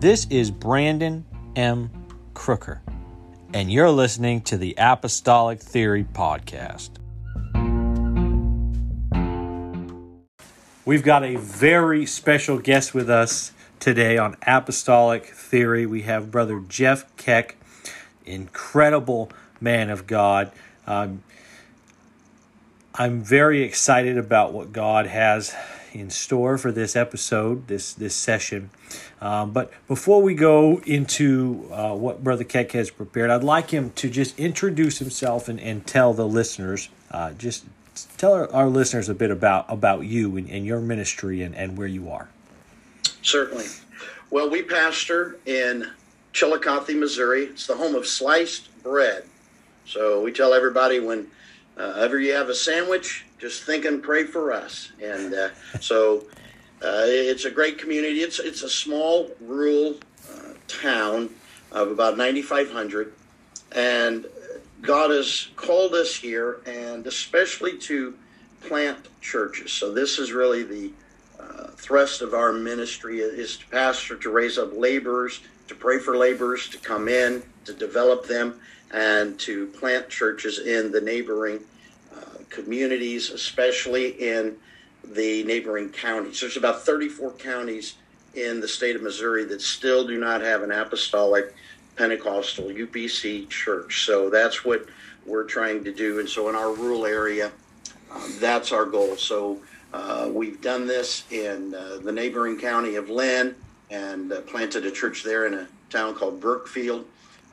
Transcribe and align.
This 0.00 0.28
is 0.30 0.52
Brandon 0.52 1.24
M. 1.56 1.90
Crooker, 2.32 2.80
and 3.52 3.68
you're 3.68 3.90
listening 3.90 4.42
to 4.42 4.56
the 4.56 4.76
Apostolic 4.78 5.58
Theory 5.58 6.04
Podcast. 6.04 6.90
We've 10.84 11.02
got 11.02 11.24
a 11.24 11.34
very 11.34 12.06
special 12.06 12.58
guest 12.60 12.94
with 12.94 13.10
us 13.10 13.50
today 13.80 14.16
on 14.18 14.36
Apostolic 14.46 15.26
Theory. 15.26 15.84
We 15.84 16.02
have 16.02 16.30
Brother 16.30 16.60
Jeff 16.68 17.04
Keck, 17.16 17.56
incredible 18.24 19.32
man 19.60 19.90
of 19.90 20.06
God. 20.06 20.52
Um, 20.86 21.24
I'm 22.94 23.20
very 23.20 23.64
excited 23.64 24.16
about 24.16 24.52
what 24.52 24.72
God 24.72 25.08
has 25.08 25.56
in 25.92 26.10
store 26.10 26.58
for 26.58 26.72
this 26.72 26.96
episode, 26.96 27.68
this 27.68 27.92
this 27.92 28.14
session. 28.14 28.70
Um, 29.20 29.52
but 29.52 29.72
before 29.86 30.22
we 30.22 30.34
go 30.34 30.80
into 30.86 31.68
uh, 31.72 31.94
what 31.94 32.22
Brother 32.22 32.44
Keck 32.44 32.72
has 32.72 32.90
prepared, 32.90 33.30
I'd 33.30 33.44
like 33.44 33.70
him 33.70 33.90
to 33.96 34.08
just 34.08 34.38
introduce 34.38 34.98
himself 34.98 35.48
and, 35.48 35.60
and 35.60 35.86
tell 35.86 36.14
the 36.14 36.26
listeners, 36.26 36.88
uh, 37.10 37.32
just 37.32 37.64
tell 38.16 38.32
our, 38.32 38.52
our, 38.52 38.68
listeners 38.68 39.08
a 39.08 39.14
bit 39.14 39.30
about 39.30 39.66
about 39.68 40.04
you 40.04 40.36
and, 40.36 40.48
and 40.48 40.64
your 40.64 40.80
ministry 40.80 41.42
and, 41.42 41.54
and 41.54 41.76
where 41.76 41.88
you 41.88 42.10
are. 42.10 42.28
Certainly. 43.22 43.66
Well, 44.30 44.50
we 44.50 44.62
pastor 44.62 45.38
in 45.46 45.88
Chillicothe, 46.32 46.90
Missouri. 46.90 47.44
It's 47.44 47.66
the 47.66 47.76
home 47.76 47.94
of 47.94 48.06
sliced 48.06 48.68
bread. 48.82 49.24
So 49.86 50.22
we 50.22 50.32
tell 50.32 50.52
everybody 50.52 51.00
when 51.00 51.28
uh, 51.78 51.94
ever 51.96 52.18
you 52.18 52.32
have 52.34 52.48
a 52.48 52.54
sandwich, 52.54 53.24
just 53.38 53.62
think 53.62 53.84
and 53.84 54.02
pray 54.02 54.24
for 54.24 54.52
us. 54.52 54.92
And 55.02 55.32
uh, 55.32 55.48
so 55.80 56.26
uh, 56.82 57.04
it's 57.06 57.44
a 57.44 57.50
great 57.50 57.78
community. 57.78 58.20
It's 58.20 58.38
it's 58.40 58.62
a 58.62 58.68
small 58.68 59.30
rural 59.40 59.96
uh, 60.32 60.52
town 60.66 61.30
of 61.70 61.90
about 61.90 62.16
9,500, 62.16 63.12
and 63.72 64.26
God 64.80 65.10
has 65.10 65.48
called 65.56 65.94
us 65.94 66.14
here, 66.14 66.60
and 66.66 67.06
especially 67.06 67.76
to 67.78 68.14
plant 68.62 69.08
churches. 69.20 69.72
So 69.72 69.92
this 69.92 70.18
is 70.18 70.32
really 70.32 70.62
the 70.62 70.92
uh, 71.38 71.68
thrust 71.76 72.22
of 72.22 72.34
our 72.34 72.52
ministry 72.52 73.20
is 73.20 73.56
to 73.58 73.66
pastor 73.68 74.16
to 74.16 74.30
raise 74.30 74.58
up 74.58 74.70
laborers, 74.72 75.40
to 75.68 75.74
pray 75.74 75.98
for 75.98 76.16
laborers 76.16 76.68
to 76.70 76.78
come 76.78 77.08
in, 77.08 77.42
to 77.64 77.72
develop 77.72 78.26
them, 78.26 78.60
and 78.92 79.38
to 79.40 79.66
plant 79.68 80.08
churches 80.08 80.60
in 80.60 80.90
the 80.90 81.00
neighboring 81.00 81.60
uh, 82.14 82.38
communities, 82.48 83.30
especially 83.30 84.08
in 84.08 84.56
the 85.04 85.44
neighboring 85.44 85.90
counties. 85.90 86.40
There's 86.40 86.56
about 86.56 86.82
34 86.82 87.32
counties 87.32 87.94
in 88.34 88.60
the 88.60 88.68
state 88.68 88.96
of 88.96 89.02
Missouri 89.02 89.44
that 89.44 89.60
still 89.60 90.06
do 90.06 90.18
not 90.18 90.40
have 90.40 90.62
an 90.62 90.70
apostolic 90.70 91.54
Pentecostal 91.96 92.66
UPC 92.66 93.48
church. 93.48 94.06
So 94.06 94.30
that's 94.30 94.64
what 94.64 94.86
we're 95.26 95.44
trying 95.44 95.84
to 95.84 95.92
do. 95.92 96.20
And 96.20 96.28
so 96.28 96.48
in 96.48 96.54
our 96.54 96.72
rural 96.72 97.04
area, 97.04 97.50
um, 98.10 98.34
that's 98.38 98.72
our 98.72 98.84
goal. 98.84 99.16
So 99.16 99.60
uh, 99.92 100.30
we've 100.32 100.60
done 100.60 100.86
this 100.86 101.24
in 101.30 101.74
uh, 101.74 101.98
the 102.02 102.12
neighboring 102.12 102.58
county 102.58 102.94
of 102.94 103.10
Linn 103.10 103.54
and 103.90 104.32
uh, 104.32 104.40
planted 104.42 104.86
a 104.86 104.90
church 104.90 105.24
there 105.24 105.46
in 105.46 105.54
a 105.54 105.68
town 105.90 106.14
called 106.14 106.40
Brookfield. 106.40 107.06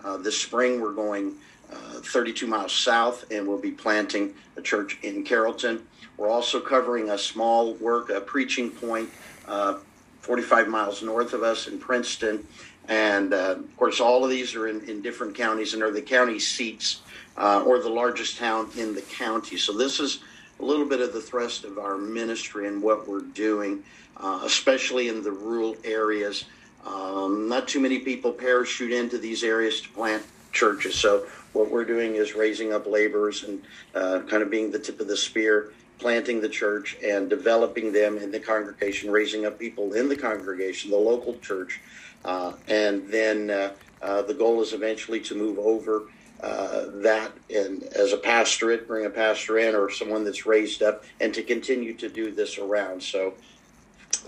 Uh, 0.03 0.17
this 0.17 0.39
spring, 0.39 0.81
we're 0.81 0.93
going 0.93 1.35
uh, 1.71 1.99
32 2.01 2.47
miles 2.47 2.73
south 2.73 3.25
and 3.31 3.47
we'll 3.47 3.57
be 3.57 3.71
planting 3.71 4.33
a 4.57 4.61
church 4.61 4.97
in 5.03 5.23
Carrollton. 5.23 5.85
We're 6.17 6.29
also 6.29 6.59
covering 6.59 7.09
a 7.09 7.17
small 7.17 7.73
work, 7.75 8.09
a 8.09 8.21
preaching 8.21 8.69
point, 8.69 9.09
uh, 9.47 9.79
45 10.21 10.67
miles 10.67 11.03
north 11.03 11.33
of 11.33 11.43
us 11.43 11.67
in 11.67 11.79
Princeton. 11.79 12.45
And 12.87 13.33
uh, 13.33 13.55
of 13.57 13.77
course, 13.77 13.99
all 13.99 14.23
of 14.23 14.29
these 14.29 14.55
are 14.55 14.67
in, 14.67 14.81
in 14.87 15.01
different 15.01 15.35
counties 15.35 15.73
and 15.73 15.81
are 15.81 15.91
the 15.91 16.01
county 16.01 16.39
seats 16.39 17.01
uh, 17.37 17.63
or 17.65 17.79
the 17.79 17.89
largest 17.89 18.37
town 18.37 18.69
in 18.77 18.93
the 18.93 19.01
county. 19.01 19.57
So, 19.57 19.73
this 19.73 19.99
is 19.99 20.19
a 20.59 20.63
little 20.63 20.85
bit 20.85 21.01
of 21.01 21.11
the 21.11 21.21
thrust 21.21 21.63
of 21.63 21.77
our 21.77 21.97
ministry 21.97 22.67
and 22.67 22.81
what 22.81 23.07
we're 23.07 23.21
doing, 23.21 23.83
uh, 24.17 24.41
especially 24.43 25.09
in 25.09 25.23
the 25.23 25.31
rural 25.31 25.75
areas. 25.83 26.45
Um, 26.85 27.49
not 27.49 27.67
too 27.67 27.79
many 27.79 27.99
people 27.99 28.31
parachute 28.31 28.91
into 28.91 29.17
these 29.17 29.43
areas 29.43 29.81
to 29.81 29.89
plant 29.89 30.23
churches. 30.51 30.95
So, 30.95 31.25
what 31.53 31.71
we're 31.71 31.85
doing 31.85 32.15
is 32.15 32.35
raising 32.35 32.73
up 32.73 32.85
laborers 32.85 33.43
and 33.43 33.63
uh, 33.93 34.19
kind 34.27 34.43
of 34.43 34.49
being 34.49 34.71
the 34.71 34.79
tip 34.79 34.99
of 34.99 35.07
the 35.07 35.17
spear 35.17 35.71
planting 35.99 36.41
the 36.41 36.49
church 36.49 36.97
and 37.03 37.29
developing 37.29 37.91
them 37.91 38.17
in 38.17 38.31
the 38.31 38.39
congregation, 38.39 39.11
raising 39.11 39.45
up 39.45 39.57
people 39.57 39.93
in 39.93 40.09
the 40.09 40.15
congregation, 40.15 40.91
the 40.91 40.97
local 40.97 41.37
church. 41.39 41.81
Uh, 42.23 42.53
and 42.67 43.07
then 43.09 43.49
uh, 43.49 43.71
uh, 44.01 44.21
the 44.23 44.33
goal 44.33 44.61
is 44.61 44.73
eventually 44.73 45.19
to 45.19 45.35
move 45.35 45.57
over 45.59 46.03
uh, 46.41 46.85
that 46.95 47.31
and 47.49 47.83
as 47.95 48.11
a 48.11 48.17
pastorate, 48.17 48.87
bring 48.87 49.05
a 49.05 49.09
pastor 49.09 49.57
in 49.57 49.73
or 49.73 49.89
someone 49.89 50.25
that's 50.25 50.45
raised 50.45 50.83
up, 50.83 51.03
and 51.21 51.33
to 51.33 51.41
continue 51.41 51.93
to 51.93 52.09
do 52.09 52.29
this 52.31 52.57
around. 52.57 53.01
So 53.01 53.33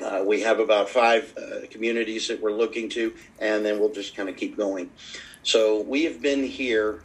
uh, 0.02 0.24
we 0.26 0.42
have 0.42 0.60
about 0.60 0.90
five 0.90 1.34
uh, 1.38 1.68
communities 1.70 2.28
that 2.28 2.42
we're 2.42 2.52
looking 2.54 2.90
to, 2.90 3.14
and 3.40 3.66
then 3.66 3.80
we'll 3.80 3.94
just 3.94 4.16
kind 4.16 4.30
of 4.30 4.36
keep 4.36 4.58
going. 4.58 4.90
So 5.44 5.82
we 5.82 6.04
have 6.06 6.22
been 6.22 6.44
here 6.44 7.02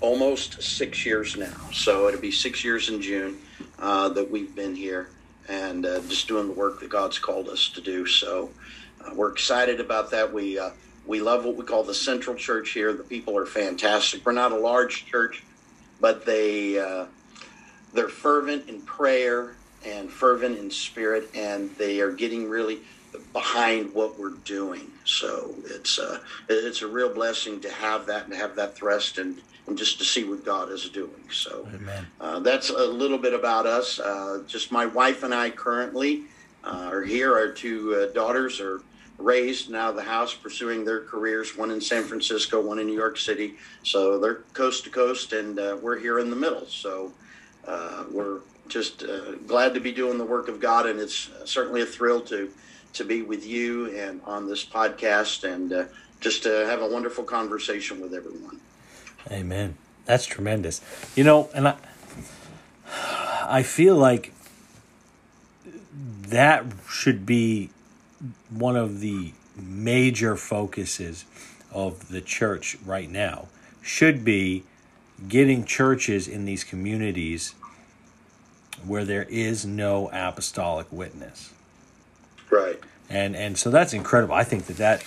almost 0.00 0.62
six 0.62 1.06
years 1.06 1.36
now. 1.36 1.56
So 1.72 2.08
it'll 2.08 2.20
be 2.20 2.30
six 2.30 2.64
years 2.64 2.88
in 2.88 3.00
June 3.00 3.38
uh, 3.78 4.08
that 4.10 4.30
we've 4.30 4.54
been 4.54 4.74
here 4.74 5.08
and 5.48 5.86
uh, 5.86 6.00
just 6.00 6.28
doing 6.28 6.48
the 6.48 6.52
work 6.52 6.80
that 6.80 6.90
God's 6.90 7.18
called 7.18 7.48
us 7.48 7.68
to 7.70 7.80
do. 7.80 8.06
So 8.06 8.50
uh, 9.04 9.14
we're 9.14 9.32
excited 9.32 9.80
about 9.80 10.10
that. 10.10 10.32
We 10.32 10.58
uh, 10.58 10.70
we 11.06 11.20
love 11.20 11.44
what 11.44 11.56
we 11.56 11.64
call 11.64 11.84
the 11.84 11.94
Central 11.94 12.34
Church 12.34 12.70
here. 12.70 12.92
The 12.92 13.04
people 13.04 13.38
are 13.38 13.46
fantastic. 13.46 14.26
We're 14.26 14.32
not 14.32 14.50
a 14.50 14.58
large 14.58 15.06
church, 15.06 15.44
but 16.00 16.26
they 16.26 16.72
they're 17.92 18.08
fervent 18.08 18.68
in 18.68 18.82
prayer 18.82 19.56
and 19.86 20.10
fervent 20.10 20.58
in 20.58 20.70
spirit, 20.70 21.30
and 21.34 21.70
they 21.76 22.00
are 22.00 22.12
getting 22.12 22.48
really 22.48 22.80
behind 23.32 23.92
what 23.94 24.18
we're 24.18 24.30
doing. 24.44 24.90
So 25.04 25.54
it's 25.64 25.98
a 25.98 26.14
uh, 26.14 26.18
it's 26.48 26.82
a 26.82 26.86
real 26.86 27.12
blessing 27.12 27.60
to 27.60 27.70
have 27.70 28.06
that 28.06 28.24
and 28.24 28.34
have 28.34 28.56
that 28.56 28.74
thrust 28.74 29.18
and 29.18 29.40
and 29.66 29.76
just 29.76 29.98
to 29.98 30.04
see 30.04 30.24
what 30.24 30.44
God 30.44 30.70
is 30.70 30.88
doing. 30.88 31.24
So 31.30 31.66
uh, 32.20 32.40
that's 32.40 32.70
a 32.70 32.86
little 32.86 33.18
bit 33.18 33.34
about 33.34 33.66
us. 33.66 33.98
Uh, 33.98 34.42
just 34.46 34.70
my 34.70 34.86
wife 34.86 35.22
and 35.22 35.34
I 35.34 35.50
currently 35.50 36.22
uh, 36.64 36.88
are 36.92 37.02
here. 37.02 37.34
Our 37.34 37.48
two 37.48 37.94
uh, 37.94 38.12
daughters 38.12 38.60
are 38.60 38.82
raised 39.18 39.70
now 39.70 39.90
the 39.90 40.02
house 40.02 40.34
pursuing 40.34 40.84
their 40.84 41.00
careers 41.00 41.56
one 41.56 41.70
in 41.70 41.80
san 41.80 42.02
francisco 42.02 42.60
one 42.60 42.78
in 42.78 42.86
new 42.86 42.92
york 42.92 43.16
city 43.16 43.54
so 43.82 44.18
they're 44.18 44.42
coast 44.52 44.84
to 44.84 44.90
coast 44.90 45.32
and 45.32 45.58
uh, 45.58 45.74
we're 45.80 45.98
here 45.98 46.18
in 46.18 46.28
the 46.28 46.36
middle 46.36 46.66
so 46.66 47.10
uh, 47.66 48.04
we're 48.10 48.40
just 48.68 49.02
uh, 49.02 49.32
glad 49.46 49.74
to 49.74 49.80
be 49.80 49.92
doing 49.92 50.18
the 50.18 50.24
work 50.24 50.48
of 50.48 50.60
god 50.60 50.86
and 50.86 51.00
it's 51.00 51.30
certainly 51.44 51.82
a 51.82 51.86
thrill 51.86 52.20
to 52.20 52.50
to 52.92 53.04
be 53.04 53.22
with 53.22 53.46
you 53.46 53.94
and 53.96 54.20
on 54.24 54.48
this 54.48 54.64
podcast 54.64 55.44
and 55.44 55.72
uh, 55.72 55.84
just 56.20 56.42
to 56.42 56.66
have 56.66 56.80
a 56.82 56.88
wonderful 56.88 57.24
conversation 57.24 58.00
with 58.00 58.14
everyone 58.14 58.60
Amen. 59.30 59.76
That's 60.04 60.26
tremendous. 60.26 60.80
You 61.16 61.24
know, 61.24 61.50
and 61.54 61.68
I 61.68 61.76
I 63.42 63.62
feel 63.62 63.96
like 63.96 64.32
that 66.28 66.64
should 66.88 67.26
be 67.26 67.70
one 68.50 68.76
of 68.76 69.00
the 69.00 69.32
major 69.56 70.36
focuses 70.36 71.24
of 71.72 72.08
the 72.08 72.20
church 72.20 72.76
right 72.84 73.10
now. 73.10 73.48
Should 73.82 74.24
be 74.24 74.64
getting 75.28 75.64
churches 75.64 76.28
in 76.28 76.44
these 76.44 76.62
communities 76.62 77.54
where 78.84 79.04
there 79.04 79.24
is 79.24 79.64
no 79.64 80.08
apostolic 80.12 80.86
witness. 80.90 81.52
Right. 82.50 82.78
And 83.08 83.36
and 83.36 83.56
so 83.56 83.70
that's 83.70 83.92
incredible. 83.92 84.34
I 84.34 84.44
think 84.44 84.66
that 84.66 84.76
that 84.78 85.04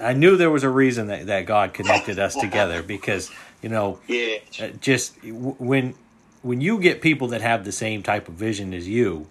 I 0.00 0.12
knew 0.12 0.36
there 0.36 0.50
was 0.50 0.64
a 0.64 0.70
reason 0.70 1.08
that, 1.08 1.26
that 1.26 1.46
God 1.46 1.74
connected 1.74 2.18
us 2.18 2.34
together 2.34 2.82
because 2.82 3.30
you 3.62 3.68
know, 3.68 3.98
yeah. 4.06 4.38
Uh, 4.60 4.68
just 4.80 5.22
when 5.24 5.94
when 6.42 6.60
you 6.60 6.78
get 6.80 7.00
people 7.00 7.28
that 7.28 7.40
have 7.40 7.64
the 7.64 7.72
same 7.72 8.02
type 8.02 8.28
of 8.28 8.34
vision 8.34 8.72
as 8.72 8.88
you, 8.88 9.26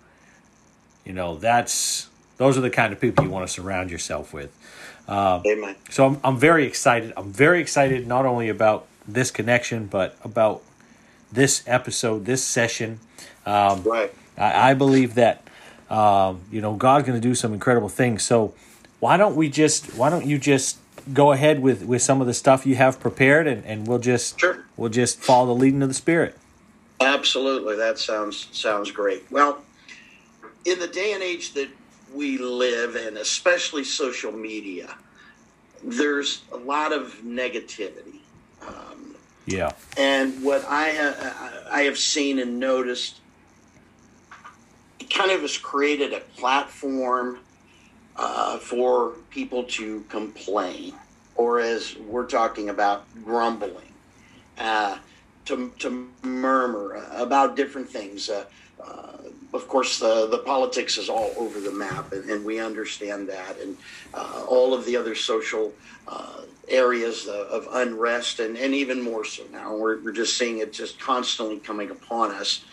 you 1.05 1.13
know, 1.13 1.35
that's 1.35 2.09
those 2.37 2.57
are 2.57 2.61
the 2.61 2.69
kind 2.69 2.93
of 2.93 2.99
people 2.99 3.23
you 3.23 3.31
want 3.31 3.47
to 3.47 3.53
surround 3.53 3.89
yourself 3.89 4.33
with. 4.33 4.55
Uh, 5.07 5.41
Amen. 5.45 5.75
So 5.89 6.05
I'm 6.05 6.19
I'm 6.23 6.37
very 6.37 6.65
excited. 6.65 7.13
I'm 7.15 7.31
very 7.31 7.61
excited 7.61 8.07
not 8.07 8.25
only 8.25 8.49
about 8.49 8.87
this 9.07 9.31
connection 9.31 9.87
but 9.87 10.17
about 10.23 10.61
this 11.31 11.63
episode, 11.67 12.25
this 12.25 12.43
session. 12.43 12.99
Um, 13.45 13.83
right. 13.83 14.13
I, 14.37 14.71
I 14.71 14.73
believe 14.73 15.15
that 15.15 15.47
um, 15.89 16.41
you 16.51 16.61
know 16.61 16.75
God's 16.75 17.07
going 17.07 17.19
to 17.19 17.27
do 17.27 17.35
some 17.35 17.53
incredible 17.53 17.89
things. 17.89 18.23
So 18.23 18.53
why 18.99 19.17
don't 19.17 19.35
we 19.35 19.49
just 19.49 19.95
why 19.95 20.09
don't 20.09 20.25
you 20.25 20.37
just 20.37 20.77
go 21.13 21.31
ahead 21.31 21.61
with 21.61 21.83
with 21.83 22.01
some 22.01 22.21
of 22.21 22.27
the 22.27 22.33
stuff 22.33 22.65
you 22.65 22.75
have 22.75 22.99
prepared 22.99 23.47
and, 23.47 23.65
and 23.65 23.87
we'll 23.87 23.99
just 23.99 24.39
sure. 24.39 24.65
we'll 24.75 24.89
just 24.89 25.19
follow 25.19 25.47
the 25.47 25.55
leading 25.55 25.81
of 25.81 25.87
the 25.87 25.93
spirit 25.93 26.37
absolutely 26.99 27.77
that 27.77 27.97
sounds 27.97 28.49
sounds 28.51 28.91
great 28.91 29.23
well 29.31 29.61
in 30.67 30.79
the 30.79 30.87
day 30.87 31.13
and 31.13 31.23
age 31.23 31.53
that 31.53 31.69
we 32.13 32.37
live 32.37 32.95
in, 32.95 33.17
especially 33.17 33.83
social 33.83 34.31
media, 34.31 34.95
there's 35.83 36.41
a 36.51 36.57
lot 36.57 36.91
of 36.91 37.21
negativity. 37.23 38.16
Yeah. 39.47 39.71
And 39.95 40.43
what 40.43 40.65
I 40.65 40.91
ha- 40.91 41.63
I 41.71 41.81
have 41.83 41.97
seen 41.97 42.37
and 42.37 42.59
noticed, 42.59 43.19
it 44.99 45.09
kind 45.09 45.31
of 45.31 45.41
has 45.41 45.57
created 45.57 46.13
a 46.13 46.19
platform 46.19 47.39
uh, 48.17 48.57
for 48.57 49.13
people 49.29 49.63
to 49.63 50.01
complain, 50.09 50.93
or 51.35 51.61
as 51.61 51.95
we're 51.95 52.25
talking 52.25 52.69
about, 52.69 53.05
grumbling, 53.23 53.93
uh, 54.57 54.97
to, 55.45 55.71
to 55.79 56.09
murmur 56.23 57.01
about 57.11 57.55
different 57.55 57.89
things. 57.89 58.29
Uh, 58.29 58.45
uh 58.83 59.16
of 59.53 59.67
course, 59.67 59.99
the, 59.99 60.27
the 60.27 60.39
politics 60.39 60.97
is 60.97 61.09
all 61.09 61.31
over 61.37 61.59
the 61.59 61.71
map, 61.71 62.11
and, 62.11 62.29
and 62.29 62.43
we 62.43 62.59
understand 62.59 63.29
that, 63.29 63.59
and 63.59 63.77
uh, 64.13 64.45
all 64.47 64.73
of 64.73 64.85
the 64.85 64.95
other 64.95 65.15
social 65.15 65.73
uh, 66.07 66.41
areas 66.67 67.27
of 67.27 67.67
unrest, 67.71 68.39
and, 68.39 68.57
and 68.57 68.73
even 68.73 69.01
more 69.01 69.23
so 69.23 69.43
now. 69.51 69.75
We're, 69.75 70.01
we're 70.03 70.11
just 70.11 70.37
seeing 70.37 70.59
it 70.59 70.73
just 70.73 70.99
constantly 70.99 71.59
coming 71.59 71.91
upon 71.91 72.31
us. 72.31 72.65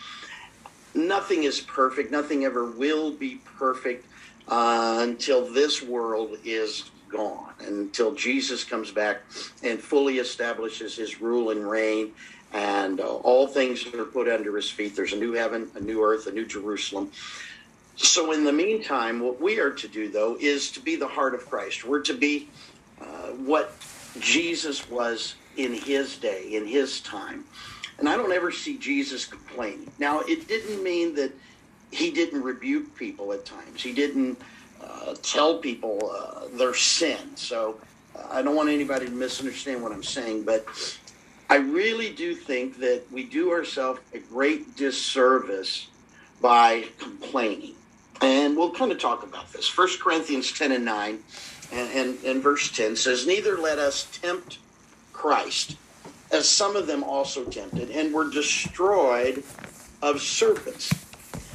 Nothing 0.93 1.43
is 1.43 1.61
perfect, 1.61 2.11
nothing 2.11 2.45
ever 2.45 2.69
will 2.71 3.11
be 3.11 3.39
perfect 3.57 4.05
uh, 4.47 4.99
until 5.01 5.45
this 5.45 5.81
world 5.81 6.37
is 6.43 6.91
gone, 7.09 7.53
until 7.59 8.13
Jesus 8.13 8.63
comes 8.63 8.91
back 8.91 9.21
and 9.63 9.79
fully 9.79 10.19
establishes 10.19 10.95
his 10.95 11.21
rule 11.21 11.51
and 11.51 11.69
reign 11.69 12.11
and 12.53 12.99
uh, 12.99 13.03
all 13.03 13.47
things 13.47 13.85
are 13.93 14.05
put 14.05 14.27
under 14.27 14.55
his 14.55 14.69
feet. 14.69 14.95
There's 14.95 15.13
a 15.13 15.17
new 15.17 15.33
heaven, 15.33 15.69
a 15.75 15.79
new 15.79 16.03
earth, 16.03 16.27
a 16.27 16.31
new 16.31 16.45
Jerusalem. 16.45 17.11
So, 17.97 18.33
in 18.33 18.43
the 18.43 18.51
meantime, 18.51 19.21
what 19.21 19.41
we 19.41 19.59
are 19.59 19.71
to 19.71 19.87
do, 19.87 20.09
though, 20.09 20.37
is 20.39 20.71
to 20.71 20.81
be 20.81 20.95
the 20.95 21.07
heart 21.07 21.33
of 21.33 21.45
Christ. 21.49 21.85
We're 21.85 22.01
to 22.01 22.13
be 22.13 22.49
uh, 23.01 23.29
what 23.31 23.73
Jesus 24.19 24.89
was 24.89 25.35
in 25.55 25.73
his 25.73 26.17
day, 26.17 26.55
in 26.55 26.65
his 26.65 26.99
time. 27.01 27.45
And 27.97 28.09
I 28.09 28.17
don't 28.17 28.33
ever 28.33 28.51
see 28.51 28.77
Jesus 28.77 29.25
complaining. 29.25 29.89
Now, 29.97 30.19
it 30.21 30.47
didn't 30.47 30.83
mean 30.83 31.15
that 31.15 31.31
he 31.91 32.11
didn't 32.11 32.41
rebuke 32.41 32.95
people 32.95 33.31
at 33.31 33.45
times, 33.45 33.81
he 33.81 33.93
didn't 33.93 34.41
uh, 34.81 35.15
tell 35.21 35.59
people 35.59 36.11
uh, 36.13 36.47
their 36.57 36.73
sin. 36.73 37.35
So, 37.35 37.79
uh, 38.15 38.27
I 38.29 38.41
don't 38.41 38.55
want 38.55 38.69
anybody 38.69 39.05
to 39.05 39.11
misunderstand 39.11 39.81
what 39.81 39.93
I'm 39.93 40.03
saying, 40.03 40.43
but 40.43 40.65
I 41.49 41.57
really 41.57 42.11
do 42.11 42.35
think 42.35 42.79
that 42.79 43.03
we 43.11 43.23
do 43.23 43.51
ourselves 43.51 43.99
a 44.13 44.19
great 44.19 44.75
disservice 44.75 45.87
by 46.41 46.85
complaining. 46.97 47.75
And 48.21 48.55
we'll 48.57 48.71
kind 48.71 48.91
of 48.91 48.99
talk 48.99 49.23
about 49.23 49.51
this. 49.51 49.67
First 49.67 50.01
Corinthians 50.01 50.51
10 50.51 50.71
and 50.71 50.85
9 50.85 51.19
and, 51.71 51.89
and, 51.91 52.23
and 52.23 52.43
verse 52.43 52.71
10 52.71 52.95
says, 52.95 53.27
Neither 53.27 53.57
let 53.57 53.77
us 53.77 54.07
tempt 54.21 54.59
Christ, 55.13 55.77
as 56.31 56.49
some 56.49 56.75
of 56.75 56.87
them 56.87 57.03
also 57.03 57.43
tempted, 57.43 57.89
and 57.91 58.13
were 58.13 58.29
destroyed 58.29 59.43
of 60.01 60.21
serpents. 60.21 60.91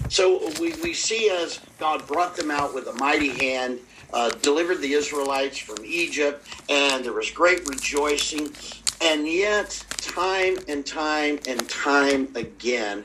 So 0.08 0.50
we, 0.60 0.74
we 0.82 0.92
see 0.92 1.30
as 1.30 1.60
God 1.78 2.06
brought 2.06 2.36
them 2.36 2.50
out 2.50 2.74
with 2.74 2.88
a 2.88 2.92
mighty 2.94 3.28
hand, 3.28 3.78
uh, 4.12 4.30
delivered 4.42 4.80
the 4.80 4.92
Israelites 4.92 5.58
from 5.58 5.84
Egypt, 5.84 6.46
and 6.68 7.04
there 7.04 7.12
was 7.12 7.30
great 7.30 7.66
rejoicing. 7.68 8.50
And 9.00 9.26
yet, 9.26 9.82
time 9.98 10.58
and 10.68 10.86
time 10.86 11.40
and 11.48 11.68
time 11.68 12.28
again, 12.34 13.04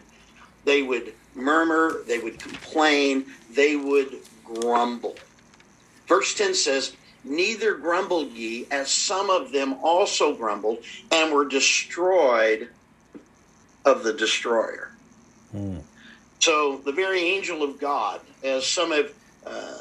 they 0.66 0.82
would 0.82 1.14
murmur, 1.36 2.02
they 2.06 2.20
would 2.20 2.40
complain, 2.40 3.26
they 3.52 3.76
would 3.76 4.18
grumble. 4.44 5.16
Verse 6.08 6.34
10 6.34 6.54
says, 6.54 6.96
Neither 7.24 7.76
grumbled 7.76 8.32
ye, 8.34 8.68
as 8.70 8.92
some 8.92 9.30
of 9.30 9.52
them 9.52 9.76
also 9.82 10.36
grumbled, 10.36 10.80
and 11.12 11.34
were 11.34 11.46
destroyed 11.46 12.70
of 13.84 14.04
the 14.04 14.14
destroyer. 14.14 14.92
Mm. 15.56 15.82
So 16.40 16.78
the 16.78 16.92
very 16.92 17.22
angel 17.22 17.64
of 17.64 17.80
God, 17.80 18.22
as 18.44 18.68
some 18.68 18.92
have 18.92 19.12
uh, 19.46 19.78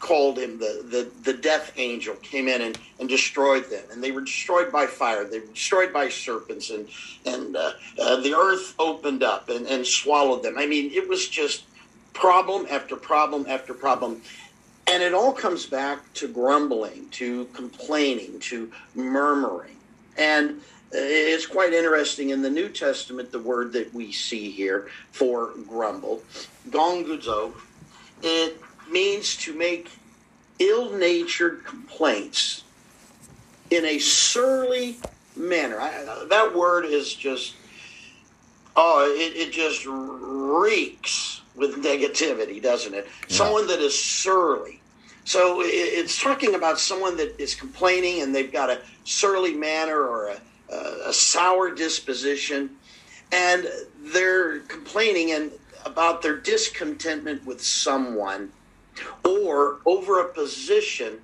called 0.00 0.38
him 0.38 0.58
the, 0.58 0.84
the, 0.88 1.10
the 1.30 1.36
death 1.36 1.72
angel 1.76 2.14
came 2.16 2.48
in 2.48 2.62
and, 2.62 2.78
and 3.00 3.08
destroyed 3.08 3.68
them. 3.70 3.84
And 3.90 4.02
they 4.02 4.12
were 4.12 4.20
destroyed 4.20 4.70
by 4.70 4.86
fire. 4.86 5.24
They 5.24 5.40
were 5.40 5.46
destroyed 5.46 5.92
by 5.92 6.08
serpents. 6.08 6.70
And 6.70 6.88
and 7.24 7.56
uh, 7.56 7.72
uh, 7.98 8.16
the 8.20 8.34
earth 8.34 8.74
opened 8.78 9.22
up 9.22 9.48
and, 9.48 9.66
and 9.66 9.86
swallowed 9.86 10.42
them. 10.42 10.56
I 10.58 10.66
mean 10.66 10.92
it 10.92 11.08
was 11.08 11.28
just 11.28 11.64
problem 12.12 12.66
after 12.70 12.96
problem 12.96 13.46
after 13.48 13.74
problem. 13.74 14.22
And 14.86 15.02
it 15.02 15.12
all 15.12 15.32
comes 15.32 15.66
back 15.66 16.12
to 16.14 16.28
grumbling 16.28 17.08
to 17.10 17.44
complaining 17.46 18.40
to 18.40 18.72
murmuring. 18.94 19.76
And 20.16 20.60
uh, 20.94 20.96
it's 21.00 21.46
quite 21.46 21.74
interesting 21.74 22.30
in 22.30 22.40
the 22.40 22.50
new 22.50 22.68
testament 22.68 23.30
the 23.30 23.38
word 23.38 23.72
that 23.74 23.92
we 23.92 24.10
see 24.12 24.50
here 24.50 24.88
for 25.12 25.52
grumble 25.68 26.22
gonguzo 26.70 27.52
it 28.22 28.60
means 28.90 29.36
to 29.38 29.54
make 29.54 29.90
ill 30.58 30.90
natured 30.90 31.64
complaints 31.64 32.64
in 33.70 33.84
a 33.84 33.98
surly 33.98 34.96
manner. 35.36 35.80
I, 35.80 36.26
that 36.28 36.54
word 36.54 36.84
is 36.84 37.14
just, 37.14 37.54
oh, 38.76 39.04
it, 39.16 39.36
it 39.36 39.52
just 39.52 39.86
reeks 39.86 41.42
with 41.54 41.82
negativity, 41.82 42.62
doesn't 42.62 42.94
it? 42.94 43.06
Yeah. 43.28 43.36
Someone 43.36 43.66
that 43.68 43.80
is 43.80 43.98
surly. 43.98 44.80
So 45.24 45.60
it's 45.62 46.20
talking 46.20 46.54
about 46.54 46.78
someone 46.78 47.16
that 47.18 47.38
is 47.38 47.54
complaining 47.54 48.22
and 48.22 48.34
they've 48.34 48.50
got 48.50 48.70
a 48.70 48.80
surly 49.04 49.54
manner 49.54 50.00
or 50.00 50.28
a, 50.28 50.40
a, 50.72 51.08
a 51.10 51.12
sour 51.12 51.74
disposition, 51.74 52.70
and 53.30 53.68
they're 54.00 54.60
complaining 54.60 55.32
and 55.32 55.52
about 55.84 56.22
their 56.22 56.36
discontentment 56.36 57.44
with 57.44 57.62
someone 57.62 58.50
or 59.24 59.78
over 59.86 60.20
a 60.20 60.28
position 60.28 61.20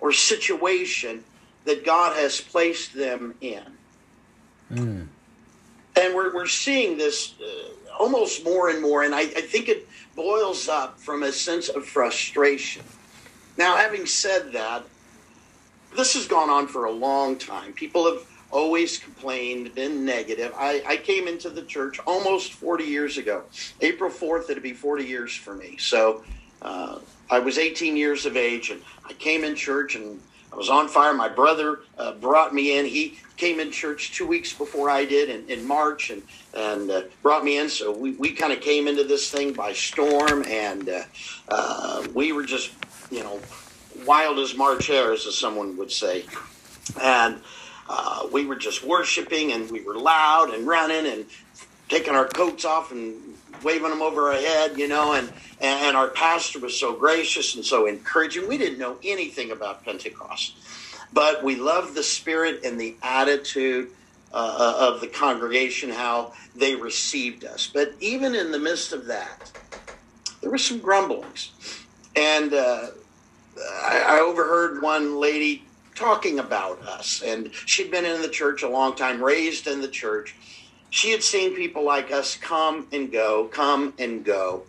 or 0.00 0.12
situation 0.12 1.24
that 1.64 1.84
God 1.84 2.16
has 2.16 2.40
placed 2.40 2.94
them 2.94 3.34
in. 3.40 3.62
Mm. 4.72 5.06
And 5.94 6.14
we're, 6.14 6.34
we're 6.34 6.46
seeing 6.46 6.96
this 6.96 7.34
uh, 7.40 7.92
almost 7.98 8.44
more 8.44 8.70
and 8.70 8.80
more, 8.82 9.02
and 9.02 9.14
I, 9.14 9.20
I 9.20 9.42
think 9.42 9.68
it 9.68 9.88
boils 10.16 10.68
up 10.68 10.98
from 10.98 11.22
a 11.22 11.30
sense 11.32 11.68
of 11.68 11.84
frustration. 11.84 12.82
Now, 13.58 13.76
having 13.76 14.06
said 14.06 14.52
that, 14.52 14.84
this 15.94 16.14
has 16.14 16.26
gone 16.26 16.48
on 16.48 16.66
for 16.66 16.86
a 16.86 16.90
long 16.90 17.36
time. 17.36 17.74
People 17.74 18.06
have 18.06 18.26
always 18.50 18.98
complained, 18.98 19.74
been 19.74 20.04
negative. 20.04 20.52
I, 20.56 20.82
I 20.86 20.96
came 20.96 21.28
into 21.28 21.50
the 21.50 21.62
church 21.62 21.98
almost 22.06 22.52
40 22.52 22.84
years 22.84 23.18
ago. 23.18 23.44
April 23.80 24.10
4th, 24.10 24.50
it'll 24.50 24.62
be 24.62 24.74
40 24.74 25.04
years 25.04 25.34
for 25.34 25.54
me. 25.54 25.76
So 25.78 26.24
uh, 26.62 26.98
I 27.30 27.38
was 27.38 27.58
18 27.58 27.96
years 27.96 28.26
of 28.26 28.36
age, 28.36 28.70
and 28.70 28.82
I 29.04 29.12
came 29.14 29.44
in 29.44 29.54
church, 29.54 29.94
and 29.94 30.20
I 30.52 30.56
was 30.56 30.68
on 30.68 30.88
fire. 30.88 31.14
My 31.14 31.28
brother 31.28 31.80
uh, 31.98 32.12
brought 32.12 32.54
me 32.54 32.78
in. 32.78 32.86
He 32.86 33.18
came 33.36 33.58
in 33.58 33.70
church 33.70 34.12
two 34.12 34.26
weeks 34.26 34.52
before 34.52 34.90
I 34.90 35.04
did 35.04 35.30
in, 35.30 35.48
in 35.48 35.66
March, 35.66 36.10
and 36.10 36.22
and 36.54 36.90
uh, 36.90 37.02
brought 37.22 37.44
me 37.44 37.58
in. 37.58 37.68
So 37.68 37.90
we, 37.90 38.12
we 38.12 38.32
kind 38.32 38.52
of 38.52 38.60
came 38.60 38.86
into 38.86 39.04
this 39.04 39.30
thing 39.30 39.52
by 39.52 39.72
storm, 39.72 40.44
and 40.46 40.88
uh, 40.88 41.02
uh, 41.48 42.06
we 42.14 42.32
were 42.32 42.44
just 42.44 42.70
you 43.10 43.22
know 43.22 43.40
wild 44.04 44.38
as 44.38 44.54
March 44.54 44.86
hares, 44.86 45.26
as 45.26 45.36
someone 45.36 45.76
would 45.76 45.92
say, 45.92 46.24
and. 47.00 47.40
Uh, 47.94 48.26
we 48.32 48.46
were 48.46 48.56
just 48.56 48.84
worshiping 48.84 49.52
and 49.52 49.70
we 49.70 49.82
were 49.82 49.96
loud 49.96 50.54
and 50.54 50.66
running 50.66 51.04
and 51.04 51.26
taking 51.92 52.14
our 52.14 52.26
coats 52.26 52.64
off 52.64 52.90
and 52.90 53.14
waving 53.62 53.90
them 53.90 54.00
over 54.00 54.32
our 54.32 54.40
head, 54.40 54.78
you 54.78 54.88
know, 54.88 55.12
and, 55.12 55.30
and 55.60 55.94
our 55.94 56.08
pastor 56.08 56.58
was 56.58 56.78
so 56.78 56.94
gracious 56.94 57.54
and 57.54 57.62
so 57.62 57.86
encouraging. 57.86 58.48
We 58.48 58.56
didn't 58.56 58.78
know 58.78 58.96
anything 59.04 59.50
about 59.50 59.84
Pentecost, 59.84 60.54
but 61.12 61.44
we 61.44 61.56
loved 61.56 61.94
the 61.94 62.02
spirit 62.02 62.64
and 62.64 62.80
the 62.80 62.96
attitude 63.02 63.90
uh, 64.32 64.74
of 64.90 65.02
the 65.02 65.06
congregation, 65.06 65.90
how 65.90 66.32
they 66.56 66.74
received 66.74 67.44
us. 67.44 67.66
But 67.72 67.92
even 68.00 68.34
in 68.34 68.52
the 68.52 68.58
midst 68.58 68.94
of 68.94 69.04
that, 69.06 69.52
there 70.40 70.50
were 70.50 70.56
some 70.56 70.78
grumblings. 70.78 71.52
And 72.16 72.54
uh, 72.54 72.86
I, 73.82 74.04
I 74.06 74.20
overheard 74.20 74.80
one 74.80 75.20
lady 75.20 75.66
talking 75.94 76.38
about 76.38 76.80
us, 76.84 77.22
and 77.22 77.52
she'd 77.52 77.90
been 77.90 78.06
in 78.06 78.22
the 78.22 78.30
church 78.30 78.62
a 78.62 78.68
long 78.68 78.96
time, 78.96 79.22
raised 79.22 79.66
in 79.66 79.82
the 79.82 79.88
church 79.88 80.34
she 80.92 81.10
had 81.10 81.22
seen 81.22 81.56
people 81.56 81.82
like 81.82 82.12
us 82.12 82.36
come 82.36 82.86
and 82.92 83.10
go, 83.10 83.48
come 83.50 83.94
and 83.98 84.22
go. 84.22 84.62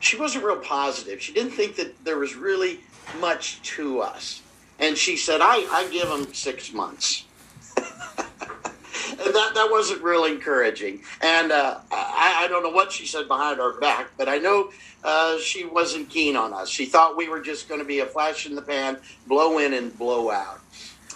She 0.00 0.16
wasn't 0.16 0.44
real 0.44 0.56
positive. 0.56 1.22
She 1.22 1.32
didn't 1.32 1.52
think 1.52 1.76
that 1.76 2.04
there 2.04 2.18
was 2.18 2.34
really 2.34 2.80
much 3.20 3.62
to 3.62 4.00
us. 4.00 4.42
And 4.80 4.98
she 4.98 5.16
said, 5.16 5.40
I, 5.40 5.64
I 5.70 5.88
give 5.92 6.08
them 6.08 6.34
six 6.34 6.72
months. 6.72 7.26
and 7.76 7.86
that 7.86 9.52
that 9.54 9.68
wasn't 9.70 10.02
real 10.02 10.24
encouraging. 10.24 11.02
And 11.20 11.52
uh, 11.52 11.78
I, 11.92 12.40
I, 12.42 12.48
don't 12.48 12.64
know 12.64 12.70
what 12.70 12.90
she 12.90 13.06
said 13.06 13.28
behind 13.28 13.60
our 13.60 13.78
back, 13.78 14.08
but 14.18 14.28
I 14.28 14.38
know 14.38 14.72
uh, 15.04 15.38
she 15.38 15.64
wasn't 15.64 16.10
keen 16.10 16.34
on 16.34 16.52
us. 16.52 16.68
She 16.68 16.84
thought 16.84 17.16
we 17.16 17.28
were 17.28 17.40
just 17.40 17.68
going 17.68 17.80
to 17.80 17.86
be 17.86 18.00
a 18.00 18.06
flash 18.06 18.44
in 18.46 18.56
the 18.56 18.62
pan, 18.62 18.98
blow 19.28 19.58
in 19.58 19.72
and 19.72 19.96
blow 19.96 20.32
out. 20.32 20.58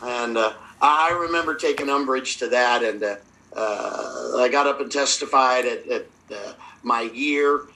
And 0.00 0.38
uh, 0.38 0.52
I 0.80 1.10
remember 1.10 1.56
taking 1.56 1.88
umbrage 1.88 2.36
to 2.36 2.46
that, 2.50 2.84
and 2.84 3.02
uh, 3.02 3.16
I 3.60 4.48
got 4.50 4.66
up 4.66 4.80
and 4.80 4.90
testified 4.90 5.66
at, 5.66 5.86
at 5.88 6.06
uh, 6.30 6.52
my 6.82 7.02
year. 7.02 7.66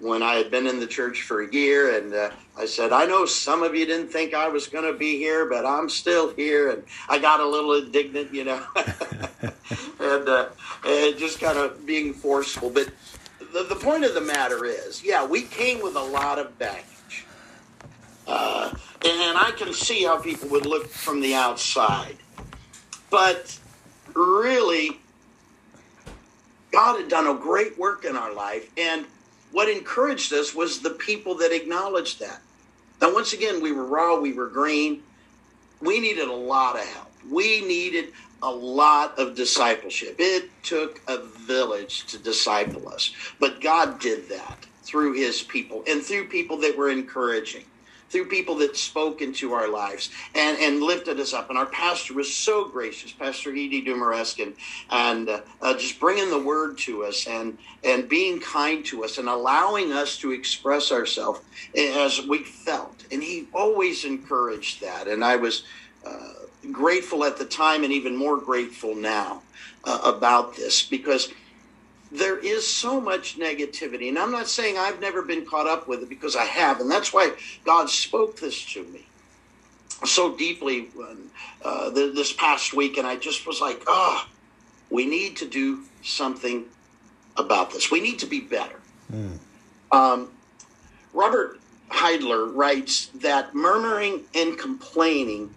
when 0.00 0.22
I 0.22 0.34
had 0.36 0.50
been 0.50 0.66
in 0.66 0.80
the 0.80 0.86
church 0.86 1.22
for 1.22 1.42
a 1.42 1.52
year, 1.52 1.98
and 1.98 2.32
I 2.60 2.66
said, 2.66 2.92
I 2.92 3.06
know 3.06 3.24
some 3.24 3.62
of 3.62 3.74
you 3.74 3.86
didn't 3.86 4.08
think 4.08 4.34
I 4.34 4.48
was 4.48 4.66
going 4.66 4.84
to 4.84 4.98
be 4.98 5.16
here, 5.16 5.46
but 5.46 5.64
I'm 5.64 5.88
still 5.88 6.34
here. 6.34 6.70
And 6.70 6.84
I 7.08 7.18
got 7.18 7.40
a 7.40 7.48
little 7.48 7.72
indignant, 7.72 8.34
you 8.34 8.44
know, 8.44 8.62
and, 8.76 10.28
uh, 10.28 10.48
and 10.84 11.16
just 11.16 11.40
kind 11.40 11.56
of 11.56 11.86
being 11.86 12.12
forceful. 12.12 12.68
But 12.68 12.90
the, 13.52 13.64
the 13.64 13.76
point 13.76 14.04
of 14.04 14.12
the 14.12 14.20
matter 14.20 14.66
is, 14.66 15.02
yeah, 15.02 15.24
we 15.26 15.42
came 15.42 15.82
with 15.82 15.96
a 15.96 16.02
lot 16.02 16.38
of 16.38 16.58
baggage. 16.58 17.24
Uh, 18.26 18.70
and 19.02 19.38
I 19.38 19.52
can 19.56 19.72
see 19.72 20.04
how 20.04 20.18
people 20.18 20.50
would 20.50 20.66
look 20.66 20.86
from 20.88 21.20
the 21.20 21.34
outside. 21.34 22.16
But 23.08 23.58
really, 24.14 24.99
God 26.72 27.00
had 27.00 27.08
done 27.08 27.26
a 27.26 27.34
great 27.34 27.78
work 27.78 28.04
in 28.04 28.16
our 28.16 28.32
life. 28.32 28.70
And 28.76 29.06
what 29.52 29.68
encouraged 29.68 30.32
us 30.32 30.54
was 30.54 30.80
the 30.80 30.90
people 30.90 31.36
that 31.36 31.52
acknowledged 31.52 32.20
that. 32.20 32.40
Now, 33.00 33.12
once 33.12 33.32
again, 33.32 33.62
we 33.62 33.72
were 33.72 33.86
raw, 33.86 34.18
we 34.18 34.32
were 34.32 34.48
green. 34.48 35.02
We 35.80 36.00
needed 36.00 36.28
a 36.28 36.32
lot 36.32 36.76
of 36.76 36.86
help. 36.86 37.08
We 37.30 37.62
needed 37.66 38.12
a 38.42 38.50
lot 38.50 39.18
of 39.18 39.34
discipleship. 39.34 40.16
It 40.18 40.50
took 40.62 41.00
a 41.08 41.18
village 41.18 42.06
to 42.06 42.18
disciple 42.18 42.88
us, 42.88 43.10
but 43.38 43.60
God 43.60 43.98
did 44.00 44.28
that 44.28 44.66
through 44.82 45.14
his 45.14 45.42
people 45.42 45.82
and 45.86 46.02
through 46.02 46.28
people 46.28 46.58
that 46.58 46.76
were 46.76 46.90
encouraging 46.90 47.64
through 48.10 48.26
people 48.26 48.56
that 48.56 48.76
spoke 48.76 49.22
into 49.22 49.52
our 49.52 49.68
lives 49.68 50.10
and, 50.34 50.58
and 50.58 50.82
lifted 50.82 51.18
us 51.20 51.32
up. 51.32 51.48
And 51.48 51.58
our 51.58 51.66
pastor 51.66 52.14
was 52.14 52.32
so 52.32 52.68
gracious, 52.68 53.12
Pastor 53.12 53.50
Edie 53.50 53.84
Dumareskin, 53.84 54.54
and 54.90 55.28
uh, 55.28 55.40
uh, 55.62 55.74
just 55.76 56.00
bringing 56.00 56.28
the 56.28 56.42
word 56.42 56.76
to 56.78 57.04
us 57.04 57.26
and, 57.26 57.56
and 57.84 58.08
being 58.08 58.40
kind 58.40 58.84
to 58.86 59.04
us 59.04 59.18
and 59.18 59.28
allowing 59.28 59.92
us 59.92 60.18
to 60.18 60.32
express 60.32 60.90
ourselves 60.92 61.40
as 61.76 62.26
we 62.26 62.42
felt. 62.42 63.04
And 63.12 63.22
he 63.22 63.46
always 63.54 64.04
encouraged 64.04 64.82
that. 64.82 65.06
And 65.06 65.24
I 65.24 65.36
was 65.36 65.64
uh, 66.04 66.32
grateful 66.72 67.24
at 67.24 67.38
the 67.38 67.44
time 67.44 67.84
and 67.84 67.92
even 67.92 68.16
more 68.16 68.38
grateful 68.38 68.94
now 68.94 69.42
uh, 69.84 70.00
about 70.04 70.56
this 70.56 70.82
because– 70.82 71.32
there 72.10 72.38
is 72.38 72.66
so 72.66 73.00
much 73.00 73.38
negativity. 73.38 74.08
And 74.08 74.18
I'm 74.18 74.32
not 74.32 74.48
saying 74.48 74.76
I've 74.76 75.00
never 75.00 75.22
been 75.22 75.46
caught 75.46 75.66
up 75.66 75.86
with 75.86 76.02
it 76.02 76.08
because 76.08 76.36
I 76.36 76.44
have. 76.44 76.80
And 76.80 76.90
that's 76.90 77.12
why 77.12 77.32
God 77.64 77.88
spoke 77.88 78.38
this 78.38 78.64
to 78.72 78.84
me 78.84 79.06
so 80.04 80.36
deeply 80.36 80.88
uh, 81.64 81.90
this 81.90 82.32
past 82.32 82.74
week. 82.74 82.98
And 82.98 83.06
I 83.06 83.16
just 83.16 83.46
was 83.46 83.60
like, 83.60 83.82
oh, 83.86 84.26
we 84.90 85.06
need 85.06 85.36
to 85.36 85.46
do 85.46 85.84
something 86.02 86.64
about 87.36 87.70
this. 87.70 87.90
We 87.90 88.00
need 88.00 88.18
to 88.20 88.26
be 88.26 88.40
better. 88.40 88.80
Mm. 89.12 89.38
Um, 89.92 90.30
Robert 91.12 91.60
Heidler 91.90 92.46
writes 92.46 93.06
that 93.16 93.54
murmuring 93.54 94.24
and 94.34 94.58
complaining 94.58 95.54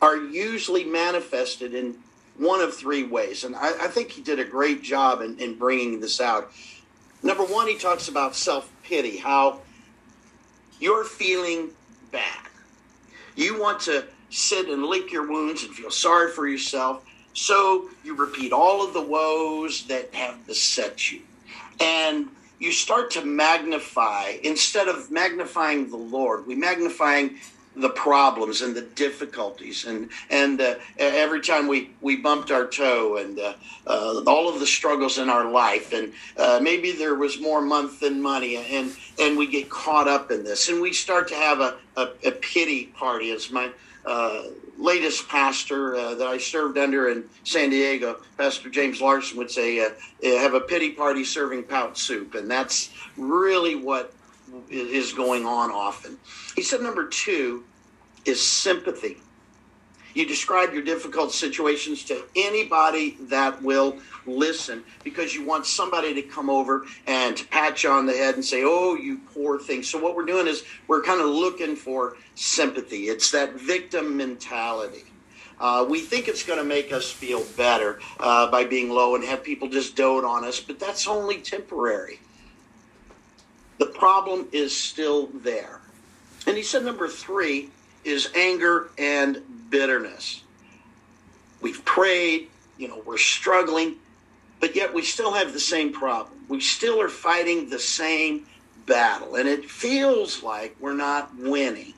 are 0.00 0.16
usually 0.16 0.84
manifested 0.84 1.74
in 1.74 1.96
one 2.38 2.60
of 2.60 2.74
three 2.74 3.04
ways. 3.04 3.44
And 3.44 3.56
I, 3.56 3.84
I 3.84 3.88
think 3.88 4.10
he 4.10 4.22
did 4.22 4.38
a 4.38 4.44
great 4.44 4.82
job 4.82 5.20
in, 5.20 5.38
in 5.38 5.56
bringing 5.56 6.00
this 6.00 6.20
out. 6.20 6.52
Number 7.22 7.44
one, 7.44 7.66
he 7.66 7.76
talks 7.76 8.08
about 8.08 8.36
self 8.36 8.70
pity, 8.82 9.16
how 9.16 9.60
you're 10.78 11.04
feeling 11.04 11.70
bad. 12.12 12.46
You 13.34 13.60
want 13.60 13.80
to 13.82 14.04
sit 14.30 14.68
and 14.68 14.84
lick 14.84 15.12
your 15.12 15.26
wounds 15.28 15.64
and 15.64 15.74
feel 15.74 15.90
sorry 15.90 16.30
for 16.30 16.46
yourself. 16.46 17.04
So 17.32 17.90
you 18.02 18.14
repeat 18.16 18.52
all 18.52 18.86
of 18.86 18.94
the 18.94 19.02
woes 19.02 19.86
that 19.86 20.14
have 20.14 20.46
beset 20.46 21.10
you. 21.10 21.20
And 21.80 22.28
you 22.58 22.72
start 22.72 23.10
to 23.12 23.24
magnify, 23.24 24.36
instead 24.42 24.88
of 24.88 25.10
magnifying 25.10 25.90
the 25.90 25.96
Lord, 25.96 26.46
we 26.46 26.54
magnifying 26.54 27.36
the 27.76 27.90
problems 27.90 28.62
and 28.62 28.74
the 28.74 28.82
difficulties. 28.82 29.84
And 29.84 30.10
and 30.30 30.60
uh, 30.60 30.76
every 30.98 31.40
time 31.40 31.68
we 31.68 31.90
we 32.00 32.16
bumped 32.16 32.50
our 32.50 32.66
toe 32.66 33.18
and 33.18 33.38
uh, 33.38 33.54
uh, 33.86 34.22
all 34.26 34.48
of 34.48 34.60
the 34.60 34.66
struggles 34.66 35.18
in 35.18 35.28
our 35.28 35.50
life 35.50 35.92
and 35.92 36.12
uh, 36.38 36.58
maybe 36.62 36.92
there 36.92 37.14
was 37.14 37.40
more 37.40 37.60
month 37.60 38.00
than 38.00 38.20
money 38.20 38.56
and 38.56 38.96
and 39.20 39.36
we 39.36 39.46
get 39.46 39.68
caught 39.68 40.08
up 40.08 40.30
in 40.30 40.42
this. 40.42 40.68
And 40.68 40.80
we 40.80 40.92
start 40.92 41.28
to 41.28 41.34
have 41.34 41.60
a, 41.60 41.76
a, 41.96 42.08
a 42.24 42.30
pity 42.32 42.86
party. 42.86 43.30
As 43.30 43.50
my 43.50 43.70
uh, 44.06 44.44
latest 44.78 45.28
pastor 45.28 45.96
uh, 45.96 46.14
that 46.14 46.26
I 46.26 46.38
served 46.38 46.78
under 46.78 47.10
in 47.10 47.24
San 47.44 47.70
Diego, 47.70 48.20
Pastor 48.38 48.70
James 48.70 49.00
Larson 49.00 49.36
would 49.38 49.50
say, 49.50 49.76
have 50.22 50.54
a 50.54 50.60
pity 50.60 50.90
party 50.90 51.24
serving 51.24 51.64
pout 51.64 51.98
soup. 51.98 52.34
And 52.34 52.50
that's 52.50 52.90
really 53.16 53.74
what 53.74 54.12
is 54.70 55.12
going 55.12 55.46
on 55.46 55.70
often. 55.70 56.18
He 56.54 56.62
said 56.62 56.80
number 56.80 57.06
two 57.06 57.64
is 58.24 58.42
sympathy. 58.42 59.18
You 60.14 60.24
describe 60.24 60.72
your 60.72 60.82
difficult 60.82 61.30
situations 61.32 62.02
to 62.04 62.24
anybody 62.34 63.18
that 63.28 63.62
will 63.62 63.98
listen 64.24 64.82
because 65.04 65.34
you 65.34 65.44
want 65.44 65.66
somebody 65.66 66.14
to 66.14 66.22
come 66.22 66.48
over 66.48 66.86
and 67.06 67.36
to 67.36 67.46
pat 67.48 67.84
you 67.84 67.90
on 67.90 68.06
the 68.06 68.14
head 68.14 68.34
and 68.34 68.42
say, 68.42 68.62
Oh, 68.64 68.94
you 68.94 69.18
poor 69.34 69.58
thing. 69.58 69.82
So, 69.82 69.98
what 69.98 70.16
we're 70.16 70.24
doing 70.24 70.46
is 70.46 70.64
we're 70.88 71.02
kind 71.02 71.20
of 71.20 71.26
looking 71.26 71.76
for 71.76 72.16
sympathy. 72.34 73.08
It's 73.08 73.30
that 73.32 73.60
victim 73.60 74.16
mentality. 74.16 75.04
Uh, 75.60 75.86
we 75.88 76.00
think 76.00 76.28
it's 76.28 76.42
going 76.42 76.58
to 76.58 76.64
make 76.64 76.92
us 76.92 77.10
feel 77.10 77.44
better 77.56 78.00
uh, 78.18 78.50
by 78.50 78.64
being 78.64 78.88
low 78.88 79.16
and 79.16 79.24
have 79.24 79.42
people 79.42 79.68
just 79.68 79.96
dote 79.96 80.24
on 80.24 80.44
us, 80.44 80.60
but 80.60 80.78
that's 80.78 81.06
only 81.06 81.40
temporary 81.40 82.20
the 83.78 83.86
problem 83.86 84.48
is 84.52 84.76
still 84.76 85.26
there. 85.28 85.80
And 86.46 86.56
he 86.56 86.62
said 86.62 86.84
number 86.84 87.08
three 87.08 87.70
is 88.04 88.30
anger 88.34 88.90
and 88.98 89.42
bitterness. 89.68 90.42
We've 91.60 91.84
prayed, 91.84 92.48
you 92.78 92.88
know, 92.88 93.02
we're 93.04 93.18
struggling, 93.18 93.96
but 94.60 94.76
yet 94.76 94.94
we 94.94 95.02
still 95.02 95.32
have 95.32 95.52
the 95.52 95.60
same 95.60 95.92
problem. 95.92 96.38
We 96.48 96.60
still 96.60 97.00
are 97.00 97.08
fighting 97.08 97.68
the 97.68 97.78
same 97.78 98.46
battle, 98.86 99.34
and 99.34 99.48
it 99.48 99.68
feels 99.68 100.42
like 100.42 100.76
we're 100.78 100.94
not 100.94 101.36
winning. 101.36 101.94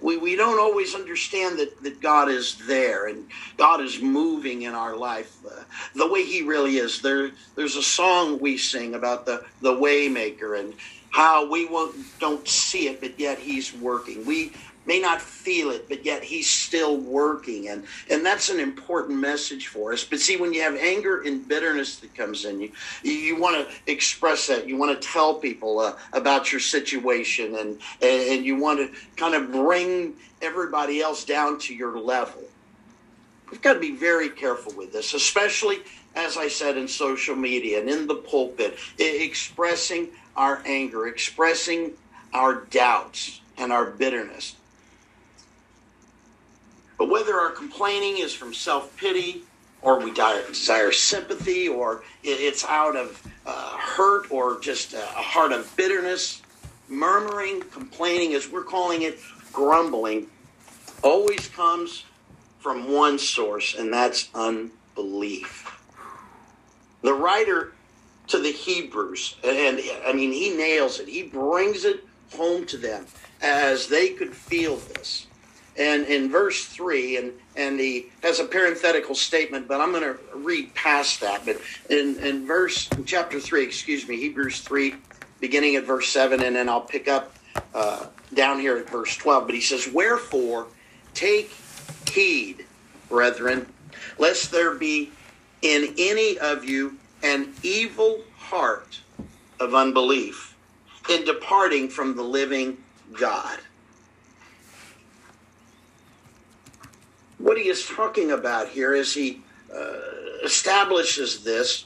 We, 0.00 0.16
we 0.16 0.36
don't 0.36 0.60
always 0.60 0.94
understand 0.94 1.58
that, 1.58 1.82
that 1.82 2.00
God 2.00 2.28
is 2.28 2.56
there 2.66 3.06
and 3.08 3.26
God 3.56 3.80
is 3.80 4.00
moving 4.02 4.62
in 4.62 4.74
our 4.74 4.96
life 4.96 5.36
uh, 5.46 5.62
the 5.94 6.10
way 6.10 6.24
He 6.24 6.42
really 6.42 6.76
is. 6.76 7.00
There, 7.00 7.30
there's 7.56 7.76
a 7.76 7.82
song 7.82 8.38
we 8.40 8.58
sing 8.58 8.94
about 8.94 9.26
the, 9.26 9.42
the 9.60 9.72
waymaker 9.72 10.58
and 10.58 10.74
how 11.10 11.50
we 11.50 11.66
won't, 11.66 12.18
don't 12.18 12.46
see 12.46 12.88
it, 12.88 13.00
but 13.00 13.18
yet 13.18 13.38
He's 13.38 13.72
working. 13.74 14.26
We 14.26 14.52
may 14.86 15.00
not 15.00 15.20
feel 15.20 15.70
it, 15.70 15.88
but 15.88 16.04
yet 16.04 16.22
he's 16.22 16.48
still 16.48 16.96
working. 16.96 17.68
And, 17.68 17.84
and 18.10 18.24
that's 18.24 18.48
an 18.48 18.60
important 18.60 19.18
message 19.18 19.66
for 19.68 19.92
us. 19.92 20.04
But 20.04 20.20
see, 20.20 20.36
when 20.36 20.52
you 20.52 20.62
have 20.62 20.76
anger 20.76 21.22
and 21.22 21.46
bitterness 21.46 21.98
that 21.98 22.14
comes 22.14 22.44
in 22.44 22.60
you, 22.60 22.72
you, 23.02 23.36
want 23.36 23.68
to 23.68 23.92
express 23.92 24.46
that. 24.46 24.66
You 24.66 24.76
want 24.76 25.00
to 25.00 25.08
tell 25.08 25.34
people 25.34 25.80
uh, 25.80 25.94
about 26.12 26.52
your 26.52 26.60
situation 26.60 27.56
and, 27.56 27.80
and 28.00 28.44
you 28.44 28.56
want 28.56 28.78
to 28.78 29.00
kind 29.16 29.34
of 29.34 29.52
bring 29.52 30.14
everybody 30.40 31.00
else 31.00 31.24
down 31.24 31.58
to 31.60 31.74
your 31.74 31.98
level. 31.98 32.42
We've 33.50 33.62
got 33.62 33.74
to 33.74 33.80
be 33.80 33.94
very 33.94 34.28
careful 34.28 34.72
with 34.74 34.92
this, 34.92 35.14
especially, 35.14 35.78
as 36.14 36.36
I 36.36 36.48
said, 36.48 36.76
in 36.76 36.88
social 36.88 37.36
media 37.36 37.80
and 37.80 37.88
in 37.88 38.06
the 38.06 38.16
pulpit, 38.16 38.78
expressing 38.98 40.08
our 40.36 40.62
anger, 40.66 41.06
expressing 41.06 41.92
our 42.32 42.64
doubts 42.66 43.40
and 43.56 43.72
our 43.72 43.86
bitterness. 43.86 44.56
But 46.98 47.08
whether 47.08 47.34
our 47.38 47.50
complaining 47.50 48.18
is 48.18 48.32
from 48.32 48.54
self 48.54 48.96
pity, 48.96 49.42
or 49.82 50.00
we 50.00 50.12
desire 50.12 50.92
sympathy, 50.92 51.68
or 51.68 52.02
it's 52.22 52.64
out 52.64 52.96
of 52.96 53.22
uh, 53.44 53.76
hurt, 53.76 54.30
or 54.30 54.58
just 54.60 54.94
a 54.94 55.00
heart 55.00 55.52
of 55.52 55.74
bitterness, 55.76 56.42
murmuring, 56.88 57.60
complaining, 57.62 58.34
as 58.34 58.50
we're 58.50 58.64
calling 58.64 59.02
it, 59.02 59.18
grumbling, 59.52 60.26
always 61.02 61.48
comes 61.48 62.04
from 62.58 62.92
one 62.92 63.18
source, 63.18 63.74
and 63.76 63.92
that's 63.92 64.28
unbelief. 64.34 65.72
The 67.02 67.14
writer 67.14 67.72
to 68.28 68.38
the 68.38 68.50
Hebrews, 68.50 69.36
and 69.44 69.80
I 70.04 70.12
mean, 70.12 70.32
he 70.32 70.56
nails 70.56 70.98
it. 70.98 71.08
He 71.08 71.22
brings 71.22 71.84
it 71.84 72.04
home 72.34 72.66
to 72.66 72.76
them 72.76 73.06
as 73.40 73.86
they 73.86 74.10
could 74.10 74.34
feel 74.34 74.76
this. 74.76 75.26
And 75.78 76.06
in 76.06 76.30
verse 76.30 76.64
3 76.66 77.18
and 77.18 77.32
and 77.56 77.78
he 77.78 78.06
has 78.22 78.40
a 78.40 78.44
parenthetical 78.44 79.14
statement 79.14 79.68
but 79.68 79.80
i'm 79.80 79.90
going 79.90 80.02
to 80.02 80.18
read 80.34 80.72
past 80.74 81.20
that 81.20 81.44
but 81.44 81.56
in 81.90 82.16
in 82.18 82.46
verse 82.46 82.90
in 82.92 83.04
chapter 83.04 83.38
3 83.38 83.62
excuse 83.62 84.08
me 84.08 84.16
hebrews 84.16 84.60
3 84.60 84.94
beginning 85.40 85.76
at 85.76 85.84
verse 85.84 86.08
7 86.08 86.42
and 86.42 86.56
then 86.56 86.68
i'll 86.68 86.80
pick 86.80 87.08
up 87.08 87.34
uh, 87.74 88.06
down 88.34 88.60
here 88.60 88.76
at 88.76 88.88
verse 88.88 89.16
12 89.16 89.46
but 89.46 89.54
he 89.54 89.60
says 89.60 89.88
wherefore 89.92 90.66
take 91.14 91.50
heed 92.10 92.64
brethren 93.08 93.66
lest 94.18 94.50
there 94.50 94.74
be 94.74 95.10
in 95.62 95.94
any 95.98 96.38
of 96.38 96.64
you 96.64 96.96
an 97.22 97.52
evil 97.62 98.20
heart 98.36 99.00
of 99.60 99.74
unbelief 99.74 100.54
in 101.08 101.24
departing 101.24 101.88
from 101.88 102.14
the 102.16 102.22
living 102.22 102.76
god 103.18 103.58
what 107.46 107.56
he 107.56 107.68
is 107.68 107.86
talking 107.86 108.32
about 108.32 108.66
here 108.66 108.92
as 108.92 109.14
he 109.14 109.40
uh, 109.72 109.92
establishes 110.42 111.44
this 111.44 111.84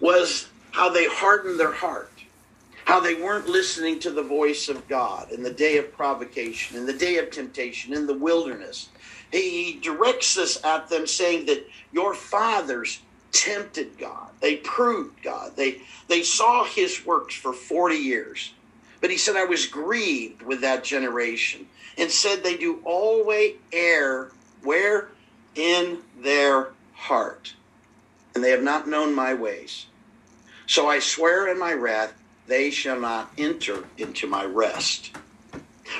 was 0.00 0.48
how 0.72 0.90
they 0.90 1.06
hardened 1.06 1.58
their 1.58 1.72
heart, 1.72 2.12
how 2.84 3.00
they 3.00 3.14
weren't 3.14 3.48
listening 3.48 3.98
to 3.98 4.10
the 4.10 4.22
voice 4.22 4.68
of 4.68 4.86
God 4.86 5.32
in 5.32 5.42
the 5.42 5.50
day 5.50 5.78
of 5.78 5.94
provocation, 5.94 6.76
in 6.76 6.84
the 6.84 6.92
day 6.92 7.16
of 7.16 7.30
temptation, 7.30 7.94
in 7.94 8.06
the 8.06 8.18
wilderness. 8.18 8.90
He 9.32 9.80
directs 9.82 10.34
this 10.34 10.62
at 10.62 10.90
them, 10.90 11.06
saying 11.06 11.46
that 11.46 11.66
your 11.90 12.12
fathers 12.12 13.00
tempted 13.32 13.96
God. 13.96 14.28
They 14.42 14.56
proved 14.56 15.22
God. 15.22 15.56
They, 15.56 15.80
they 16.08 16.22
saw 16.22 16.64
his 16.64 17.06
works 17.06 17.34
for 17.34 17.54
40 17.54 17.94
years. 17.96 18.52
But 19.00 19.10
he 19.10 19.16
said, 19.16 19.36
I 19.36 19.44
was 19.44 19.64
grieved 19.66 20.42
with 20.42 20.60
that 20.60 20.84
generation 20.84 21.66
and 21.96 22.10
said 22.10 22.42
they 22.42 22.58
do 22.58 22.82
always 22.84 23.54
err 23.72 24.32
where? 24.66 25.08
In 25.54 25.98
their 26.20 26.68
heart. 26.94 27.54
And 28.34 28.44
they 28.44 28.50
have 28.50 28.62
not 28.62 28.88
known 28.88 29.14
my 29.14 29.32
ways. 29.32 29.86
So 30.66 30.88
I 30.88 30.98
swear 30.98 31.48
in 31.48 31.58
my 31.58 31.72
wrath, 31.72 32.12
they 32.46 32.70
shall 32.70 33.00
not 33.00 33.32
enter 33.38 33.84
into 33.96 34.26
my 34.26 34.44
rest. 34.44 35.12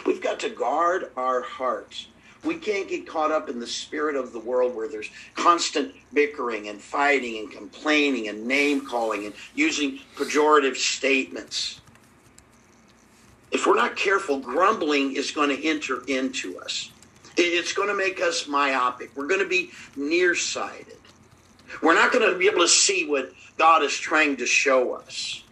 We've 0.05 0.23
got 0.23 0.41
to 0.41 0.51
guard 0.51 1.11
our 1.17 1.43
hearts. 1.43 2.09
We 2.45 2.57
can't 2.57 2.89
get 2.89 3.07
caught 3.07 3.33
up 3.33 3.49
in 3.49 3.59
the 3.59 3.67
spirit 3.67 4.15
of 4.15 4.33
the 4.33 4.39
world 4.39 4.75
where 4.75 4.89
there's 4.89 5.11
constant 5.35 5.95
bickering 6.13 6.69
and 6.69 6.81
fighting 6.81 7.39
and 7.39 7.51
complaining 7.51 8.29
and 8.29 8.47
name 8.47 8.87
calling 8.87 9.25
and 9.27 9.35
using 9.55 9.99
pejorative 10.17 10.77
statements. 10.77 11.81
If 13.51 13.67
we're 13.67 13.77
not 13.77 13.97
careful, 13.97 14.39
grumbling 14.39 15.17
is 15.17 15.31
going 15.31 15.49
to 15.49 15.65
enter 15.65 16.05
into 16.07 16.59
us. 16.59 16.91
It's 17.37 17.73
going 17.73 17.89
to 17.89 17.95
make 17.95 18.21
us 18.21 18.49
myopic. 18.49 19.11
We're 19.15 19.27
going 19.27 19.41
to 19.41 19.49
be 19.49 19.71
nearsighted. 19.95 20.97
We're 21.83 21.95
not 21.95 22.13
going 22.13 22.31
to 22.31 22.39
be 22.39 22.47
able 22.47 22.61
to 22.61 22.69
see 22.69 23.07
what 23.07 23.33
God 23.59 23.83
is 23.83 23.97
trying 23.97 24.37
to 24.39 24.47
show 24.47 24.95
us. 24.95 25.43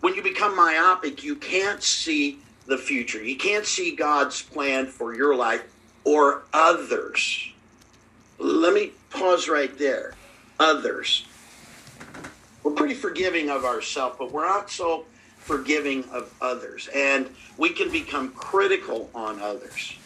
When 0.00 0.14
you 0.14 0.22
become 0.22 0.54
myopic, 0.56 1.24
you 1.24 1.36
can't 1.36 1.82
see 1.82 2.38
the 2.66 2.76
future. 2.76 3.22
You 3.22 3.36
can't 3.36 3.64
see 3.64 3.94
God's 3.96 4.42
plan 4.42 4.86
for 4.86 5.14
your 5.14 5.34
life 5.34 5.62
or 6.04 6.42
others. 6.52 7.52
Let 8.38 8.74
me 8.74 8.92
pause 9.10 9.48
right 9.48 9.76
there. 9.78 10.14
Others. 10.58 11.26
We're 12.62 12.72
pretty 12.72 12.94
forgiving 12.94 13.48
of 13.48 13.64
ourselves, 13.64 14.16
but 14.18 14.32
we're 14.32 14.46
not 14.46 14.70
so 14.70 15.06
forgiving 15.38 16.04
of 16.10 16.32
others. 16.40 16.88
And 16.94 17.30
we 17.56 17.70
can 17.70 17.90
become 17.90 18.30
critical 18.32 19.10
on 19.14 19.40
others 19.40 19.96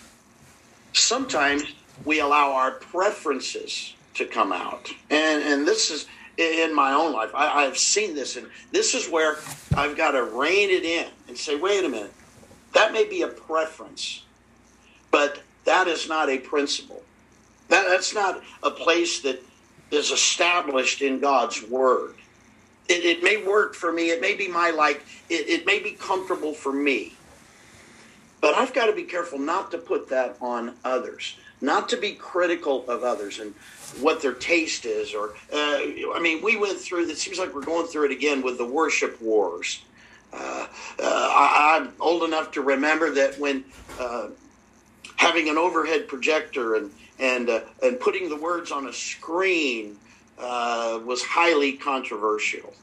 sometimes 0.98 1.64
we 2.04 2.20
allow 2.20 2.52
our 2.52 2.72
preferences 2.72 3.94
to 4.14 4.24
come 4.24 4.52
out. 4.52 4.90
And, 5.10 5.42
and 5.42 5.66
this 5.66 5.90
is 5.90 6.06
in 6.38 6.74
my 6.74 6.92
own 6.92 7.12
life. 7.12 7.30
I, 7.34 7.62
have 7.64 7.78
seen 7.78 8.14
this, 8.14 8.36
and 8.36 8.46
this 8.72 8.94
is 8.94 9.08
where 9.08 9.36
I've 9.74 9.96
got 9.96 10.12
to 10.12 10.24
rein 10.24 10.70
it 10.70 10.84
in 10.84 11.06
and 11.28 11.36
say, 11.36 11.56
wait 11.56 11.84
a 11.84 11.88
minute, 11.88 12.12
that 12.74 12.92
may 12.92 13.04
be 13.04 13.22
a 13.22 13.28
preference, 13.28 14.22
but 15.10 15.42
that 15.64 15.88
is 15.88 16.08
not 16.08 16.28
a 16.28 16.38
principle. 16.38 17.02
That, 17.68 17.86
that's 17.88 18.14
not 18.14 18.42
a 18.62 18.70
place 18.70 19.20
that 19.20 19.42
is 19.90 20.10
established 20.10 21.00
in 21.00 21.20
God's 21.20 21.62
word. 21.62 22.14
It, 22.88 23.04
it 23.04 23.22
may 23.22 23.42
work 23.44 23.74
for 23.74 23.92
me. 23.92 24.10
It 24.10 24.20
may 24.20 24.36
be 24.36 24.46
my 24.46 24.70
like. 24.70 25.04
It, 25.28 25.48
it 25.48 25.66
may 25.66 25.80
be 25.80 25.92
comfortable 25.92 26.52
for 26.52 26.72
me. 26.72 27.15
But 28.40 28.54
I've 28.54 28.74
got 28.74 28.86
to 28.86 28.92
be 28.92 29.04
careful 29.04 29.38
not 29.38 29.70
to 29.70 29.78
put 29.78 30.08
that 30.10 30.36
on 30.40 30.74
others, 30.84 31.36
not 31.60 31.88
to 31.90 31.96
be 31.96 32.12
critical 32.12 32.88
of 32.88 33.02
others 33.02 33.38
and 33.38 33.54
what 34.00 34.20
their 34.20 34.34
taste 34.34 34.84
is. 34.84 35.14
Or, 35.14 35.30
uh, 35.52 35.56
I 36.14 36.18
mean, 36.20 36.42
we 36.42 36.56
went 36.56 36.78
through, 36.78 37.08
it 37.08 37.16
seems 37.16 37.38
like 37.38 37.54
we're 37.54 37.62
going 37.64 37.86
through 37.86 38.06
it 38.06 38.12
again 38.12 38.42
with 38.42 38.58
the 38.58 38.66
worship 38.66 39.20
wars. 39.20 39.82
Uh, 40.32 40.66
uh, 40.98 41.02
I, 41.02 41.78
am 41.80 41.92
old 41.98 42.24
enough 42.24 42.52
to 42.52 42.60
remember 42.60 43.10
that 43.14 43.38
when 43.38 43.64
uh, 43.98 44.28
having 45.16 45.48
an 45.48 45.56
overhead 45.56 46.08
projector 46.08 46.74
and, 46.74 46.90
and, 47.18 47.48
uh, 47.48 47.60
and 47.82 47.98
putting 47.98 48.28
the 48.28 48.36
words 48.36 48.70
on 48.70 48.86
a 48.86 48.92
screen 48.92 49.96
uh, 50.38 51.00
was 51.04 51.22
highly 51.22 51.72
controversial. 51.72 52.74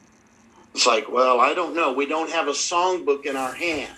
It's 0.74 0.88
like, 0.88 1.12
well, 1.12 1.40
I 1.40 1.54
don't 1.54 1.76
know. 1.76 1.94
We 1.94 2.08
don't 2.08 2.32
have 2.32 2.48
a 2.48 2.52
songbook 2.52 3.26
in 3.26 3.36
our 3.36 3.54
hand. 3.54 3.94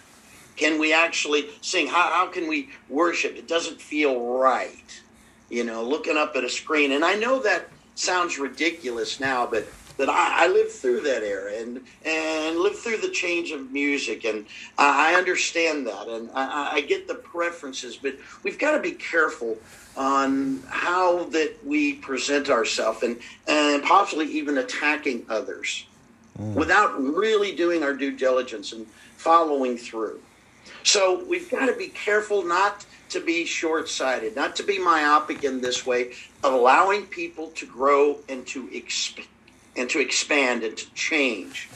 Can 0.56 0.80
we 0.80 0.94
actually 0.94 1.50
sing? 1.62 1.88
How, 1.88 2.12
how 2.12 2.28
can 2.28 2.48
we 2.48 2.70
worship? 2.90 3.36
It 3.36 3.48
doesn't 3.48 3.82
feel 3.82 4.20
right, 4.20 5.02
you 5.50 5.64
know, 5.64 5.84
looking 5.84 6.18
up 6.18 6.36
at 6.36 6.44
a 6.44 6.50
screen. 6.50 6.94
And 6.94 7.04
I 7.04 7.16
know 7.16 7.42
that 7.42 7.70
sounds 7.96 8.40
ridiculous 8.40 9.20
now, 9.20 9.46
but 9.46 9.68
that 9.98 10.10
I, 10.10 10.46
I 10.46 10.48
lived 10.48 10.72
through 10.72 11.02
that 11.02 11.24
era 11.24 11.54
and 11.54 11.82
and 12.06 12.60
lived 12.60 12.78
through 12.78 12.98
the 12.98 13.10
change 13.10 13.52
of 13.52 13.72
music, 13.72 14.26
and 14.26 14.46
I, 14.78 15.14
I 15.14 15.18
understand 15.18 15.88
that, 15.88 16.08
and 16.08 16.30
I, 16.34 16.74
I 16.74 16.82
get 16.82 17.08
the 17.08 17.16
preferences, 17.16 17.96
but 17.96 18.16
we've 18.44 18.60
got 18.60 18.72
to 18.72 18.82
be 18.82 18.92
careful 18.92 19.58
on 19.98 20.62
how 20.68 21.24
that 21.26 21.56
we 21.66 21.94
present 21.94 22.50
ourselves 22.50 23.04
and 23.04 23.20
and 23.48 23.84
possibly 23.84 24.26
even 24.26 24.58
attacking 24.58 25.26
others 25.30 25.86
mm. 26.38 26.54
without 26.54 27.02
really 27.02 27.56
doing 27.56 27.84
our 27.84 27.94
due 27.94 28.16
diligence 28.16 28.74
and 28.74 28.86
following 29.18 29.78
through. 29.78 30.20
So 30.84 31.24
we've 31.26 31.50
got 31.50 31.68
to 31.68 31.76
be 31.76 31.88
careful 31.88 32.44
not 32.44 32.86
to 33.10 33.20
be 33.20 33.46
short 33.46 33.90
sighted, 33.90 34.36
not 34.36 34.56
to 34.58 34.64
be 34.64 34.80
myopic 34.80 35.44
in 35.44 35.62
this 35.62 35.86
way 35.86 36.14
of 36.44 36.54
allowing 36.54 37.06
people 37.06 37.50
to 37.52 37.66
grow 37.66 38.20
and 38.28 38.46
to, 38.48 38.68
exp- 38.68 39.26
and 39.76 39.90
to 39.90 40.00
expand 40.00 40.64
and 40.64 40.76
to 40.78 40.94
change. 40.94 41.70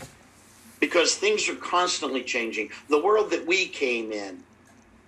Because 0.79 1.15
things 1.15 1.49
are 1.49 1.55
constantly 1.55 2.23
changing. 2.23 2.69
The 2.87 3.01
world 3.01 3.31
that 3.31 3.45
we 3.45 3.67
came 3.67 4.11
in 4.11 4.43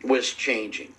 was 0.03 0.33
changing. 0.33 0.93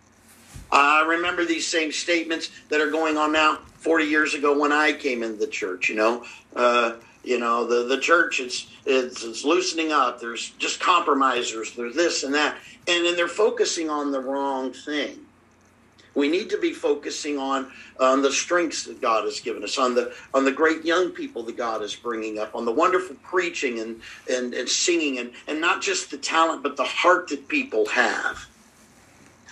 I 0.71 1.03
remember 1.03 1.45
these 1.45 1.67
same 1.67 1.93
statements 1.93 2.51
that 2.71 2.81
are 2.81 2.91
going 2.91 3.19
on 3.19 3.33
now 3.33 3.59
40 3.79 4.07
years 4.07 4.35
ago 4.35 4.59
when 4.59 4.73
I 4.73 4.93
came 4.93 5.23
into 5.23 5.39
the 5.39 5.47
church, 5.47 5.89
you 5.89 5.97
know. 5.97 6.25
Uh, 6.57 6.95
you 7.25 7.39
know, 7.39 7.67
the, 7.67 7.85
the 7.85 8.01
church 8.01 8.41
is 8.41 8.67
it's, 8.85 9.25
it's 9.25 9.45
loosening 9.45 9.93
up. 9.93 10.21
There's 10.21 10.51
just 10.51 10.81
compromisers. 10.81 11.73
There's 11.73 11.95
this 11.95 12.25
and 12.25 12.35
that. 12.35 12.57
And 12.89 13.05
then 13.05 13.17
they're 13.17 13.29
focusing 13.29 13.89
on 13.89 14.11
the 14.11 14.21
wrong 14.21 14.73
thing. 14.73 15.21
We 16.15 16.29
need 16.29 16.51
to 16.51 16.59
be 16.59 16.73
focusing 16.73 17.39
on 17.39 17.73
on 17.99 18.21
the 18.21 18.31
strengths 18.31 18.85
that 18.85 19.01
God 19.01 19.25
has 19.25 19.41
given 19.41 19.65
us, 19.65 19.79
on 19.79 19.95
the 19.95 20.15
on 20.35 20.45
the 20.45 20.53
great 20.53 20.85
young 20.85 21.11
people 21.11 21.43
that 21.45 21.57
God 21.57 21.83
is 21.83 21.95
bringing 21.95 22.39
up, 22.39 22.55
on 22.55 22.67
the 22.67 22.73
wonderful 22.73 23.17
preaching 23.23 23.79
and 23.79 24.03
and, 24.29 24.53
and 24.53 24.69
singing, 24.69 25.19
and 25.19 25.33
and 25.49 25.59
not 25.59 25.81
just 25.81 26.11
the 26.11 26.19
talent, 26.19 26.63
but 26.63 26.77
the 26.77 26.85
heart 26.85 27.29
that 27.29 27.49
people 27.49 27.87
have. 27.87 28.47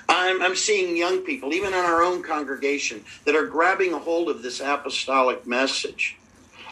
I'm, 0.07 0.43
I'm 0.43 0.57
seeing 0.57 0.97
young 0.97 1.21
people, 1.21 1.55
even 1.55 1.69
in 1.69 1.79
our 1.79 2.03
own 2.03 2.23
congregation, 2.23 3.05
that 3.25 3.37
are 3.37 3.47
grabbing 3.47 3.93
a 3.93 3.99
hold 3.99 4.29
of 4.29 4.43
this 4.43 4.61
apostolic 4.61 5.47
message 5.47 6.19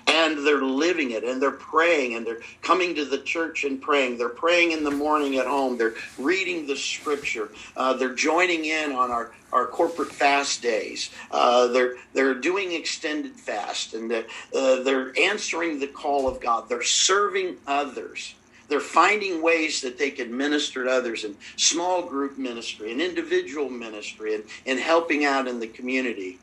and 0.09 0.47
they're 0.47 0.63
living 0.63 1.11
it 1.11 1.23
and 1.23 1.41
they're 1.41 1.51
praying 1.51 2.15
and 2.15 2.27
they're 2.27 2.41
coming 2.63 2.95
to 2.95 3.05
the 3.05 3.19
church 3.19 3.65
and 3.65 3.81
praying. 3.81 4.17
They're 4.17 4.29
praying 4.29 4.73
in 4.73 4.83
the 4.83 4.91
morning 4.91 5.37
at 5.37 5.47
home. 5.47 5.77
They're 5.77 5.95
reading 6.19 6.67
the 6.67 6.77
scripture. 6.77 7.51
Uh, 7.77 7.93
they're 7.93 8.15
joining 8.15 8.65
in 8.65 8.93
on 8.93 9.11
our, 9.11 9.33
our 9.53 9.67
corporate 9.67 10.11
fast 10.13 10.63
days. 10.63 11.11
Uh, 11.31 11.69
they're 11.69 11.97
they're 12.15 12.35
doing 12.35 12.73
extended 12.73 13.33
fast 13.33 13.95
and 13.95 14.11
they're, 14.11 14.27
uh, 14.57 14.83
they're 14.83 15.13
answering 15.19 15.79
the 15.79 15.87
call 15.87 16.27
of 16.27 16.41
god. 16.41 16.69
They're 16.69 16.83
serving 16.83 17.59
others. 17.67 18.35
They're 18.69 18.81
finding 18.81 19.43
ways 19.43 19.81
that 19.81 19.99
they 19.99 20.11
can 20.11 20.37
minister 20.37 20.85
to 20.85 20.91
others 20.91 21.25
in 21.25 21.37
small 21.57 22.03
group 22.03 22.37
ministry 22.37 22.93
and 22.93 23.01
individual 23.01 23.71
ministry 23.71 24.35
and, 24.35 24.45
and 24.67 24.79
helping 24.79 25.25
out 25.25 25.49
in 25.49 25.59
the 25.59 25.69
community. 25.69 26.39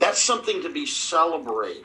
That's 0.00 0.20
something 0.20 0.62
to 0.62 0.68
be 0.68 0.86
celebrated 0.86 1.84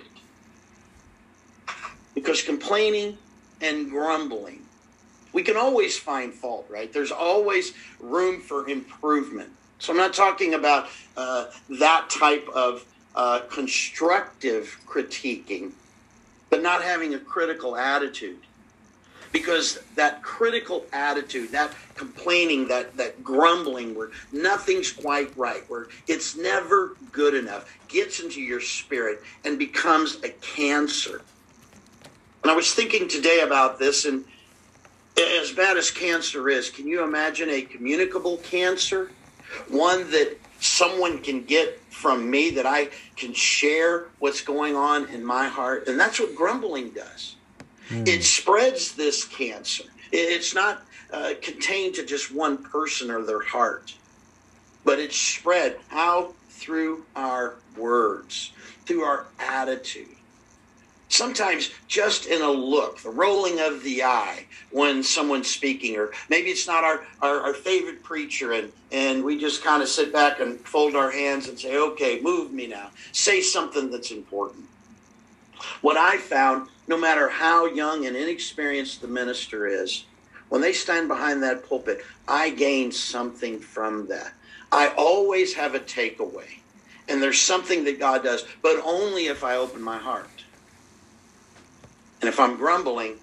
because 2.13 2.41
complaining 2.41 3.17
and 3.61 3.89
grumbling, 3.89 4.61
we 5.31 5.41
can 5.41 5.57
always 5.57 5.97
find 5.97 6.33
fault, 6.33 6.65
right? 6.69 6.93
There's 6.93 7.11
always 7.11 7.73
room 7.99 8.39
for 8.39 8.69
improvement. 8.69 9.49
So 9.79 9.91
I'm 9.91 9.97
not 9.97 10.13
talking 10.13 10.53
about 10.53 10.87
uh, 11.17 11.47
that 11.69 12.09
type 12.09 12.47
of 12.53 12.85
uh, 13.15 13.41
constructive 13.49 14.79
critiquing, 14.87 15.71
but 16.49 16.61
not 16.61 16.83
having 16.83 17.15
a 17.15 17.19
critical 17.19 17.75
attitude. 17.75 18.39
Because 19.31 19.79
that 19.95 20.21
critical 20.21 20.85
attitude, 20.93 21.51
that 21.53 21.73
complaining, 21.95 22.67
that, 22.67 22.95
that 22.97 23.23
grumbling, 23.23 23.95
where 23.95 24.11
nothing's 24.31 24.91
quite 24.91 25.35
right, 25.35 25.63
where 25.67 25.87
it's 26.07 26.37
never 26.37 26.95
good 27.11 27.33
enough, 27.33 27.75
gets 27.87 28.19
into 28.19 28.39
your 28.39 28.61
spirit 28.61 29.23
and 29.43 29.57
becomes 29.57 30.23
a 30.23 30.29
cancer. 30.29 31.21
And 32.43 32.51
I 32.51 32.55
was 32.55 32.73
thinking 32.73 33.07
today 33.07 33.39
about 33.39 33.79
this, 33.79 34.05
and 34.05 34.25
as 35.17 35.51
bad 35.51 35.77
as 35.77 35.89
cancer 35.89 36.49
is, 36.49 36.69
can 36.69 36.87
you 36.87 37.03
imagine 37.03 37.49
a 37.49 37.61
communicable 37.61 38.37
cancer? 38.37 39.11
One 39.69 40.11
that 40.11 40.37
someone 40.59 41.19
can 41.19 41.43
get 41.43 41.79
from 41.89 42.29
me 42.29 42.49
that 42.51 42.65
I 42.65 42.89
can 43.15 43.33
share 43.33 44.07
what's 44.19 44.41
going 44.41 44.75
on 44.75 45.07
in 45.09 45.23
my 45.23 45.47
heart. 45.47 45.87
And 45.87 45.97
that's 45.97 46.19
what 46.19 46.35
grumbling 46.35 46.89
does. 46.89 47.35
Mm. 47.89 48.07
It 48.07 48.23
spreads 48.23 48.93
this 48.93 49.23
cancer. 49.23 49.85
It's 50.11 50.53
not 50.53 50.83
uh, 51.11 51.33
contained 51.41 51.95
to 51.95 52.05
just 52.05 52.33
one 52.33 52.57
person 52.57 53.09
or 53.09 53.23
their 53.23 53.41
heart, 53.41 53.93
but 54.83 54.99
it's 54.99 55.17
spread 55.17 55.77
out 55.91 56.33
through 56.49 57.05
our 57.15 57.55
words, 57.77 58.51
through 58.85 59.03
our 59.03 59.27
attitude 59.39 60.07
sometimes 61.13 61.71
just 61.87 62.25
in 62.25 62.41
a 62.41 62.49
look, 62.49 62.99
the 62.99 63.09
rolling 63.09 63.59
of 63.59 63.83
the 63.83 64.03
eye 64.03 64.45
when 64.71 65.03
someone's 65.03 65.47
speaking, 65.47 65.95
or 65.95 66.11
maybe 66.29 66.49
it's 66.49 66.67
not 66.67 66.83
our, 66.83 67.05
our, 67.21 67.39
our 67.41 67.53
favorite 67.53 68.03
preacher, 68.03 68.53
and, 68.53 68.71
and 68.91 69.23
we 69.23 69.39
just 69.39 69.63
kind 69.63 69.83
of 69.83 69.87
sit 69.87 70.11
back 70.11 70.39
and 70.39 70.59
fold 70.61 70.95
our 70.95 71.11
hands 71.11 71.47
and 71.47 71.59
say, 71.59 71.77
okay, 71.77 72.19
move 72.21 72.51
me 72.51 72.65
now. 72.65 72.89
Say 73.11 73.41
something 73.41 73.91
that's 73.91 74.11
important. 74.11 74.65
What 75.81 75.97
I 75.97 76.17
found, 76.17 76.69
no 76.87 76.97
matter 76.97 77.29
how 77.29 77.67
young 77.67 78.05
and 78.07 78.15
inexperienced 78.15 79.01
the 79.01 79.07
minister 79.07 79.67
is, 79.67 80.05
when 80.49 80.61
they 80.61 80.73
stand 80.73 81.07
behind 81.07 81.43
that 81.43 81.67
pulpit, 81.67 82.03
I 82.27 82.49
gain 82.49 82.91
something 82.91 83.59
from 83.59 84.07
that. 84.07 84.33
I 84.71 84.89
always 84.97 85.53
have 85.53 85.75
a 85.75 85.79
takeaway. 85.79 86.59
And 87.07 87.21
there's 87.21 87.39
something 87.39 87.83
that 87.83 87.99
God 87.99 88.23
does, 88.23 88.45
but 88.61 88.81
only 88.83 89.27
if 89.27 89.43
I 89.43 89.57
open 89.57 89.81
my 89.81 89.97
heart. 89.97 90.29
And 92.23 92.29
if 92.29 92.39
I'm 92.39 92.55
grumbling, 92.55 93.17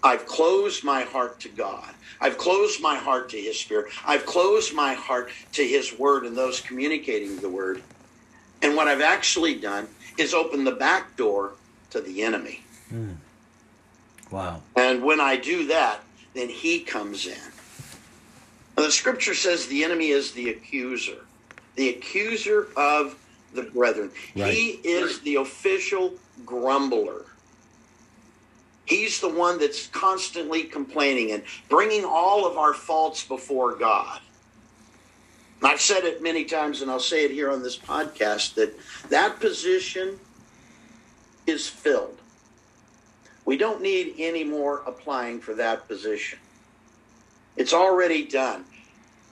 I've 0.00 0.26
closed 0.26 0.84
my 0.84 1.02
heart 1.02 1.40
to 1.40 1.48
God. 1.48 1.92
I've 2.20 2.38
closed 2.38 2.80
my 2.80 2.94
heart 2.94 3.30
to 3.30 3.36
His 3.36 3.58
Spirit. 3.58 3.90
I've 4.06 4.26
closed 4.26 4.72
my 4.72 4.94
heart 4.94 5.32
to 5.54 5.66
His 5.66 5.98
Word 5.98 6.22
and 6.22 6.36
those 6.36 6.60
communicating 6.60 7.38
the 7.38 7.48
Word. 7.48 7.82
And 8.62 8.76
what 8.76 8.86
I've 8.86 9.00
actually 9.00 9.56
done 9.56 9.88
is 10.18 10.34
open 10.34 10.62
the 10.62 10.70
back 10.70 11.16
door 11.16 11.54
to 11.90 12.00
the 12.00 12.22
enemy. 12.22 12.62
Mm. 12.94 13.16
Wow. 14.30 14.62
And 14.76 15.02
when 15.02 15.20
I 15.20 15.34
do 15.34 15.66
that, 15.66 15.98
then 16.32 16.48
He 16.48 16.78
comes 16.78 17.26
in. 17.26 17.34
Now, 18.76 18.84
the 18.84 18.92
scripture 18.92 19.34
says 19.34 19.66
the 19.66 19.82
enemy 19.82 20.10
is 20.10 20.30
the 20.30 20.50
accuser, 20.50 21.24
the 21.74 21.88
accuser 21.88 22.68
of 22.76 23.18
the 23.52 23.62
brethren. 23.64 24.12
Right. 24.36 24.54
He 24.54 24.68
is 24.84 25.18
the 25.22 25.34
official 25.34 26.14
grumbler. 26.46 27.24
He's 28.84 29.20
the 29.20 29.28
one 29.28 29.58
that's 29.58 29.86
constantly 29.86 30.64
complaining 30.64 31.32
and 31.32 31.42
bringing 31.68 32.04
all 32.04 32.46
of 32.46 32.56
our 32.56 32.74
faults 32.74 33.24
before 33.24 33.76
God. 33.76 34.20
I've 35.62 35.80
said 35.80 36.04
it 36.04 36.22
many 36.22 36.44
times, 36.44 36.82
and 36.82 36.90
I'll 36.90 36.98
say 36.98 37.24
it 37.24 37.30
here 37.30 37.50
on 37.50 37.62
this 37.62 37.78
podcast 37.78 38.54
that 38.54 38.74
that 39.10 39.38
position 39.38 40.18
is 41.46 41.68
filled. 41.68 42.18
We 43.44 43.56
don't 43.56 43.80
need 43.80 44.14
any 44.18 44.44
more 44.44 44.82
applying 44.86 45.40
for 45.40 45.54
that 45.54 45.86
position. 45.86 46.38
It's 47.56 47.72
already 47.72 48.24
done. 48.24 48.64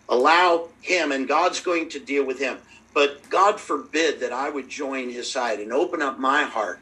Allow 0.08 0.68
him, 0.82 1.12
and 1.12 1.26
God's 1.26 1.60
going 1.60 1.88
to 1.90 2.00
deal 2.00 2.24
with 2.24 2.38
him. 2.38 2.58
But 2.92 3.28
God 3.30 3.60
forbid 3.60 4.20
that 4.20 4.32
I 4.32 4.50
would 4.50 4.68
join 4.68 5.10
his 5.10 5.30
side 5.30 5.60
and 5.60 5.72
open 5.72 6.02
up 6.02 6.18
my 6.18 6.42
heart 6.42 6.80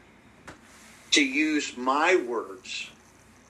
to 1.11 1.23
use 1.23 1.75
my 1.77 2.15
words 2.15 2.89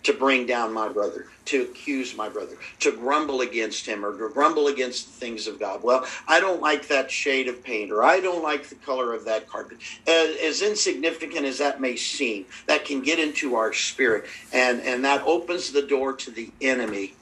to 0.04 0.14
bring 0.14 0.46
down 0.46 0.74
my 0.74 0.88
brother, 0.88 1.28
to 1.46 1.64
accuse 1.64 2.16
my 2.16 2.30
brother, 2.30 2.58
to 2.80 2.92
grumble 2.92 3.42
against 3.42 3.86
him 3.86 4.06
or 4.06 4.18
to 4.18 4.34
grumble 4.34 4.68
against 4.68 5.06
the 5.08 5.12
things 5.26 5.46
of 5.46 5.60
God. 5.60 5.84
Well, 5.84 6.06
I 6.28 6.40
don't 6.40 6.62
like 6.62 6.88
that 6.88 7.12
shade 7.12 7.48
of 7.48 7.64
paint 7.64 7.92
or 7.92 8.04
I 8.04 8.20
don't 8.20 8.42
like 8.42 8.68
the 8.70 8.76
color 8.76 9.14
of 9.14 9.26
that 9.26 9.50
carpet. 9.50 9.78
As, 10.08 10.38
as 10.38 10.62
insignificant 10.62 11.46
as 11.46 11.58
that 11.58 11.82
may 11.82 11.96
seem, 11.96 12.46
that 12.68 12.86
can 12.86 13.02
get 13.02 13.20
into 13.20 13.56
our 13.56 13.74
spirit 13.74 14.26
and, 14.54 14.82
and 14.82 15.04
that 15.06 15.24
opens 15.26 15.72
the 15.72 15.82
door 15.82 16.14
to 16.14 16.32
the 16.32 16.50
enemy. 16.62 17.14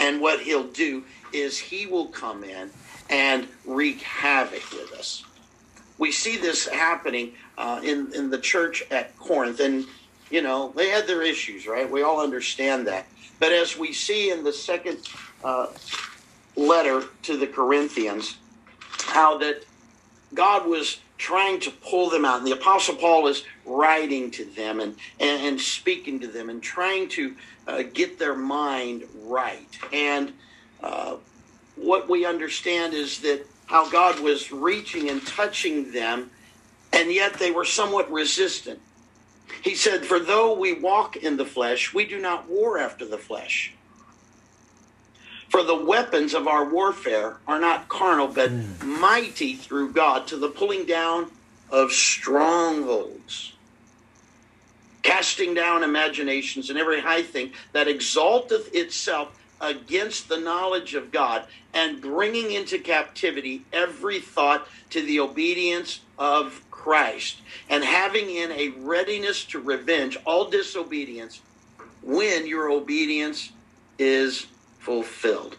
And 0.00 0.20
what 0.20 0.40
he'll 0.40 0.68
do 0.72 1.04
is 1.32 1.58
he 1.58 1.86
will 1.86 2.06
come 2.06 2.42
in 2.42 2.70
and 3.10 3.46
wreak 3.66 4.00
havoc 4.00 4.70
with 4.72 4.92
us. 4.92 5.24
We 5.98 6.10
see 6.10 6.36
this 6.36 6.66
happening 6.66 7.34
uh, 7.58 7.80
in 7.82 8.12
in 8.14 8.30
the 8.30 8.38
church 8.38 8.84
at 8.90 9.16
Corinth, 9.18 9.60
and 9.60 9.86
you 10.30 10.42
know 10.42 10.72
they 10.76 10.88
had 10.88 11.06
their 11.06 11.22
issues, 11.22 11.66
right? 11.66 11.90
We 11.90 12.02
all 12.02 12.20
understand 12.20 12.86
that. 12.86 13.06
But 13.38 13.52
as 13.52 13.76
we 13.76 13.92
see 13.92 14.30
in 14.30 14.44
the 14.44 14.52
second 14.52 14.98
uh, 15.42 15.66
letter 16.56 17.04
to 17.22 17.36
the 17.36 17.46
Corinthians, 17.46 18.36
how 19.06 19.38
that 19.38 19.64
God 20.34 20.66
was 20.66 20.98
trying 21.18 21.60
to 21.60 21.70
pull 21.70 22.10
them 22.10 22.24
out, 22.24 22.38
and 22.38 22.46
the 22.46 22.52
Apostle 22.52 22.96
Paul 22.96 23.28
is 23.28 23.44
writing 23.64 24.30
to 24.32 24.44
them 24.44 24.80
and 24.80 24.96
and, 25.20 25.42
and 25.46 25.60
speaking 25.60 26.20
to 26.20 26.26
them 26.26 26.50
and 26.50 26.62
trying 26.62 27.08
to 27.10 27.34
uh, 27.66 27.82
get 27.82 28.18
their 28.18 28.34
mind 28.34 29.04
right. 29.22 29.78
And 29.92 30.32
uh, 30.82 31.16
what 31.76 32.08
we 32.08 32.24
understand 32.24 32.94
is 32.94 33.20
that 33.20 33.46
how 33.66 33.88
God 33.90 34.20
was 34.20 34.52
reaching 34.52 35.08
and 35.08 35.24
touching 35.26 35.92
them 35.92 36.30
and 36.94 37.12
yet 37.12 37.34
they 37.34 37.50
were 37.50 37.64
somewhat 37.64 38.10
resistant. 38.10 38.80
He 39.62 39.74
said, 39.74 40.04
For 40.04 40.20
though 40.20 40.54
we 40.54 40.72
walk 40.72 41.16
in 41.16 41.36
the 41.36 41.44
flesh, 41.44 41.92
we 41.92 42.04
do 42.04 42.20
not 42.20 42.48
war 42.48 42.78
after 42.78 43.04
the 43.04 43.18
flesh. 43.18 43.72
For 45.48 45.62
the 45.62 45.76
weapons 45.76 46.34
of 46.34 46.46
our 46.46 46.64
warfare 46.64 47.38
are 47.46 47.60
not 47.60 47.88
carnal, 47.88 48.28
but 48.28 48.50
mm. 48.50 48.82
mighty 48.82 49.54
through 49.54 49.92
God 49.92 50.26
to 50.28 50.36
the 50.36 50.48
pulling 50.48 50.86
down 50.86 51.30
of 51.70 51.92
strongholds, 51.92 53.52
casting 55.02 55.54
down 55.54 55.82
imaginations 55.82 56.70
and 56.70 56.78
every 56.78 57.00
high 57.00 57.22
thing 57.22 57.52
that 57.72 57.88
exalteth 57.88 58.74
itself 58.74 59.36
against 59.60 60.28
the 60.28 60.38
knowledge 60.38 60.94
of 60.94 61.10
God, 61.10 61.46
and 61.72 62.00
bringing 62.00 62.50
into 62.50 62.78
captivity 62.78 63.64
every 63.72 64.20
thought 64.20 64.66
to 64.90 65.02
the 65.02 65.20
obedience 65.20 66.00
of 66.18 66.62
Christ 66.84 67.40
and 67.70 67.82
having 67.82 68.28
in 68.28 68.52
a 68.52 68.68
readiness 68.80 69.46
to 69.46 69.58
revenge 69.58 70.18
all 70.26 70.50
disobedience 70.50 71.40
when 72.02 72.46
your 72.46 72.70
obedience 72.70 73.52
is 73.98 74.46
fulfilled. 74.80 75.56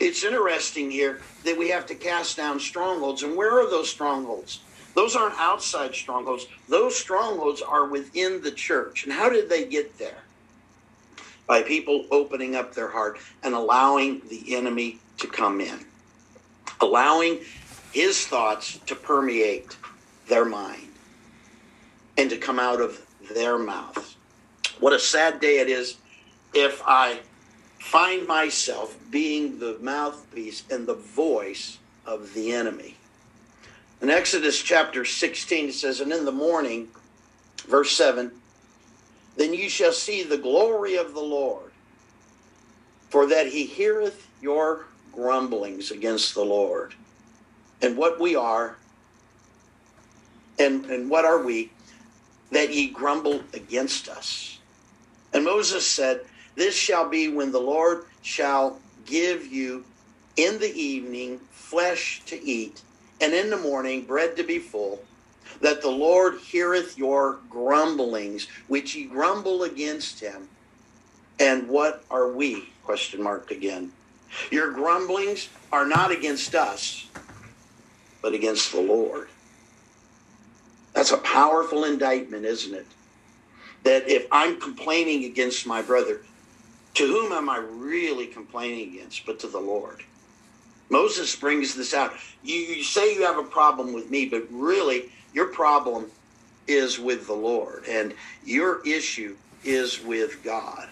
It's 0.00 0.24
interesting 0.24 0.90
here 0.90 1.20
that 1.44 1.56
we 1.56 1.68
have 1.68 1.86
to 1.86 1.94
cast 1.94 2.36
down 2.36 2.58
strongholds. 2.58 3.22
And 3.22 3.36
where 3.36 3.60
are 3.60 3.70
those 3.70 3.88
strongholds? 3.88 4.58
Those 4.94 5.14
aren't 5.14 5.38
outside 5.38 5.94
strongholds. 5.94 6.48
Those 6.68 6.96
strongholds 6.96 7.62
are 7.62 7.86
within 7.86 8.42
the 8.42 8.50
church. 8.50 9.04
And 9.04 9.12
how 9.12 9.28
did 9.28 9.48
they 9.48 9.66
get 9.66 9.96
there? 9.98 10.22
By 11.46 11.62
people 11.62 12.06
opening 12.10 12.56
up 12.56 12.74
their 12.74 12.88
heart 12.88 13.18
and 13.44 13.54
allowing 13.54 14.20
the 14.28 14.56
enemy 14.56 14.98
to 15.18 15.28
come 15.28 15.60
in, 15.60 15.84
allowing 16.80 17.40
his 17.92 18.26
thoughts 18.26 18.78
to 18.86 18.96
permeate 18.96 19.76
their 20.28 20.44
mind 20.44 20.88
and 22.16 22.30
to 22.30 22.36
come 22.36 22.58
out 22.58 22.80
of 22.80 23.00
their 23.32 23.58
mouth. 23.58 24.16
What 24.80 24.92
a 24.92 24.98
sad 24.98 25.40
day 25.40 25.58
it 25.58 25.68
is 25.68 25.96
if 26.52 26.82
I 26.86 27.20
find 27.78 28.26
myself 28.26 28.96
being 29.10 29.58
the 29.58 29.78
mouthpiece 29.80 30.64
and 30.70 30.86
the 30.86 30.94
voice 30.94 31.78
of 32.06 32.34
the 32.34 32.52
enemy. 32.52 32.96
In 34.00 34.10
Exodus 34.10 34.60
chapter 34.62 35.04
16, 35.04 35.68
it 35.68 35.74
says, 35.74 36.00
And 36.00 36.12
in 36.12 36.24
the 36.24 36.32
morning, 36.32 36.88
verse 37.66 37.92
7, 37.92 38.30
then 39.36 39.54
you 39.54 39.68
shall 39.68 39.92
see 39.92 40.22
the 40.22 40.38
glory 40.38 40.96
of 40.96 41.14
the 41.14 41.20
Lord, 41.20 41.72
for 43.08 43.26
that 43.26 43.46
he 43.48 43.64
heareth 43.64 44.28
your 44.40 44.86
grumblings 45.12 45.90
against 45.90 46.34
the 46.34 46.44
Lord. 46.44 46.94
And 47.80 47.96
what 47.96 48.20
we 48.20 48.36
are 48.36 48.76
and, 50.58 50.86
and 50.86 51.10
what 51.10 51.24
are 51.24 51.44
we? 51.44 51.76
That 52.52 52.74
ye 52.74 52.92
grumble 52.92 53.50
against 53.54 54.08
us. 54.08 54.60
And 55.34 55.44
Moses 55.44 55.90
said, 55.90 56.22
This 56.56 56.76
shall 56.76 57.10
be 57.10 57.28
when 57.28 57.52
the 57.52 57.60
Lord 57.60 58.04
shall 58.22 58.82
give 59.04 59.46
you 59.46 59.86
in 60.36 60.60
the 60.60 60.72
evening 60.72 61.42
flesh 61.52 62.24
to 62.28 62.42
eat, 62.42 62.84
and 63.20 63.34
in 63.34 63.50
the 63.50 63.58
morning 63.58 64.06
bread 64.06 64.36
to 64.38 64.44
be 64.44 64.60
full, 64.60 65.08
that 65.62 65.82
the 65.82 65.90
Lord 65.90 66.36
heareth 66.40 66.98
your 66.98 67.42
grumblings, 67.50 68.48
which 68.68 68.96
ye 68.96 69.08
grumble 69.08 69.64
against 69.64 70.20
him. 70.20 70.50
And 71.40 71.68
what 71.68 72.02
are 72.10 72.32
we? 72.34 72.74
Question 72.82 73.22
mark 73.22 73.52
again. 73.52 73.94
Your 74.52 74.72
grumblings 74.72 75.50
are 75.72 75.86
not 75.86 76.12
against 76.12 76.54
us, 76.54 77.12
but 78.22 78.34
against 78.34 78.72
the 78.72 78.80
Lord. 78.80 79.30
That's 80.94 81.12
a 81.12 81.18
powerful 81.18 81.84
indictment, 81.84 82.44
isn't 82.44 82.74
it? 82.74 82.86
That 83.82 84.08
if 84.08 84.26
I'm 84.32 84.60
complaining 84.60 85.24
against 85.24 85.66
my 85.66 85.82
brother, 85.82 86.20
to 86.94 87.06
whom 87.06 87.32
am 87.32 87.50
I 87.50 87.58
really 87.58 88.26
complaining 88.26 88.94
against? 88.94 89.26
But 89.26 89.40
to 89.40 89.48
the 89.48 89.58
Lord. 89.60 90.02
Moses 90.88 91.34
brings 91.34 91.74
this 91.74 91.92
out. 91.92 92.14
You, 92.42 92.56
you 92.56 92.84
say 92.84 93.14
you 93.14 93.22
have 93.22 93.38
a 93.38 93.42
problem 93.42 93.92
with 93.92 94.10
me, 94.10 94.26
but 94.26 94.44
really 94.50 95.10
your 95.32 95.46
problem 95.46 96.06
is 96.68 96.98
with 96.98 97.26
the 97.26 97.34
Lord, 97.34 97.84
and 97.88 98.14
your 98.44 98.86
issue 98.86 99.36
is 99.64 100.02
with 100.02 100.42
God. 100.44 100.88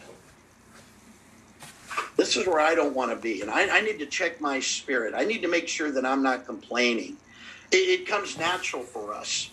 This 2.17 2.37
is 2.37 2.47
where 2.47 2.61
I 2.61 2.75
don't 2.75 2.95
want 2.95 3.11
to 3.11 3.17
be, 3.17 3.43
and 3.43 3.51
I, 3.51 3.79
I 3.79 3.81
need 3.81 3.99
to 4.01 4.07
check 4.07 4.41
my 4.41 4.61
spirit. 4.61 5.15
I 5.17 5.25
need 5.25 5.43
to 5.43 5.49
make 5.49 5.69
sure 5.69 5.91
that 5.93 6.05
I'm 6.05 6.23
not 6.23 6.47
complaining. 6.47 7.17
It, 7.71 8.01
it 8.01 8.07
comes 8.07 8.37
natural 8.37 8.83
for 8.83 9.15
us. 9.15 9.52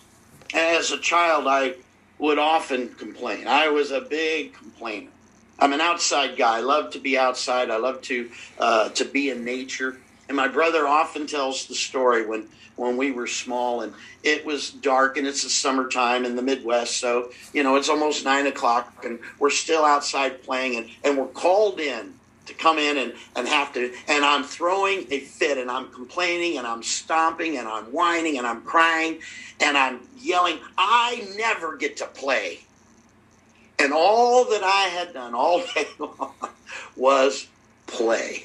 As 0.54 0.90
a 0.90 0.98
child, 0.98 1.46
I 1.46 1.74
would 2.18 2.38
often 2.38 2.88
complain. 2.94 3.46
I 3.46 3.68
was 3.68 3.90
a 3.90 4.00
big 4.00 4.52
complainer. 4.54 5.10
I'm 5.58 5.72
an 5.72 5.80
outside 5.80 6.36
guy. 6.36 6.58
I 6.58 6.60
love 6.60 6.90
to 6.92 6.98
be 6.98 7.18
outside. 7.18 7.70
I 7.70 7.76
love 7.76 8.00
to 8.02 8.30
uh, 8.58 8.88
to 8.90 9.04
be 9.04 9.30
in 9.30 9.44
nature. 9.44 9.98
And 10.28 10.36
my 10.36 10.48
brother 10.48 10.86
often 10.86 11.26
tells 11.26 11.66
the 11.66 11.74
story 11.74 12.26
when 12.26 12.48
when 12.76 12.96
we 12.96 13.12
were 13.12 13.26
small 13.26 13.82
and 13.82 13.92
it 14.22 14.44
was 14.46 14.70
dark 14.70 15.18
and 15.18 15.26
it's 15.26 15.42
the 15.42 15.50
summertime 15.50 16.24
in 16.24 16.34
the 16.34 16.42
Midwest. 16.42 16.96
So, 16.96 17.30
you 17.52 17.62
know, 17.62 17.76
it's 17.76 17.90
almost 17.90 18.24
nine 18.24 18.46
o'clock 18.46 19.04
and 19.04 19.18
we're 19.38 19.50
still 19.50 19.84
outside 19.84 20.42
playing 20.42 20.76
and, 20.76 20.90
and 21.04 21.18
we're 21.18 21.26
called 21.26 21.78
in 21.78 22.14
to 22.46 22.54
come 22.54 22.78
in 22.78 22.98
and, 22.98 23.12
and 23.36 23.46
have 23.46 23.72
to, 23.74 23.92
and 24.08 24.24
I'm 24.24 24.44
throwing 24.44 25.06
a 25.10 25.20
fit 25.20 25.58
and 25.58 25.70
I'm 25.70 25.90
complaining 25.92 26.58
and 26.58 26.66
I'm 26.66 26.82
stomping 26.82 27.58
and 27.58 27.68
I'm 27.68 27.84
whining 27.84 28.38
and 28.38 28.46
I'm 28.46 28.62
crying 28.62 29.20
and 29.60 29.76
I'm 29.76 30.00
yelling. 30.18 30.58
I 30.76 31.28
never 31.36 31.76
get 31.76 31.98
to 31.98 32.06
play. 32.06 32.60
And 33.78 33.92
all 33.92 34.44
that 34.50 34.62
I 34.62 34.88
had 34.88 35.14
done 35.14 35.34
all 35.34 35.64
day 35.74 35.86
long 35.98 36.34
was 36.96 37.46
play. 37.86 38.44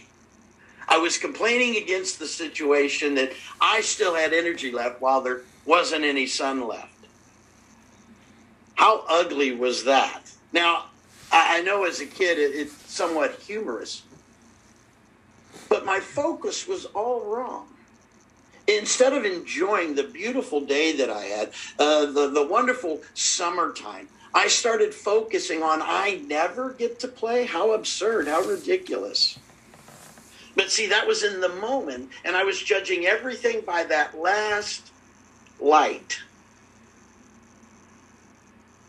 I 0.87 0.97
was 0.97 1.17
complaining 1.17 1.81
against 1.81 2.19
the 2.19 2.27
situation 2.27 3.15
that 3.15 3.33
I 3.59 3.81
still 3.81 4.15
had 4.15 4.33
energy 4.33 4.71
left 4.71 5.01
while 5.01 5.21
there 5.21 5.41
wasn't 5.65 6.05
any 6.05 6.27
sun 6.27 6.67
left. 6.67 6.89
How 8.75 9.03
ugly 9.07 9.51
was 9.51 9.85
that? 9.85 10.21
Now, 10.53 10.85
I 11.31 11.61
know 11.61 11.85
as 11.85 12.01
a 12.01 12.05
kid 12.05 12.37
it, 12.37 12.55
it's 12.55 12.73
somewhat 12.91 13.39
humorous, 13.39 14.03
but 15.69 15.85
my 15.85 15.99
focus 15.99 16.67
was 16.67 16.85
all 16.85 17.25
wrong. 17.25 17.67
Instead 18.67 19.13
of 19.13 19.25
enjoying 19.25 19.95
the 19.95 20.03
beautiful 20.03 20.61
day 20.61 20.95
that 20.97 21.09
I 21.09 21.23
had, 21.23 21.51
uh, 21.77 22.07
the, 22.07 22.29
the 22.29 22.45
wonderful 22.45 23.01
summertime, 23.13 24.09
I 24.33 24.47
started 24.47 24.93
focusing 24.93 25.63
on 25.63 25.81
I 25.81 26.21
never 26.27 26.73
get 26.73 26.99
to 26.99 27.07
play. 27.07 27.45
How 27.45 27.73
absurd, 27.73 28.27
how 28.27 28.41
ridiculous. 28.41 29.39
But 30.55 30.71
see, 30.71 30.87
that 30.87 31.07
was 31.07 31.23
in 31.23 31.41
the 31.41 31.49
moment, 31.49 32.09
and 32.23 32.35
I 32.35 32.43
was 32.43 32.61
judging 32.61 33.05
everything 33.05 33.61
by 33.61 33.83
that 33.85 34.17
last 34.17 34.91
light. 35.59 36.19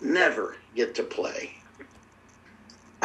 Never 0.00 0.56
get 0.74 0.94
to 0.96 1.02
play. 1.02 1.54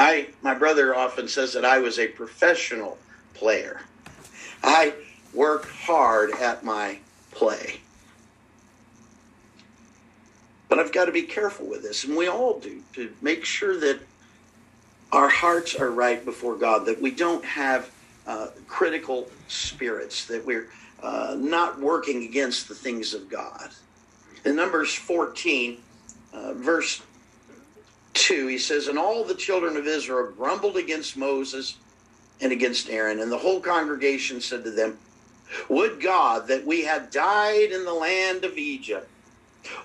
I 0.02 0.30
my 0.42 0.56
brother 0.56 0.96
often 0.96 1.28
says 1.28 1.54
that 1.54 1.64
I 1.64 1.78
was 1.78 2.00
a 2.00 2.08
professional 2.08 2.98
player. 3.36 3.82
I 4.64 4.94
work 5.32 5.70
hard 5.70 6.32
at 6.32 6.64
my 6.64 6.98
play. 7.30 7.82
But 10.70 10.80
I've 10.80 10.92
got 10.92 11.06
to 11.06 11.12
be 11.12 11.22
careful 11.22 11.68
with 11.68 11.84
this, 11.84 12.04
and 12.04 12.18
we 12.18 12.28
all 12.28 12.60
do, 12.60 12.82
to 12.94 13.12
make 13.22 13.46
sure 13.46 13.80
that 13.80 14.00
our 15.12 15.30
hearts 15.30 15.76
are 15.76 15.92
right 15.92 16.24
before 16.26 16.56
God, 16.56 16.86
that 16.86 17.00
we 17.00 17.12
don't 17.12 17.46
have 17.46 17.92
uh, 18.26 18.48
critical 18.68 19.30
spirits, 19.50 20.26
that 20.26 20.44
we're 20.46 20.70
uh, 21.04 21.36
not 21.38 21.80
working 21.80 22.24
against 22.24 22.70
the 22.70 22.76
things 22.76 23.14
of 23.14 23.30
God. 23.30 23.70
In 24.46 24.56
Numbers 24.56 24.94
14, 24.96 25.78
uh, 26.34 26.54
verse 26.54 27.02
2, 28.13 28.47
he 28.47 28.58
says, 28.58 28.88
And 28.88 28.97
all 28.97 29.24
the 29.24 29.36
children 29.36 29.78
of 29.78 29.88
Israel 29.88 30.32
grumbled 30.32 30.78
against 30.78 31.17
Moses 31.17 31.78
and 32.39 32.52
against 32.52 32.89
Aaron, 32.89 33.19
and 33.19 33.32
the 33.32 33.38
whole 33.38 33.62
congregation 33.62 34.41
said 34.41 34.63
to 34.63 34.71
them, 34.71 34.97
Would 35.69 36.02
God 36.02 36.47
that 36.47 36.65
we 36.65 36.84
had 36.84 37.12
died 37.12 37.71
in 37.71 37.86
the 37.86 37.93
land 37.93 38.43
of 38.43 38.58
Egypt 38.58 39.08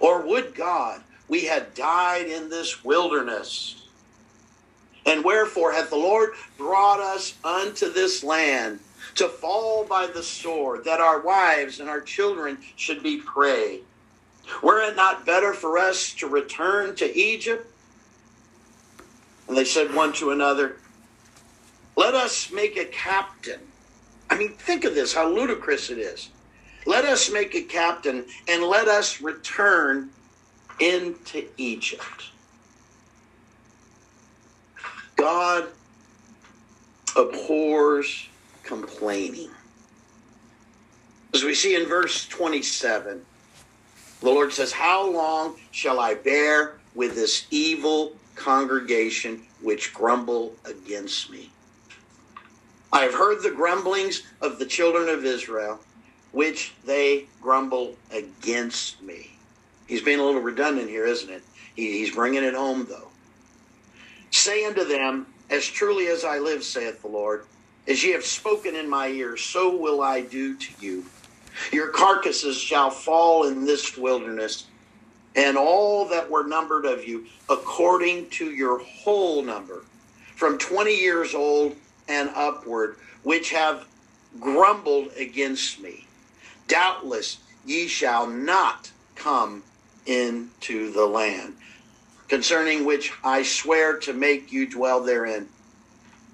or 0.01 0.23
would 0.23 0.55
God 0.55 1.03
we 1.29 1.45
had 1.45 1.75
died 1.75 2.27
in 2.27 2.49
this 2.49 2.85
wilderness? 2.85 3.83
And 5.05 5.25
wherefore 5.25 5.73
hath 5.73 5.91
the 5.91 5.97
Lord 5.97 6.31
brought 6.59 7.01
us 7.01 7.35
unto 7.45 7.93
this 7.93 8.25
land 8.25 8.81
to 9.17 9.29
fall 9.29 9.85
by 9.85 10.07
the 10.07 10.23
sword, 10.23 10.85
that 10.85 11.01
our 11.01 11.21
wives 11.21 11.81
and 11.81 11.89
our 11.89 12.01
children 12.01 12.59
should 12.77 13.03
be 13.03 13.19
prey? 13.19 13.81
Were 14.63 14.81
it 14.81 14.97
not 14.97 15.27
better 15.27 15.55
for 15.55 15.79
us 15.79 16.13
to 16.15 16.27
return 16.27 16.97
to 16.97 17.17
Egypt? 17.17 17.73
And 19.49 19.57
they 19.57 19.65
said 19.65 19.95
one 19.95 20.13
to 20.15 20.31
another, 20.31 20.77
Let 21.97 22.15
us 22.15 22.51
make 22.51 22.77
a 22.77 22.85
captain. 22.85 23.61
I 24.29 24.37
mean, 24.37 24.55
think 24.55 24.85
of 24.85 24.95
this, 24.95 25.15
how 25.15 25.29
ludicrous 25.29 25.91
it 25.91 25.99
is. 25.99 26.31
Let 26.85 27.05
us 27.05 27.31
make 27.31 27.55
a 27.55 27.63
captain 27.63 28.25
and 28.49 28.63
let 28.63 28.89
us 28.89 29.21
return 29.21 30.11
into 30.81 31.45
Egypt. 31.57 32.31
God 35.17 35.67
abhors 37.17 38.29
complaining. 38.63 39.51
As 41.35 41.43
we 41.45 41.55
see 41.55 41.75
in 41.75 41.87
verse 41.87 42.27
27, 42.29 43.25
the 44.21 44.27
Lord 44.31 44.53
says, 44.53 44.73
How 44.73 45.11
long 45.11 45.57
shall 45.71 46.01
I 46.01 46.15
bear 46.15 46.79
with 46.95 47.15
this 47.15 47.47
evil 47.51 48.17
congregation 48.37 49.43
which 49.61 49.93
grumble 49.93 50.55
against 50.65 51.31
me? 51.31 51.51
I 52.93 53.01
have 53.01 53.15
heard 53.15 53.43
the 53.43 53.51
grumblings 53.51 54.23
of 54.41 54.59
the 54.59 54.67
children 54.67 55.09
of 55.09 55.25
Israel 55.25 55.81
which 56.37 56.75
they 56.85 57.27
grumble 57.41 57.97
against 58.11 59.03
me. 59.03 59.31
He's 59.87 60.03
being 60.03 60.19
a 60.19 60.23
little 60.23 60.43
redundant 60.43 60.91
here, 60.91 61.07
isn't 61.07 61.31
it? 61.31 61.43
he's 61.75 62.15
bringing 62.15 62.45
it 62.45 62.55
home, 62.55 62.87
though. 62.89 63.09
Say 64.31 64.65
unto 64.65 64.85
them, 64.85 65.27
As 65.49 65.65
truly 65.65 66.09
as 66.09 66.25
I 66.25 66.39
live, 66.39 66.63
saith 66.63 67.01
the 67.01 67.09
Lord, 67.09 67.47
as 67.89 68.05
ye 68.05 68.13
have 68.13 68.25
spoken 68.25 68.75
in 68.75 68.89
my 68.89 69.09
ears, 69.09 69.43
so 69.43 69.77
will 69.77 70.03
I 70.03 70.21
do 70.21 70.57
to 70.57 70.67
you. 70.79 71.07
Your 71.73 71.89
carcasses 71.89 72.59
shall 72.59 72.91
fall 72.91 73.47
in 73.47 73.65
this 73.65 73.97
wilderness, 73.97 74.67
and 75.37 75.57
all 75.57 76.07
that 76.09 76.31
were 76.31 76.47
numbered 76.47 76.87
of 76.87 77.07
you, 77.07 77.27
according 77.49 78.29
to 78.31 78.51
your 78.51 78.79
whole 78.79 79.43
number, 79.43 79.85
from 80.35 80.59
20 80.59 80.95
years 80.95 81.35
old 81.35 81.77
and 82.09 82.31
upward, 82.35 82.97
which 83.23 83.51
have 83.51 83.87
grumbled 84.41 85.11
against 85.17 85.81
me 85.81 86.07
doubtless 86.69 87.39
ye 87.65 87.87
shall 87.87 88.27
not 88.27 88.91
come 89.15 89.63
into 90.05 90.93
the 90.93 91.07
land, 91.07 91.55
concerning 92.29 92.85
which 92.85 93.13
I 93.25 93.43
swear 93.43 93.99
to 94.01 94.13
make 94.13 94.53
you 94.53 94.69
dwell 94.69 95.03
therein, 95.03 95.49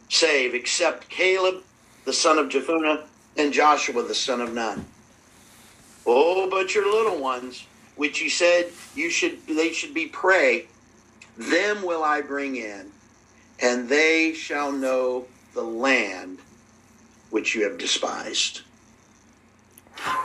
save 0.08 0.54
except 0.54 1.08
Caleb 1.08 1.62
the 2.04 2.12
son 2.12 2.38
of 2.38 2.48
Jephunneh 2.48 3.04
and 3.36 3.52
Joshua 3.52 4.02
the 4.02 4.14
son 4.14 4.40
of 4.40 4.52
Nun. 4.52 4.84
Oh, 6.04 6.50
but 6.50 6.74
your 6.74 6.90
little 6.90 7.18
ones, 7.18 7.66
which 7.96 8.20
you 8.20 8.30
said 8.30 8.70
you 8.94 9.10
should 9.10 9.46
they 9.46 9.72
should 9.72 9.94
be 9.94 10.06
prey, 10.06 10.66
them 11.36 11.82
will 11.82 12.02
I 12.02 12.20
bring 12.20 12.56
in, 12.56 12.90
and 13.60 13.88
they 13.88 14.32
shall 14.34 14.72
know 14.72 15.26
the 15.54 15.62
land 15.62 16.38
which 17.30 17.54
you 17.54 17.64
have 17.64 17.78
despised. 17.78 18.62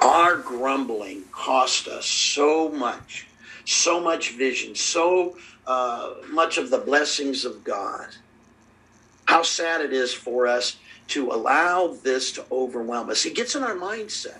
Our 0.01 0.38
grumbling 0.38 1.23
cost 1.32 1.88
us 1.88 2.06
so 2.06 2.69
much, 2.69 3.27
so 3.65 4.01
much 4.01 4.32
vision, 4.32 4.75
so 4.75 5.38
uh, 5.65 6.13
much 6.30 6.58
of 6.58 6.69
the 6.69 6.77
blessings 6.77 7.45
of 7.45 7.63
God. 7.63 8.08
How 9.25 9.43
sad 9.43 9.82
it 9.82 9.93
is 9.93 10.13
for 10.13 10.47
us 10.47 10.77
to 11.10 11.32
allow 11.32 11.97
this 12.03 12.32
to 12.34 12.45
overwhelm 12.51 13.10
us. 13.10 13.25
It 13.25 13.36
gets 13.36 13.56
in 13.56 13.63
our 13.63 13.75
mindset. 13.75 14.39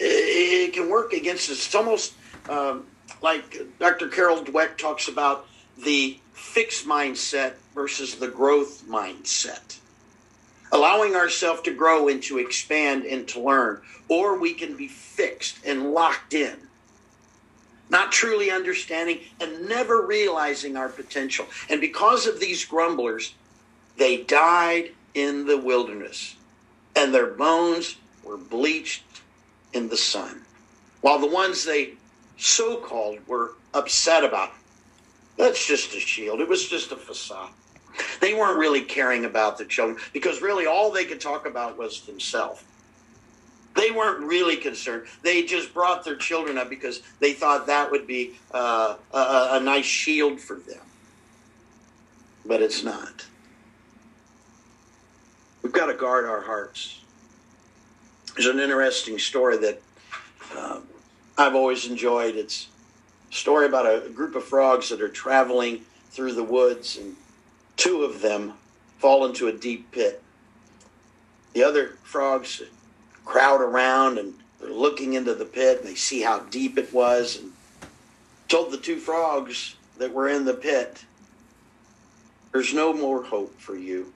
It, 0.00 0.72
can 0.72 0.88
work 0.88 1.12
against 1.12 1.50
us. 1.50 1.66
It's 1.66 1.74
almost 1.74 2.14
um, 2.48 2.86
like 3.22 3.78
Dr. 3.78 4.08
Carol 4.08 4.42
Dweck 4.42 4.76
talks 4.76 5.08
about 5.08 5.46
the 5.76 6.18
fixed 6.32 6.86
mindset 6.86 7.54
versus 7.74 8.16
the 8.16 8.28
growth 8.28 8.84
mindset. 8.88 9.78
Allowing 10.72 11.14
ourselves 11.14 11.62
to 11.62 11.74
grow 11.74 12.08
and 12.08 12.22
to 12.24 12.38
expand 12.38 13.04
and 13.04 13.26
to 13.28 13.40
learn, 13.40 13.80
or 14.08 14.38
we 14.38 14.54
can 14.54 14.76
be 14.76 14.88
fixed 14.88 15.58
and 15.64 15.92
locked 15.92 16.34
in, 16.34 16.56
not 17.88 18.12
truly 18.12 18.50
understanding 18.50 19.20
and 19.40 19.68
never 19.68 20.04
realizing 20.04 20.76
our 20.76 20.88
potential. 20.88 21.46
And 21.70 21.80
because 21.80 22.26
of 22.26 22.38
these 22.38 22.64
grumblers, 22.64 23.34
they 23.96 24.18
died 24.18 24.90
in 25.14 25.46
the 25.46 25.58
wilderness, 25.58 26.36
and 26.94 27.14
their 27.14 27.26
bones 27.26 27.96
were 28.22 28.36
bleached 28.36 29.04
in 29.72 29.88
the 29.88 29.96
sun. 29.96 30.42
While 31.00 31.18
the 31.18 31.26
ones 31.26 31.64
they 31.64 31.94
so 32.38 32.76
called 32.76 33.18
were 33.26 33.52
upset 33.74 34.24
about, 34.24 34.52
that's 35.36 35.66
just 35.66 35.94
a 35.94 36.00
shield. 36.00 36.40
It 36.40 36.48
was 36.48 36.66
just 36.68 36.92
a 36.92 36.96
facade. 36.96 37.50
They 38.20 38.34
weren't 38.34 38.58
really 38.58 38.82
caring 38.82 39.24
about 39.24 39.58
the 39.58 39.64
children 39.64 39.98
because 40.12 40.40
really 40.40 40.66
all 40.66 40.90
they 40.90 41.04
could 41.04 41.20
talk 41.20 41.46
about 41.46 41.76
was 41.76 42.02
themselves. 42.02 42.62
They 43.74 43.90
weren't 43.90 44.24
really 44.24 44.56
concerned. 44.56 45.06
They 45.22 45.44
just 45.44 45.72
brought 45.72 46.04
their 46.04 46.16
children 46.16 46.58
up 46.58 46.68
because 46.68 47.00
they 47.20 47.32
thought 47.32 47.66
that 47.66 47.90
would 47.90 48.06
be 48.06 48.34
uh, 48.52 48.96
a, 49.12 49.48
a 49.52 49.60
nice 49.60 49.84
shield 49.84 50.40
for 50.40 50.56
them. 50.56 50.80
But 52.44 52.62
it's 52.62 52.82
not. 52.82 53.26
We've 55.62 55.72
got 55.72 55.86
to 55.86 55.94
guard 55.94 56.24
our 56.24 56.40
hearts. 56.40 57.00
There's 58.34 58.46
an 58.46 58.58
interesting 58.58 59.18
story 59.18 59.58
that 59.58 59.82
um, 60.56 60.82
I've 61.38 61.54
always 61.54 61.86
enjoyed. 61.86 62.34
It's 62.34 62.66
a 63.30 63.34
story 63.34 63.66
about 63.66 63.86
a 63.86 64.10
group 64.10 64.34
of 64.34 64.42
frogs 64.42 64.88
that 64.88 65.00
are 65.00 65.08
traveling 65.08 65.82
through 66.10 66.32
the 66.32 66.42
woods, 66.42 66.98
and 66.98 67.14
two 67.76 68.02
of 68.02 68.20
them 68.20 68.54
fall 68.98 69.24
into 69.24 69.46
a 69.46 69.52
deep 69.52 69.92
pit. 69.92 70.20
The 71.52 71.62
other 71.62 71.96
frogs 72.02 72.60
crowd 73.24 73.60
around 73.60 74.18
and 74.18 74.34
they're 74.58 74.70
looking 74.70 75.12
into 75.12 75.34
the 75.34 75.44
pit 75.44 75.78
and 75.78 75.88
they 75.88 75.94
see 75.94 76.22
how 76.22 76.40
deep 76.40 76.76
it 76.76 76.92
was 76.92 77.38
and 77.38 77.52
told 78.48 78.72
the 78.72 78.78
two 78.78 78.96
frogs 78.96 79.76
that 79.98 80.12
were 80.12 80.28
in 80.28 80.44
the 80.44 80.54
pit, 80.54 81.04
There's 82.52 82.74
no 82.74 82.92
more 82.92 83.22
hope 83.22 83.60
for 83.60 83.76
you. 83.76 84.12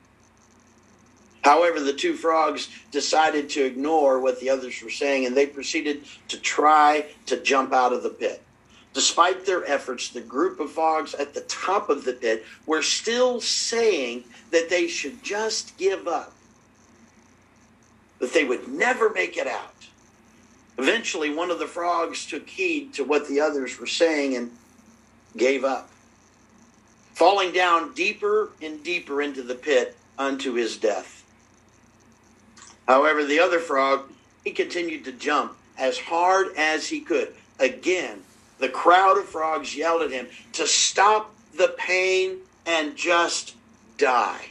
However, 1.42 1.80
the 1.80 1.92
two 1.92 2.14
frogs 2.14 2.68
decided 2.90 3.50
to 3.50 3.64
ignore 3.64 4.20
what 4.20 4.38
the 4.40 4.48
others 4.48 4.80
were 4.82 4.90
saying 4.90 5.26
and 5.26 5.36
they 5.36 5.46
proceeded 5.46 6.04
to 6.28 6.38
try 6.38 7.06
to 7.26 7.42
jump 7.42 7.72
out 7.72 7.92
of 7.92 8.02
the 8.02 8.10
pit. 8.10 8.42
Despite 8.94 9.46
their 9.46 9.64
efforts, 9.64 10.10
the 10.10 10.20
group 10.20 10.60
of 10.60 10.70
frogs 10.70 11.14
at 11.14 11.34
the 11.34 11.40
top 11.42 11.88
of 11.88 12.04
the 12.04 12.12
pit 12.12 12.44
were 12.66 12.82
still 12.82 13.40
saying 13.40 14.24
that 14.50 14.68
they 14.68 14.86
should 14.86 15.22
just 15.22 15.76
give 15.78 16.06
up, 16.06 16.32
that 18.18 18.32
they 18.32 18.44
would 18.44 18.68
never 18.68 19.10
make 19.10 19.36
it 19.36 19.46
out. 19.46 19.74
Eventually, 20.78 21.34
one 21.34 21.50
of 21.50 21.58
the 21.58 21.66
frogs 21.66 22.26
took 22.26 22.48
heed 22.48 22.92
to 22.94 23.04
what 23.04 23.26
the 23.28 23.40
others 23.40 23.80
were 23.80 23.86
saying 23.86 24.36
and 24.36 24.50
gave 25.36 25.64
up, 25.64 25.88
falling 27.14 27.52
down 27.52 27.94
deeper 27.94 28.50
and 28.60 28.82
deeper 28.84 29.22
into 29.22 29.42
the 29.42 29.54
pit 29.54 29.96
unto 30.18 30.52
his 30.52 30.76
death. 30.76 31.21
However, 32.88 33.24
the 33.24 33.40
other 33.40 33.58
frog, 33.58 34.10
he 34.44 34.50
continued 34.50 35.04
to 35.04 35.12
jump 35.12 35.56
as 35.78 35.98
hard 35.98 36.56
as 36.56 36.88
he 36.88 37.00
could. 37.00 37.34
Again, 37.58 38.22
the 38.58 38.68
crowd 38.68 39.18
of 39.18 39.26
frogs 39.26 39.76
yelled 39.76 40.02
at 40.02 40.10
him 40.10 40.26
to 40.52 40.66
stop 40.66 41.34
the 41.56 41.74
pain 41.78 42.38
and 42.66 42.96
just 42.96 43.54
die. 43.98 44.46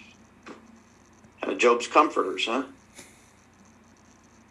Kind 1.41 1.53
of 1.53 1.59
Job's 1.59 1.87
comforters, 1.87 2.45
huh? 2.45 2.63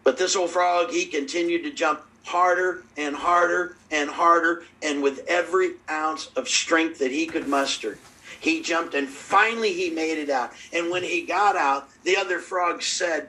But 0.02 0.18
this 0.18 0.34
old 0.34 0.50
frog, 0.50 0.90
he 0.90 1.06
continued 1.06 1.62
to 1.64 1.70
jump 1.70 2.00
harder 2.24 2.82
and 2.96 3.14
harder 3.14 3.76
and 3.90 4.08
harder, 4.10 4.64
and 4.82 5.02
with 5.02 5.24
every 5.26 5.72
ounce 5.90 6.30
of 6.36 6.48
strength 6.48 6.98
that 6.98 7.10
he 7.10 7.26
could 7.26 7.48
muster. 7.48 7.98
He 8.38 8.62
jumped 8.62 8.94
and 8.94 9.08
finally 9.08 9.72
he 9.72 9.90
made 9.90 10.18
it 10.18 10.30
out. 10.30 10.52
And 10.72 10.90
when 10.90 11.02
he 11.02 11.22
got 11.22 11.56
out, 11.56 11.88
the 12.04 12.16
other 12.16 12.38
frogs 12.38 12.86
said, 12.86 13.28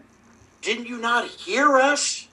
didn't 0.61 0.87
you 0.87 0.97
not 0.97 1.27
hear 1.27 1.77
us? 1.77 2.27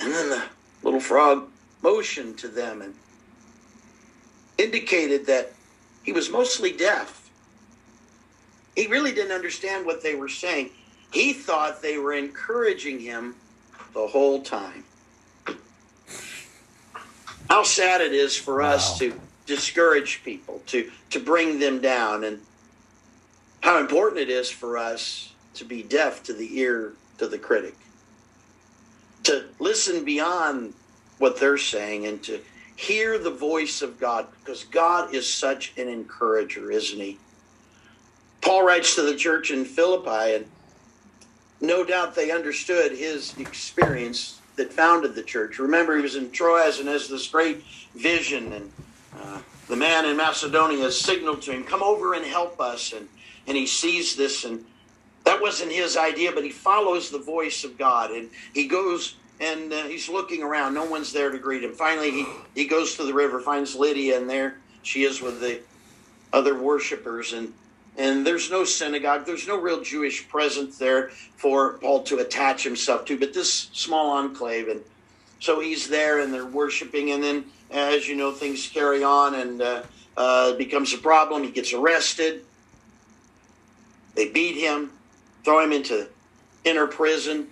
And 0.00 0.12
then 0.12 0.30
the 0.30 0.42
little 0.82 1.00
frog 1.00 1.48
motioned 1.82 2.38
to 2.38 2.48
them 2.48 2.82
and 2.82 2.94
indicated 4.58 5.26
that 5.26 5.52
he 6.02 6.12
was 6.12 6.30
mostly 6.30 6.72
deaf. 6.72 7.30
He 8.76 8.86
really 8.86 9.12
didn't 9.12 9.32
understand 9.32 9.86
what 9.86 10.02
they 10.02 10.14
were 10.14 10.28
saying. 10.28 10.70
He 11.12 11.32
thought 11.32 11.80
they 11.80 11.98
were 11.98 12.12
encouraging 12.12 13.00
him 13.00 13.36
the 13.92 14.06
whole 14.06 14.42
time. 14.42 14.84
How 17.48 17.62
sad 17.62 18.00
it 18.00 18.12
is 18.12 18.36
for 18.36 18.58
wow. 18.60 18.72
us 18.72 18.98
to 18.98 19.18
discourage 19.46 20.24
people, 20.24 20.62
to, 20.66 20.90
to 21.10 21.20
bring 21.20 21.60
them 21.60 21.80
down, 21.80 22.24
and 22.24 22.40
how 23.60 23.78
important 23.78 24.20
it 24.20 24.30
is 24.30 24.50
for 24.50 24.76
us 24.76 25.33
to 25.54 25.64
be 25.64 25.82
deaf 25.82 26.22
to 26.24 26.32
the 26.32 26.58
ear 26.58 26.92
to 27.18 27.28
the 27.28 27.38
critic, 27.38 27.76
to 29.24 29.44
listen 29.58 30.04
beyond 30.04 30.74
what 31.18 31.38
they're 31.38 31.58
saying 31.58 32.06
and 32.06 32.22
to 32.24 32.40
hear 32.76 33.18
the 33.18 33.30
voice 33.30 33.82
of 33.82 34.00
God 34.00 34.26
because 34.40 34.64
God 34.64 35.14
is 35.14 35.32
such 35.32 35.72
an 35.76 35.88
encourager, 35.88 36.70
isn't 36.70 37.00
he? 37.00 37.18
Paul 38.40 38.66
writes 38.66 38.94
to 38.96 39.02
the 39.02 39.16
church 39.16 39.50
in 39.50 39.64
Philippi, 39.64 40.34
and 40.34 40.46
no 41.60 41.84
doubt 41.84 42.14
they 42.14 42.30
understood 42.30 42.92
his 42.92 43.36
experience 43.38 44.40
that 44.56 44.72
founded 44.72 45.14
the 45.14 45.22
church. 45.22 45.58
Remember, 45.58 45.96
he 45.96 46.02
was 46.02 46.16
in 46.16 46.30
Troas 46.30 46.78
and 46.78 46.88
has 46.88 47.08
this 47.08 47.26
great 47.28 47.62
vision, 47.94 48.52
and 48.52 48.72
uh, 49.18 49.40
the 49.68 49.76
man 49.76 50.04
in 50.04 50.16
Macedonia 50.16 50.90
signaled 50.90 51.42
to 51.42 51.52
him, 51.52 51.64
Come 51.64 51.82
over 51.82 52.14
and 52.14 52.24
help 52.24 52.60
us. 52.60 52.92
And, 52.92 53.08
and 53.46 53.56
he 53.56 53.66
sees 53.66 54.14
this, 54.14 54.44
and 54.44 54.64
that 55.34 55.42
wasn't 55.42 55.72
his 55.72 55.96
idea, 55.96 56.30
but 56.30 56.44
he 56.44 56.50
follows 56.50 57.10
the 57.10 57.18
voice 57.18 57.64
of 57.64 57.76
God 57.76 58.12
and 58.12 58.30
he 58.52 58.68
goes 58.68 59.16
and 59.40 59.72
uh, 59.72 59.82
he's 59.82 60.08
looking 60.08 60.44
around. 60.44 60.74
No 60.74 60.84
one's 60.84 61.12
there 61.12 61.28
to 61.28 61.38
greet 61.38 61.64
him. 61.64 61.72
Finally, 61.72 62.12
he, 62.12 62.26
he 62.54 62.66
goes 62.66 62.94
to 62.94 63.02
the 63.02 63.12
river, 63.12 63.40
finds 63.40 63.74
Lydia, 63.74 64.16
and 64.16 64.30
there 64.30 64.58
she 64.82 65.02
is 65.02 65.20
with 65.20 65.40
the 65.40 65.60
other 66.32 66.56
worshipers. 66.56 67.32
And, 67.32 67.52
and 67.96 68.24
there's 68.24 68.48
no 68.48 68.62
synagogue, 68.62 69.26
there's 69.26 69.48
no 69.48 69.60
real 69.60 69.82
Jewish 69.82 70.28
presence 70.28 70.78
there 70.78 71.08
for 71.34 71.78
Paul 71.78 72.04
to 72.04 72.18
attach 72.18 72.62
himself 72.62 73.04
to, 73.06 73.18
but 73.18 73.34
this 73.34 73.70
small 73.72 74.12
enclave. 74.12 74.68
And 74.68 74.82
so 75.40 75.58
he's 75.58 75.88
there 75.88 76.20
and 76.20 76.32
they're 76.32 76.46
worshiping. 76.46 77.10
And 77.10 77.24
then, 77.24 77.44
as 77.72 78.06
you 78.06 78.14
know, 78.14 78.30
things 78.30 78.68
carry 78.68 79.02
on 79.02 79.34
and 79.34 79.60
uh, 79.60 79.82
uh, 80.16 80.52
becomes 80.54 80.94
a 80.94 80.98
problem. 80.98 81.42
He 81.42 81.50
gets 81.50 81.72
arrested. 81.72 82.44
They 84.14 84.28
beat 84.28 84.54
him 84.54 84.92
throw 85.44 85.60
him 85.60 85.72
into 85.72 86.08
inner 86.64 86.86
prison. 86.86 87.48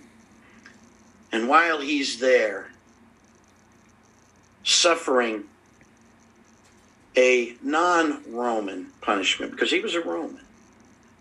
And 1.31 1.47
while 1.47 1.79
he's 1.79 2.19
there, 2.19 2.71
suffering 4.63 5.45
a 7.15 7.55
non 7.61 8.23
Roman 8.31 8.87
punishment, 9.01 9.51
because 9.51 9.71
he 9.71 9.79
was 9.79 9.95
a 9.95 10.01
Roman, 10.01 10.41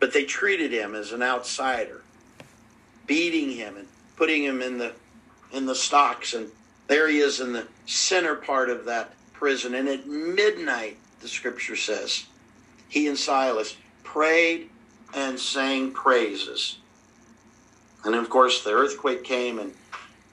but 0.00 0.12
they 0.12 0.24
treated 0.24 0.72
him 0.72 0.94
as 0.94 1.12
an 1.12 1.22
outsider, 1.22 2.02
beating 3.06 3.50
him 3.52 3.76
and 3.76 3.88
putting 4.16 4.42
him 4.42 4.62
in 4.62 4.78
the 4.78 4.92
in 5.52 5.66
the 5.66 5.74
stocks 5.74 6.32
and 6.32 6.50
there 6.88 7.08
he 7.08 7.18
is 7.18 7.40
in 7.40 7.52
the 7.52 7.66
center 7.86 8.34
part 8.34 8.70
of 8.70 8.86
that 8.86 9.12
prison 9.32 9.74
and 9.74 9.88
at 9.88 10.06
midnight 10.06 10.96
the 11.20 11.28
scripture 11.28 11.76
says 11.76 12.24
he 12.88 13.06
and 13.06 13.18
silas 13.18 13.76
prayed 14.02 14.70
and 15.14 15.38
sang 15.38 15.92
praises. 15.92 16.78
And 18.04 18.14
of 18.14 18.28
course, 18.28 18.64
the 18.64 18.72
earthquake 18.72 19.24
came 19.24 19.58
and 19.58 19.74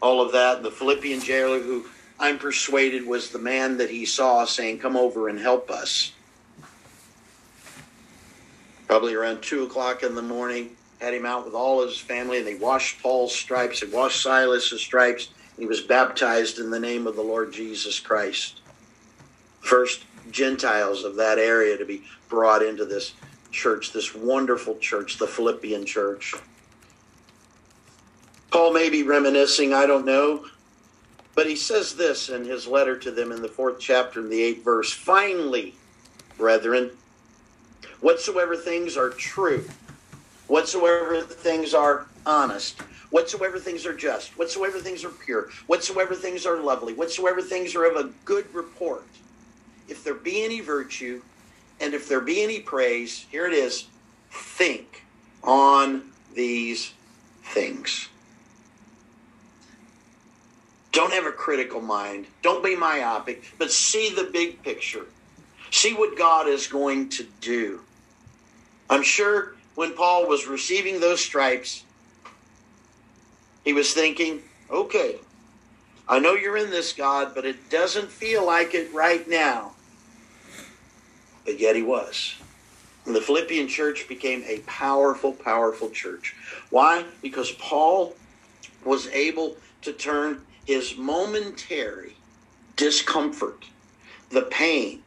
all 0.02 0.22
of 0.22 0.32
that. 0.32 0.64
The 0.64 0.72
Philippian 0.72 1.22
jailer, 1.22 1.60
who 1.60 1.86
I'm 2.20 2.38
persuaded 2.38 3.06
was 3.06 3.30
the 3.30 3.40
man 3.40 3.78
that 3.78 3.90
he 3.90 4.06
saw 4.06 4.46
saying, 4.46 4.80
Come 4.80 4.98
over 4.98 5.30
and 5.30 5.40
help 5.40 5.70
us. 5.70 6.14
Probably 8.88 9.14
around 9.14 9.42
2 9.42 9.64
o'clock 9.64 10.02
in 10.02 10.16
the 10.16 10.22
morning, 10.22 10.76
had 11.00 11.14
him 11.14 11.26
out 11.26 11.46
with 11.46 11.54
all 11.54 11.86
his 11.86 11.98
family, 11.98 12.40
and 12.40 12.48
they 12.48 12.56
washed 12.56 13.02
Paul's 13.02 13.34
stripes 13.34 13.82
and 13.82 13.94
washed 13.94 14.22
Silas's 14.22 14.82
stripes. 14.82 15.28
And 15.28 15.60
he 15.60 15.66
was 15.66 15.82
baptized 15.82 16.60
in 16.60 16.72
the 16.72 16.80
name 16.80 17.06
of 17.08 17.16
the 17.16 17.22
Lord 17.22 17.54
Jesus 17.54 18.00
Christ. 18.00 18.62
First 19.62 20.04
Gentiles 20.32 21.04
of 21.04 21.16
that 21.18 21.38
area 21.38 21.78
to 21.78 21.86
be 21.86 22.04
brought 22.28 22.64
into 22.64 22.86
this 22.86 23.14
church, 23.52 23.92
this 23.92 24.14
wonderful 24.16 24.78
church, 24.78 25.18
the 25.18 25.28
Philippian 25.28 25.86
church. 25.86 26.34
Paul 28.52 28.74
may 28.74 28.90
be 28.90 29.04
reminiscing, 29.04 29.74
I 29.74 29.86
don't 29.86 30.06
know, 30.06 30.46
but 31.36 31.48
he 31.48 31.56
says 31.56 31.96
this 31.96 32.30
in 32.30 32.46
his 32.46 32.68
letter 32.68 32.98
to 32.98 33.12
them 33.12 33.32
in 33.32 33.42
the 33.42 33.48
fourth 33.48 33.80
chapter, 33.80 34.20
in 34.20 34.30
the 34.30 34.42
eighth 34.42 34.64
verse 34.64 34.92
Finally, 34.92 35.76
brethren, 36.38 36.92
whatsoever 38.02 38.56
things 38.56 38.98
are 38.98 39.10
true, 39.12 39.68
whatsoever 40.48 41.22
things 41.22 41.74
are 41.74 42.08
honest, 42.26 42.82
whatsoever 43.12 43.60
things 43.60 43.86
are 43.86 43.96
just, 43.96 44.38
whatsoever 44.38 44.80
things 44.80 45.04
are 45.04 45.10
pure, 45.10 45.50
whatsoever 45.68 46.16
things 46.16 46.46
are 46.46 46.58
lovely, 46.58 46.94
whatsoever 46.94 47.42
things 47.42 47.76
are 47.76 47.86
of 47.86 47.96
a 47.96 48.10
good 48.26 48.52
report, 48.54 49.06
if 49.88 50.04
there 50.04 50.16
be 50.16 50.44
any 50.44 50.60
virtue, 50.60 51.22
and 51.80 51.94
if 51.94 52.08
there 52.08 52.22
be 52.22 52.44
any 52.44 52.60
praise, 52.60 53.26
here 53.32 53.48
it 53.48 53.54
is, 53.54 53.88
think 54.32 55.04
on 55.44 56.12
these 56.34 56.94
things. 57.44 58.10
Don't 60.92 61.14
have 61.14 61.26
a 61.26 61.32
critical 61.32 61.82
mind. 61.82 62.26
Don't 62.42 62.64
be 62.64 62.76
myopic, 62.76 63.44
but 63.58 63.72
see 63.72 64.14
the 64.14 64.30
big 64.32 64.62
picture. 64.64 65.06
See 65.72 65.94
what 65.94 66.18
God 66.18 66.48
is 66.48 66.68
going 66.68 67.10
to 67.10 67.26
do. 67.42 67.82
I'm 68.90 69.04
sure 69.04 69.56
when 69.76 69.94
Paul 69.94 70.28
was 70.28 70.48
receiving 70.48 71.00
those 71.00 71.22
stripes, 71.22 71.84
he 73.64 73.74
was 73.74 73.94
thinking, 73.94 74.42
okay, 74.70 75.18
I 76.08 76.18
know 76.18 76.34
you're 76.34 76.58
in 76.58 76.72
this, 76.72 76.92
God, 76.92 77.34
but 77.36 77.46
it 77.46 77.70
doesn't 77.70 78.10
feel 78.10 78.46
like 78.46 78.74
it 78.74 78.92
right 78.94 79.28
now. 79.28 79.74
But 81.50 81.60
yet 81.60 81.76
he 81.76 81.82
was. 81.82 82.36
And 83.08 83.16
the 83.16 83.22
Philippian 83.22 83.68
church 83.68 84.08
became 84.08 84.44
a 84.46 84.60
powerful, 84.68 85.34
powerful 85.34 85.90
church. 85.90 86.36
Why? 86.70 87.06
Because 87.24 87.52
Paul 87.54 88.16
was 88.86 89.08
able 89.08 89.58
to 89.82 89.92
turn 89.92 90.46
his 90.64 90.96
momentary 90.96 92.18
discomfort, 92.76 93.66
the 94.30 94.44
pain, 94.44 95.02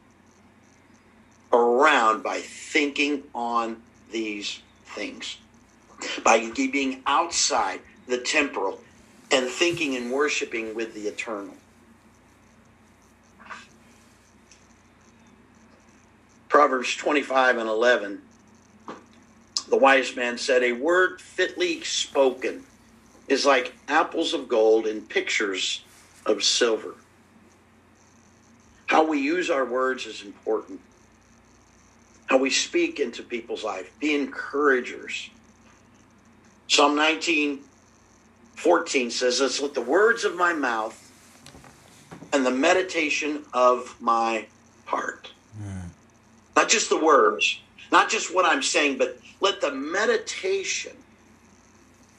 around 1.53 2.23
by 2.23 2.39
thinking 2.39 3.23
on 3.33 3.81
these 4.11 4.59
things, 4.83 5.37
by 6.25 6.51
being 6.53 7.03
outside 7.05 7.79
the 8.05 8.17
temporal 8.17 8.81
and 9.31 9.47
thinking 9.47 9.95
and 9.95 10.11
worshiping 10.11 10.75
with 10.75 10.93
the 10.93 11.07
eternal. 11.07 11.55
Proverbs 16.53 16.95
25 16.95 17.57
and 17.57 17.67
11. 17.67 18.21
The 19.69 19.75
wise 19.75 20.15
man 20.15 20.37
said, 20.37 20.61
A 20.61 20.73
word 20.73 21.19
fitly 21.19 21.81
spoken 21.81 22.63
is 23.27 23.43
like 23.43 23.73
apples 23.87 24.35
of 24.35 24.47
gold 24.47 24.85
in 24.85 25.01
pictures 25.01 25.83
of 26.27 26.43
silver. 26.43 26.93
How 28.85 29.03
we 29.03 29.19
use 29.19 29.49
our 29.49 29.65
words 29.65 30.05
is 30.05 30.21
important. 30.21 30.79
How 32.27 32.37
we 32.37 32.51
speak 32.51 32.99
into 32.99 33.23
people's 33.23 33.63
life. 33.63 33.91
Be 33.99 34.13
encouragers. 34.13 35.31
Psalm 36.67 36.95
19, 36.95 37.61
14 38.57 39.09
says 39.09 39.39
this 39.39 39.59
Let 39.59 39.73
the 39.73 39.81
words 39.81 40.23
of 40.23 40.35
my 40.35 40.53
mouth 40.53 40.99
and 42.31 42.45
the 42.45 42.51
meditation 42.51 43.43
of 43.55 43.95
my 43.99 44.45
heart. 44.85 45.32
Not 46.55 46.69
just 46.69 46.89
the 46.89 47.03
words, 47.03 47.59
not 47.91 48.09
just 48.09 48.33
what 48.33 48.45
I'm 48.45 48.63
saying, 48.63 48.97
but 48.97 49.19
let 49.41 49.61
the 49.61 49.71
meditation 49.71 50.93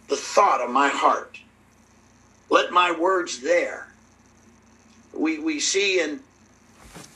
the 0.09 0.17
thought 0.17 0.61
of 0.61 0.71
my 0.71 0.89
heart. 0.89 1.39
Let 2.51 2.73
my 2.73 2.93
words 2.93 3.41
there. 3.41 3.89
We, 5.13 5.39
we 5.39 5.61
see 5.61 6.01
in 6.01 6.21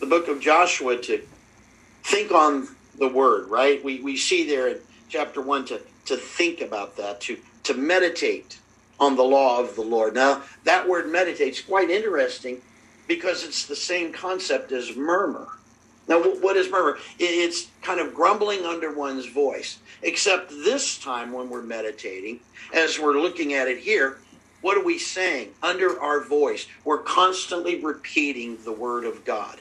the 0.01 0.07
book 0.07 0.29
of 0.29 0.41
Joshua 0.41 0.97
to 1.03 1.23
think 2.05 2.33
on 2.33 2.69
the 2.99 3.09
word, 3.09 3.49
right? 3.49 3.83
We, 3.85 4.01
we 4.01 4.17
see 4.17 4.49
there 4.49 4.69
in 4.69 4.79
chapter 5.09 5.41
1 5.41 5.67
to, 5.67 5.81
to 6.07 6.17
think 6.17 6.61
about 6.61 6.97
that, 6.97 7.21
to, 7.23 7.39
to 7.65 7.75
meditate 7.75 8.59
on 8.99 9.17
the 9.17 9.23
law 9.23 9.61
of 9.61 9.75
the 9.77 9.83
Lord. 9.83 10.15
Now, 10.15 10.43
that 10.65 10.89
word 10.89 11.09
meditate 11.11 11.55
is 11.55 11.61
quite 11.61 11.91
interesting 11.91 12.61
because 13.07 13.45
it's 13.45 13.67
the 13.67 13.77
same 13.77 14.13
concept 14.13 14.73
as 14.73 14.97
murmur. 14.97 15.49
Now, 16.09 16.23
what 16.23 16.57
is 16.57 16.71
murmur? 16.71 16.99
It's 17.19 17.69
kind 17.83 18.01
of 18.01 18.15
grumbling 18.15 18.65
under 18.65 18.93
one's 18.93 19.27
voice. 19.27 19.79
Except 20.03 20.51
this 20.51 20.99
time 20.99 21.33
when 21.33 21.51
we're 21.51 21.63
meditating, 21.63 22.41
as 22.73 22.99
we're 22.99 23.21
looking 23.21 23.53
at 23.55 23.69
it 23.69 23.79
here, 23.79 24.19
what 24.61 24.77
are 24.77 24.83
we 24.83 24.99
saying? 24.99 25.51
Under 25.63 26.01
our 26.01 26.21
voice, 26.21 26.67
we're 26.85 26.99
constantly 26.99 27.81
repeating 27.81 28.59
the 28.65 28.73
word 28.73 29.05
of 29.05 29.25
God. 29.25 29.61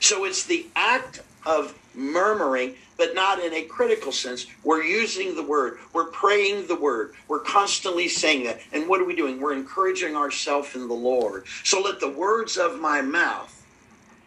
So 0.00 0.24
it's 0.24 0.44
the 0.44 0.66
act 0.74 1.20
of 1.46 1.74
murmuring, 1.94 2.74
but 2.96 3.14
not 3.14 3.40
in 3.40 3.52
a 3.52 3.62
critical 3.62 4.12
sense. 4.12 4.46
We're 4.64 4.82
using 4.82 5.34
the 5.34 5.42
word, 5.42 5.78
we're 5.92 6.06
praying 6.06 6.66
the 6.66 6.76
word, 6.76 7.14
we're 7.28 7.40
constantly 7.40 8.08
saying 8.08 8.44
that. 8.44 8.60
And 8.72 8.88
what 8.88 9.00
are 9.00 9.04
we 9.04 9.16
doing? 9.16 9.40
We're 9.40 9.54
encouraging 9.54 10.16
ourselves 10.16 10.74
in 10.74 10.88
the 10.88 10.94
Lord. 10.94 11.46
So 11.64 11.80
let 11.80 12.00
the 12.00 12.10
words 12.10 12.56
of 12.56 12.80
my 12.80 13.00
mouth 13.00 13.59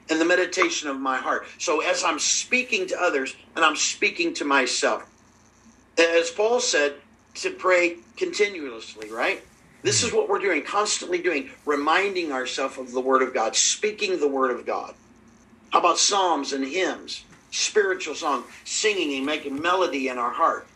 and 0.10 0.20
the 0.20 0.26
meditation 0.26 0.90
of 0.90 1.00
my 1.00 1.18
heart. 1.18 1.46
So 1.58 1.82
as 1.82 2.04
I'm 2.04 2.20
speaking 2.20 2.88
to 2.88 3.02
others 3.02 3.36
and 3.56 3.64
I'm 3.64 3.76
speaking 3.76 4.34
to 4.36 4.46
myself, 4.46 5.06
as 5.98 6.32
Paul 6.32 6.60
said, 6.60 6.96
to 7.36 7.52
pray 7.52 7.98
continuously, 8.18 9.12
right? 9.12 9.42
This 9.82 10.04
is 10.04 10.14
what 10.14 10.30
we're 10.30 10.40
doing, 10.40 10.64
constantly 10.64 11.22
doing, 11.22 11.50
reminding 11.66 12.32
ourselves 12.32 12.78
of 12.78 12.92
the 12.92 13.02
Word 13.02 13.22
of 13.22 13.34
God, 13.34 13.56
speaking 13.56 14.20
the 14.20 14.28
Word 14.28 14.52
of 14.52 14.66
God. 14.66 14.94
How 15.72 15.80
about 15.80 15.98
psalms 15.98 16.54
and 16.54 16.66
hymns, 16.66 17.26
spiritual 17.52 18.16
song, 18.16 18.46
singing 18.64 19.18
and 19.18 19.26
making 19.26 19.62
melody 19.62 20.08
in 20.08 20.18
our 20.18 20.32
heart? 20.32 20.68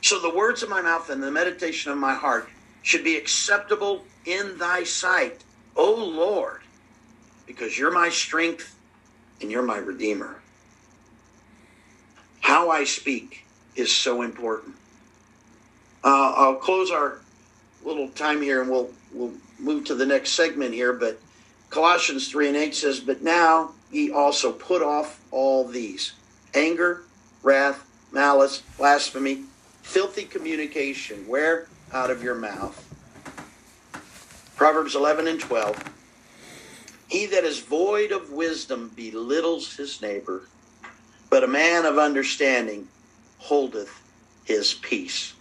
So 0.00 0.20
the 0.20 0.34
words 0.34 0.62
of 0.62 0.70
my 0.70 0.80
mouth 0.80 1.10
and 1.10 1.22
the 1.22 1.30
meditation 1.30 1.90
of 1.92 1.98
my 1.98 2.14
heart 2.14 2.48
should 2.82 3.04
be 3.04 3.16
acceptable 3.16 4.04
in 4.24 4.56
thy 4.56 4.84
sight, 4.84 5.42
O 5.76 5.92
Lord, 5.92 6.60
because 7.48 7.76
you're 7.76 7.90
my 7.90 8.10
strength 8.10 8.76
and 9.40 9.50
you're 9.50 9.62
my 9.62 9.78
redeemer. 9.78 10.40
How 12.40 12.70
I 12.70 12.84
speak 12.84 13.44
is 13.74 13.90
so 13.90 14.22
important. 14.22 14.76
Uh, 16.04 16.34
I'll 16.36 16.54
close 16.56 16.92
our 16.92 17.18
little 17.84 18.08
time 18.10 18.42
here 18.42 18.60
and 18.60 18.70
we'll 18.70 18.90
we'll 19.12 19.32
move 19.58 19.86
to 19.86 19.94
the 19.94 20.06
next 20.06 20.32
segment 20.32 20.74
here. 20.74 20.92
But 20.92 21.18
Colossians 21.70 22.28
3 22.28 22.48
and 22.48 22.56
8 22.56 22.74
says, 22.74 23.00
But 23.00 23.22
now 23.22 23.72
ye 23.90 24.12
also 24.12 24.52
put 24.52 24.82
off 24.82 25.20
all 25.30 25.66
these 25.66 26.12
anger, 26.54 27.02
wrath, 27.42 27.84
malice, 28.12 28.62
blasphemy, 28.76 29.44
filthy 29.82 30.24
communication. 30.24 31.26
Where? 31.26 31.66
Out 31.92 32.10
of 32.10 32.22
your 32.22 32.34
mouth. 32.34 32.84
Proverbs 34.56 34.94
11 34.94 35.26
and 35.26 35.40
12. 35.40 35.97
He 37.08 37.26
that 37.26 37.44
is 37.44 37.60
void 37.60 38.12
of 38.12 38.32
wisdom 38.32 38.90
belittles 38.94 39.76
his 39.76 40.00
neighbor, 40.02 40.42
but 41.30 41.42
a 41.42 41.48
man 41.48 41.86
of 41.86 41.98
understanding 41.98 42.88
holdeth 43.38 44.02
his 44.44 44.74
peace. 44.74 45.34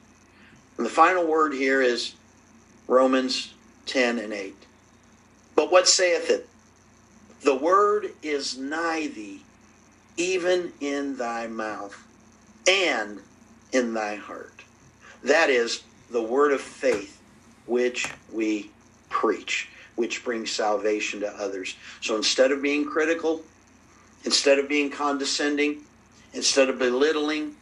And 0.78 0.86
the 0.86 0.91
final 0.91 1.26
word 1.26 1.53
here 1.53 1.82
is 1.82 2.13
Romans 2.88 3.53
10 3.88 4.20
and 4.20 4.32
8. 4.32 4.55
But 5.55 5.72
what 5.72 5.88
saith 5.88 6.30
it? 6.30 6.47
The 7.41 7.55
word 7.55 8.13
is 8.22 8.57
nigh 8.57 9.07
thee, 9.07 9.41
even 10.15 10.74
in 10.80 11.18
thy 11.18 11.47
mouth 11.47 12.05
and 12.68 13.20
in 13.72 13.93
thy 13.93 14.15
heart. 14.15 14.61
That 15.24 15.49
is 15.49 15.84
the 16.11 16.22
word 16.22 16.51
of 16.51 16.61
faith 16.61 17.22
which 17.65 18.11
we 18.32 18.72
preach, 19.09 19.70
which 19.97 20.23
brings 20.23 20.51
salvation 20.51 21.19
to 21.19 21.27
others. 21.27 21.75
So 22.01 22.15
instead 22.15 22.51
of 22.51 22.61
being 22.61 22.85
critical, 22.85 23.41
instead 24.23 24.59
of 24.59 24.69
being 24.69 24.89
condescending, 24.89 25.79
instead 26.33 26.69
of 26.69 26.79
belittling, 26.79 27.55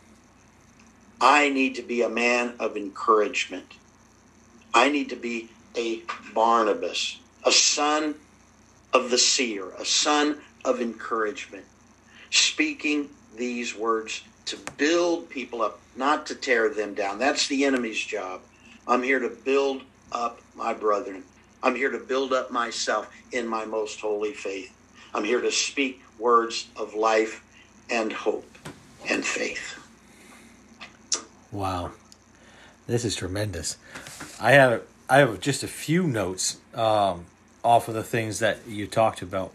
I 1.19 1.49
need 1.49 1.75
to 1.75 1.81
be 1.81 2.01
a 2.01 2.09
man 2.09 2.53
of 2.59 2.75
encouragement. 2.75 3.65
I 4.73 4.89
need 4.89 5.09
to 5.09 5.15
be 5.15 5.49
a 5.75 6.01
Barnabas, 6.33 7.17
a 7.45 7.51
son 7.51 8.15
of 8.93 9.09
the 9.09 9.17
seer, 9.17 9.69
a 9.79 9.85
son 9.85 10.39
of 10.65 10.81
encouragement, 10.81 11.63
speaking 12.31 13.09
these 13.37 13.75
words 13.75 14.23
to 14.45 14.57
build 14.77 15.29
people 15.29 15.61
up, 15.61 15.79
not 15.95 16.25
to 16.27 16.35
tear 16.35 16.69
them 16.69 16.93
down. 16.93 17.17
That's 17.17 17.47
the 17.47 17.63
enemy's 17.63 18.03
job. 18.03 18.41
I'm 18.87 19.03
here 19.03 19.19
to 19.19 19.29
build 19.29 19.83
up 20.11 20.41
my 20.53 20.73
brethren. 20.73 21.23
I'm 21.63 21.75
here 21.75 21.91
to 21.91 21.99
build 21.99 22.33
up 22.33 22.51
myself 22.51 23.11
in 23.31 23.47
my 23.47 23.65
most 23.65 23.99
holy 23.99 24.33
faith. 24.33 24.71
I'm 25.13 25.23
here 25.23 25.41
to 25.41 25.51
speak 25.51 26.01
words 26.19 26.67
of 26.75 26.93
life 26.93 27.43
and 27.89 28.11
hope. 28.11 28.45
and 29.07 29.23
faith. 29.23 29.79
Wow, 31.51 31.91
this 32.87 33.05
is 33.05 33.15
tremendous. 33.15 33.77
I 34.41 34.53
have 34.53 34.81
I 35.09 35.19
have 35.19 35.39
just 35.39 35.63
a 35.63 35.67
few 35.67 36.03
notes 36.03 36.57
um, 36.73 37.25
off 37.63 37.87
of 37.87 37.93
the 37.93 38.03
things 38.03 38.39
that 38.39 38.67
you 38.67 38.87
talked 38.87 39.21
about. 39.21 39.53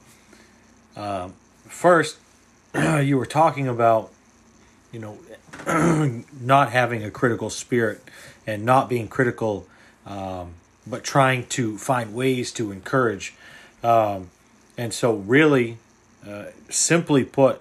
Um, 0.96 1.34
first, 1.66 2.18
you 2.74 3.18
were 3.18 3.26
talking 3.26 3.66
about 3.68 4.12
you 4.92 5.01
know 5.01 5.18
not 6.40 6.70
having 6.70 7.03
a 7.05 7.11
critical 7.11 7.51
spirit 7.51 8.03
and 8.46 8.64
not 8.64 8.88
being 8.88 9.09
critical, 9.09 9.66
um, 10.07 10.55
but 10.86 11.04
trying 11.04 11.46
to 11.46 11.78
find 11.78 12.14
ways 12.14 12.52
to 12.52 12.72
encourage. 12.72 13.34
Um, 13.82 14.30
and 14.76 14.92
so, 14.92 15.14
really, 15.14 15.78
uh, 16.26 16.46
simply 16.68 17.24
put, 17.24 17.60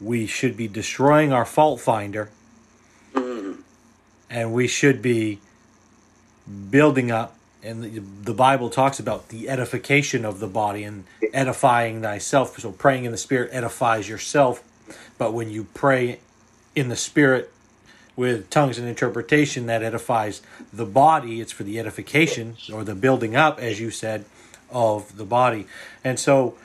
we 0.00 0.26
should 0.26 0.56
be 0.56 0.68
destroying 0.68 1.32
our 1.32 1.44
fault 1.44 1.80
finder. 1.80 2.30
And 3.14 4.54
we 4.54 4.66
should 4.66 5.02
be 5.02 5.40
building 6.70 7.10
up 7.10 7.36
and 7.62 7.82
the, 7.82 8.00
the 8.00 8.34
bible 8.34 8.70
talks 8.70 8.98
about 8.98 9.28
the 9.28 9.48
edification 9.48 10.24
of 10.24 10.40
the 10.40 10.48
body 10.48 10.82
and 10.82 11.04
edifying 11.32 12.02
thyself. 12.02 12.58
So 12.58 12.72
praying 12.72 13.04
in 13.04 13.12
the 13.12 13.18
spirit 13.18 13.50
edifies 13.52 14.08
yourself. 14.08 14.62
But 15.16 15.32
when 15.32 15.50
you 15.50 15.64
pray 15.72 16.20
in 16.74 16.88
the 16.88 16.96
spirit 16.96 17.52
with 18.22 18.48
tongues 18.50 18.78
and 18.78 18.88
interpretation 18.88 19.66
that 19.66 19.82
edifies 19.82 20.40
the 20.72 20.86
body 20.86 21.40
it's 21.40 21.52
for 21.52 21.64
the 21.64 21.78
edification 21.78 22.56
or 22.72 22.84
the 22.84 22.94
building 22.94 23.36
up 23.36 23.58
as 23.58 23.80
you 23.80 23.90
said 23.90 24.24
of 24.70 25.16
the 25.16 25.24
body 25.24 25.66
and 26.02 26.18
so 26.18 26.56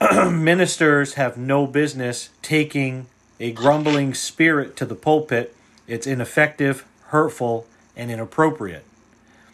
ministers 0.30 1.14
have 1.14 1.36
no 1.36 1.66
business 1.66 2.30
taking 2.42 3.06
a 3.38 3.52
grumbling 3.52 4.12
spirit 4.12 4.76
to 4.76 4.84
the 4.84 4.94
pulpit 4.94 5.54
it's 5.86 6.06
ineffective 6.06 6.84
hurtful, 7.10 7.66
and 7.96 8.10
inappropriate. 8.10 8.84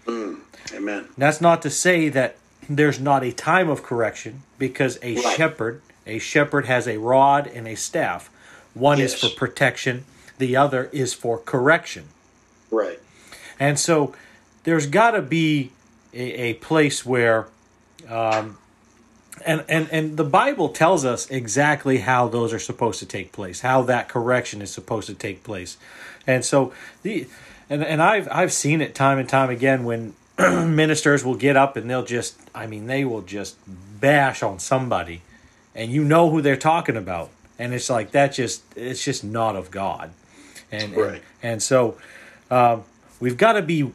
Mm, 0.05 0.41
amen. 0.75 1.09
That's 1.17 1.41
not 1.41 1.63
to 1.63 1.71
say 1.71 2.09
that 2.11 2.37
there's 2.69 3.01
not 3.01 3.25
a 3.25 3.33
time 3.33 3.69
of 3.69 3.83
correction, 3.83 4.43
because 4.59 4.99
a 5.03 5.17
right. 5.17 5.37
shepherd, 5.37 5.83
a 6.07 6.19
shepherd 6.19 6.67
has 6.67 6.87
a 6.87 6.99
rod 6.99 7.47
and 7.47 7.67
a 7.67 7.75
staff. 7.75 8.31
One 8.75 8.99
yes. 8.99 9.15
is 9.15 9.21
for 9.21 9.37
protection, 9.37 10.05
the 10.39 10.57
other 10.57 10.91
is 10.93 11.15
for 11.15 11.39
correction. 11.39 12.05
Right. 12.71 13.01
And 13.59 13.79
so 13.79 14.15
there's 14.65 14.87
got 14.87 15.13
to 15.13 15.23
be 15.23 15.73
a, 16.13 16.51
a, 16.51 16.55
place 16.55 17.07
where, 17.07 17.49
um, 18.09 18.59
and, 19.45 19.65
and, 19.69 19.89
and 19.91 20.17
the 20.17 20.25
Bible 20.25 20.71
tells 20.71 21.05
us 21.05 21.31
exactly 21.31 21.99
how 21.99 22.29
those 22.29 22.53
are 22.53 22.59
supposed 22.59 22.99
to 22.99 23.07
take 23.07 23.33
place, 23.33 23.61
how 23.61 23.83
that 23.83 24.09
correction 24.09 24.61
is 24.63 24.71
supposed 24.71 25.07
to 25.07 25.15
take 25.15 25.45
place. 25.45 25.77
And 26.27 26.45
so 26.45 26.73
the 27.03 27.29
and 27.69 27.85
and 27.85 28.03
I've 28.03 28.29
I've 28.31 28.53
seen 28.53 28.81
it 28.81 28.95
time 28.95 29.19
and 29.19 29.29
time 29.29 29.51
again 29.51 29.85
when 29.85 30.15
ministers 30.39 31.25
will 31.25 31.37
get 31.37 31.57
up 31.57 31.77
and 31.77 31.89
they'll 31.89 32.05
just 32.05 32.39
I 32.55 32.67
mean 32.67 32.87
they 32.87 33.05
will 33.05 33.23
just 33.23 33.57
bash 34.01 34.43
on 34.43 34.59
somebody 34.59 35.23
and 35.75 35.91
you 35.91 36.05
know 36.05 36.31
who 36.31 36.43
they're 36.43 36.57
talking 36.57 36.97
about 36.97 37.31
and 37.59 37.73
it's 37.73 37.91
like 37.91 38.13
that 38.13 38.29
just 38.29 38.63
it's 38.77 39.05
just 39.05 39.25
not 39.25 39.57
of 39.57 39.71
God 39.71 40.11
and 40.71 40.97
right. 40.97 41.15
and, 41.15 41.23
and 41.43 41.63
so 41.63 41.97
um, 42.51 42.85
we've 43.21 43.37
got 43.37 43.53
to 43.55 43.63
be 43.63 43.93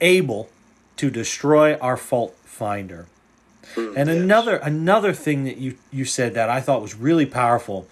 able 0.00 0.48
to 0.96 1.10
destroy 1.10 1.76
our 1.76 1.96
fault 1.96 2.36
finder 2.44 3.06
mm, 3.74 3.96
and 3.96 4.08
yes. 4.08 4.16
another 4.16 4.56
another 4.56 5.12
thing 5.12 5.44
that 5.44 5.56
you 5.56 5.76
you 5.90 6.04
said 6.04 6.34
that 6.34 6.48
I 6.48 6.60
thought 6.60 6.82
was 6.82 6.94
really 6.94 7.26
powerful 7.26 7.86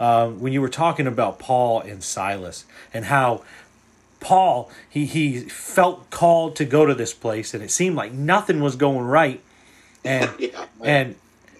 um, 0.00 0.40
when 0.40 0.52
you 0.52 0.60
were 0.60 0.68
talking 0.68 1.06
about 1.06 1.38
Paul 1.38 1.80
and 1.80 2.02
Silas 2.02 2.64
and 2.92 3.06
how 3.06 3.42
Paul, 4.24 4.70
he, 4.88 5.04
he 5.04 5.40
felt 5.40 6.08
called 6.10 6.56
to 6.56 6.64
go 6.64 6.86
to 6.86 6.94
this 6.94 7.12
place, 7.12 7.52
and 7.52 7.62
it 7.62 7.70
seemed 7.70 7.94
like 7.94 8.12
nothing 8.12 8.60
was 8.60 8.76
going 8.76 9.06
right. 9.06 9.40
And, 10.06 10.30
yeah, 10.38 10.66
and, 10.82 11.14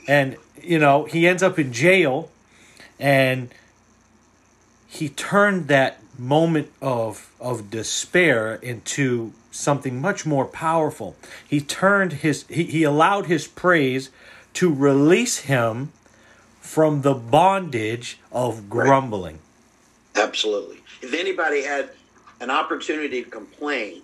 and, 0.06 0.36
you 0.62 0.78
know, 0.78 1.04
he 1.04 1.26
ends 1.26 1.42
up 1.42 1.58
in 1.58 1.72
jail, 1.72 2.30
and 3.00 3.48
he 4.94 5.08
turned 5.08 5.66
that 5.66 5.98
moment 6.16 6.70
of, 6.80 7.32
of 7.40 7.68
despair 7.68 8.54
into 8.54 9.32
something 9.50 10.00
much 10.00 10.24
more 10.24 10.44
powerful. 10.44 11.16
He 11.48 11.60
turned 11.60 12.12
his, 12.12 12.44
he, 12.48 12.62
he 12.64 12.84
allowed 12.84 13.26
his 13.26 13.48
praise 13.48 14.10
to 14.54 14.72
release 14.72 15.40
him 15.40 15.92
from 16.60 17.02
the 17.02 17.14
bondage 17.14 18.20
of 18.30 18.70
grumbling. 18.70 19.40
Right. 20.14 20.22
Absolutely. 20.24 20.80
If 21.02 21.12
anybody 21.12 21.64
had 21.64 21.90
an 22.40 22.50
opportunity 22.50 23.24
to 23.24 23.28
complain, 23.28 24.02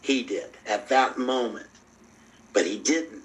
he 0.00 0.22
did 0.22 0.50
at 0.64 0.88
that 0.90 1.18
moment. 1.18 1.66
But 2.52 2.66
he 2.66 2.78
didn't. 2.78 3.22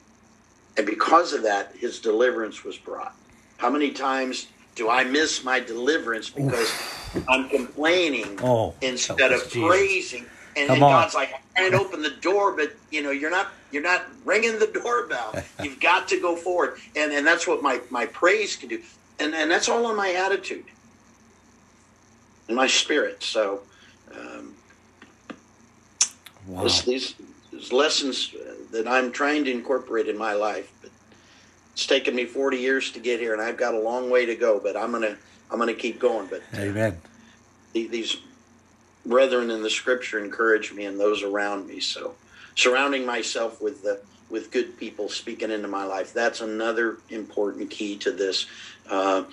And 0.76 0.88
because 0.88 1.34
of 1.34 1.44
that, 1.44 1.76
his 1.76 2.00
deliverance 2.00 2.64
was 2.64 2.78
brought. 2.78 3.16
How 3.58 3.70
many 3.70 3.92
times 3.92 4.48
do 4.80 4.90
I 4.90 5.04
miss 5.04 5.44
my 5.44 5.60
deliverance 5.60 6.30
because 6.30 6.54
Oof. 6.54 7.26
I'm 7.28 7.50
complaining 7.50 8.40
oh, 8.42 8.74
instead 8.82 9.34
of 9.34 9.44
Jesus. 9.44 9.68
praising? 9.68 10.26
And, 10.56 10.72
and 10.72 10.80
God's 10.80 11.14
like, 11.14 11.34
I 11.34 11.60
can't 11.60 11.74
open 11.76 12.02
the 12.02 12.12
door, 12.22 12.56
but 12.56 12.72
you 12.90 13.04
know, 13.04 13.12
you're 13.12 13.30
not 13.30 13.50
you're 13.72 13.84
not 13.84 14.06
ringing 14.24 14.58
the 14.58 14.68
doorbell. 14.68 15.36
You've 15.62 15.82
got 15.82 16.08
to 16.08 16.20
go 16.20 16.38
forward. 16.38 16.80
And 16.96 17.12
and 17.12 17.28
that's 17.28 17.46
what 17.46 17.62
my, 17.62 17.82
my 17.90 18.06
praise 18.06 18.56
can 18.56 18.70
do. 18.70 18.82
And 19.20 19.36
and 19.36 19.52
that's 19.52 19.68
all 19.68 19.86
on 19.86 19.98
my 19.98 20.14
attitude 20.14 20.66
and 22.48 22.56
my 22.56 22.68
spirit. 22.68 23.22
So 23.22 23.62
um, 24.16 24.56
wow. 26.48 26.64
this, 26.64 26.84
these, 26.84 27.16
these 27.52 27.74
lessons 27.74 28.34
that 28.72 28.88
I'm 28.88 29.12
trying 29.12 29.44
to 29.44 29.52
incorporate 29.52 30.08
in 30.08 30.18
my 30.18 30.34
life. 30.34 30.72
It's 31.80 31.86
taken 31.86 32.14
me 32.14 32.26
40 32.26 32.58
years 32.58 32.92
to 32.92 33.00
get 33.00 33.22
here, 33.22 33.32
and 33.32 33.42
I've 33.42 33.56
got 33.56 33.74
a 33.74 33.80
long 33.80 34.10
way 34.10 34.26
to 34.26 34.36
go. 34.36 34.60
But 34.60 34.76
I'm 34.76 34.92
gonna 34.92 35.16
I'm 35.50 35.60
gonna 35.60 35.74
keep 35.74 35.98
going. 35.98 36.28
But 36.28 36.42
Amen. 36.54 37.00
These 37.72 38.18
brethren 39.06 39.50
in 39.50 39.64
the 39.64 39.70
Scripture 39.70 40.22
encourage 40.22 40.74
me, 40.74 40.84
and 40.84 41.00
those 41.00 41.24
around 41.24 41.68
me. 41.68 41.80
So 41.80 42.16
surrounding 42.56 43.06
myself 43.06 43.62
with 43.62 43.82
the 43.82 44.02
with 44.30 44.52
good 44.52 44.78
people 44.78 45.08
speaking 45.08 45.52
into 45.52 45.70
my 45.70 45.86
life. 45.86 46.14
That's 46.14 46.42
another 46.42 46.98
important 47.12 47.70
key 47.70 47.98
to 48.00 48.12
this. 48.12 48.48
Uh, 48.90 49.24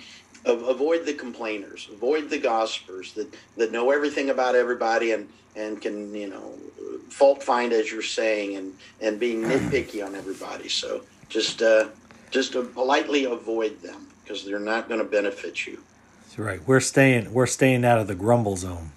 avoid 0.45 1.05
the 1.05 1.15
complainers, 1.15 1.89
avoid 1.91 2.29
the 2.29 2.39
gossipers 2.39 3.11
that, 3.15 3.27
that 3.57 3.73
know 3.73 3.91
everything 3.91 4.29
about 4.29 4.55
everybody 4.55 5.11
and, 5.11 5.27
and 5.57 5.81
can, 5.81 6.15
you 6.15 6.29
know, 6.29 6.53
fault 7.09 7.43
find 7.43 7.73
as 7.73 7.91
you're 7.91 8.01
saying 8.01 8.55
and, 8.55 8.73
and 9.01 9.19
being 9.19 9.41
nitpicky 9.43 10.03
on 10.03 10.15
everybody. 10.15 10.69
So 10.69 11.01
just, 11.29 11.61
uh, 11.61 11.89
just 12.31 12.53
to 12.53 12.63
politely 12.63 13.25
avoid 13.25 13.81
them 13.81 14.07
because 14.23 14.45
they're 14.45 14.59
not 14.59 14.87
going 14.87 14.99
to 14.99 15.05
benefit 15.05 15.65
you. 15.65 15.81
That's 16.23 16.39
right. 16.39 16.65
We're 16.67 16.79
staying, 16.79 17.33
we're 17.33 17.47
staying 17.47 17.85
out 17.85 17.99
of 17.99 18.07
the 18.07 18.15
grumble 18.15 18.57
zone. 18.57 18.91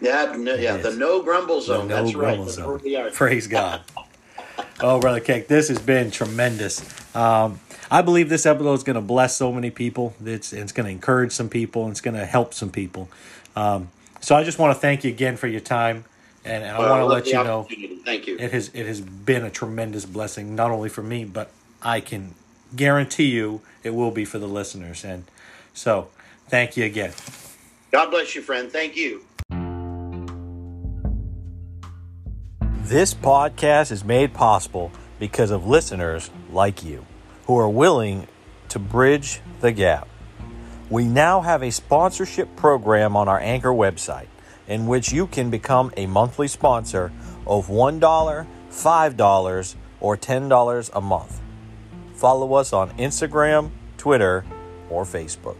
Yeah, 0.00 0.34
no, 0.36 0.54
yeah, 0.54 0.76
the 0.76 0.94
no 0.94 1.22
grumble 1.22 1.60
zone. 1.60 1.88
The 1.88 1.94
no 1.94 2.02
That's 2.02 2.14
grumble 2.14 2.44
right. 2.44 2.52
Zone. 2.52 3.12
Praise 3.12 3.46
God. 3.46 3.82
oh, 4.80 5.00
brother 5.00 5.20
Keck, 5.20 5.46
this 5.48 5.68
has 5.68 5.78
been 5.78 6.10
tremendous. 6.10 6.82
Um, 7.16 7.60
I 7.90 8.02
believe 8.02 8.28
this 8.28 8.44
episode 8.44 8.74
is 8.74 8.82
going 8.82 8.96
to 8.96 9.00
bless 9.00 9.36
so 9.36 9.52
many 9.52 9.70
people. 9.70 10.14
It's 10.24 10.52
it's 10.52 10.72
going 10.72 10.86
to 10.86 10.92
encourage 10.92 11.32
some 11.32 11.48
people. 11.48 11.84
And 11.84 11.92
it's 11.92 12.00
going 12.00 12.16
to 12.16 12.26
help 12.26 12.52
some 12.52 12.70
people. 12.70 13.08
Um, 13.56 13.88
so 14.20 14.34
I 14.34 14.42
just 14.42 14.58
want 14.58 14.74
to 14.74 14.80
thank 14.80 15.04
you 15.04 15.10
again 15.10 15.36
for 15.36 15.46
your 15.46 15.60
time, 15.60 16.04
and, 16.44 16.64
and 16.64 16.76
I 16.76 16.78
want 16.78 17.00
to 17.00 17.06
let 17.06 17.26
you 17.26 17.34
know. 17.34 17.66
Thank 18.04 18.26
you. 18.26 18.36
It 18.38 18.52
has 18.52 18.70
it 18.74 18.86
has 18.86 19.00
been 19.00 19.44
a 19.44 19.50
tremendous 19.50 20.06
blessing, 20.06 20.54
not 20.54 20.70
only 20.70 20.88
for 20.88 21.02
me, 21.02 21.24
but 21.24 21.50
I 21.82 22.00
can 22.00 22.34
guarantee 22.76 23.30
you 23.30 23.60
it 23.82 23.94
will 23.94 24.10
be 24.10 24.24
for 24.24 24.38
the 24.38 24.48
listeners. 24.48 25.04
And 25.04 25.24
so, 25.72 26.08
thank 26.48 26.76
you 26.76 26.84
again. 26.84 27.12
God 27.90 28.10
bless 28.10 28.34
you, 28.34 28.42
friend. 28.42 28.70
Thank 28.70 28.96
you. 28.96 29.24
This 32.82 33.14
podcast 33.14 33.90
is 33.90 34.04
made 34.04 34.34
possible 34.34 34.92
because 35.18 35.50
of 35.50 35.66
listeners 35.66 36.30
like 36.50 36.84
you 36.84 37.06
who 37.46 37.58
are 37.58 37.68
willing 37.68 38.28
to 38.68 38.78
bridge 38.78 39.40
the 39.60 39.72
gap. 39.72 40.08
We 40.90 41.04
now 41.04 41.40
have 41.40 41.62
a 41.62 41.70
sponsorship 41.70 42.56
program 42.56 43.16
on 43.16 43.28
our 43.28 43.40
Anchor 43.40 43.70
website 43.70 44.26
in 44.68 44.86
which 44.86 45.12
you 45.12 45.26
can 45.26 45.50
become 45.50 45.92
a 45.96 46.06
monthly 46.06 46.48
sponsor 46.48 47.12
of 47.46 47.68
$1, 47.68 48.00
$5, 48.00 49.74
or 50.00 50.16
$10 50.16 50.90
a 50.92 51.00
month. 51.00 51.40
Follow 52.24 52.54
us 52.54 52.72
on 52.72 52.88
Instagram, 52.92 53.70
Twitter, 53.98 54.46
or 54.88 55.04
Facebook. 55.04 55.56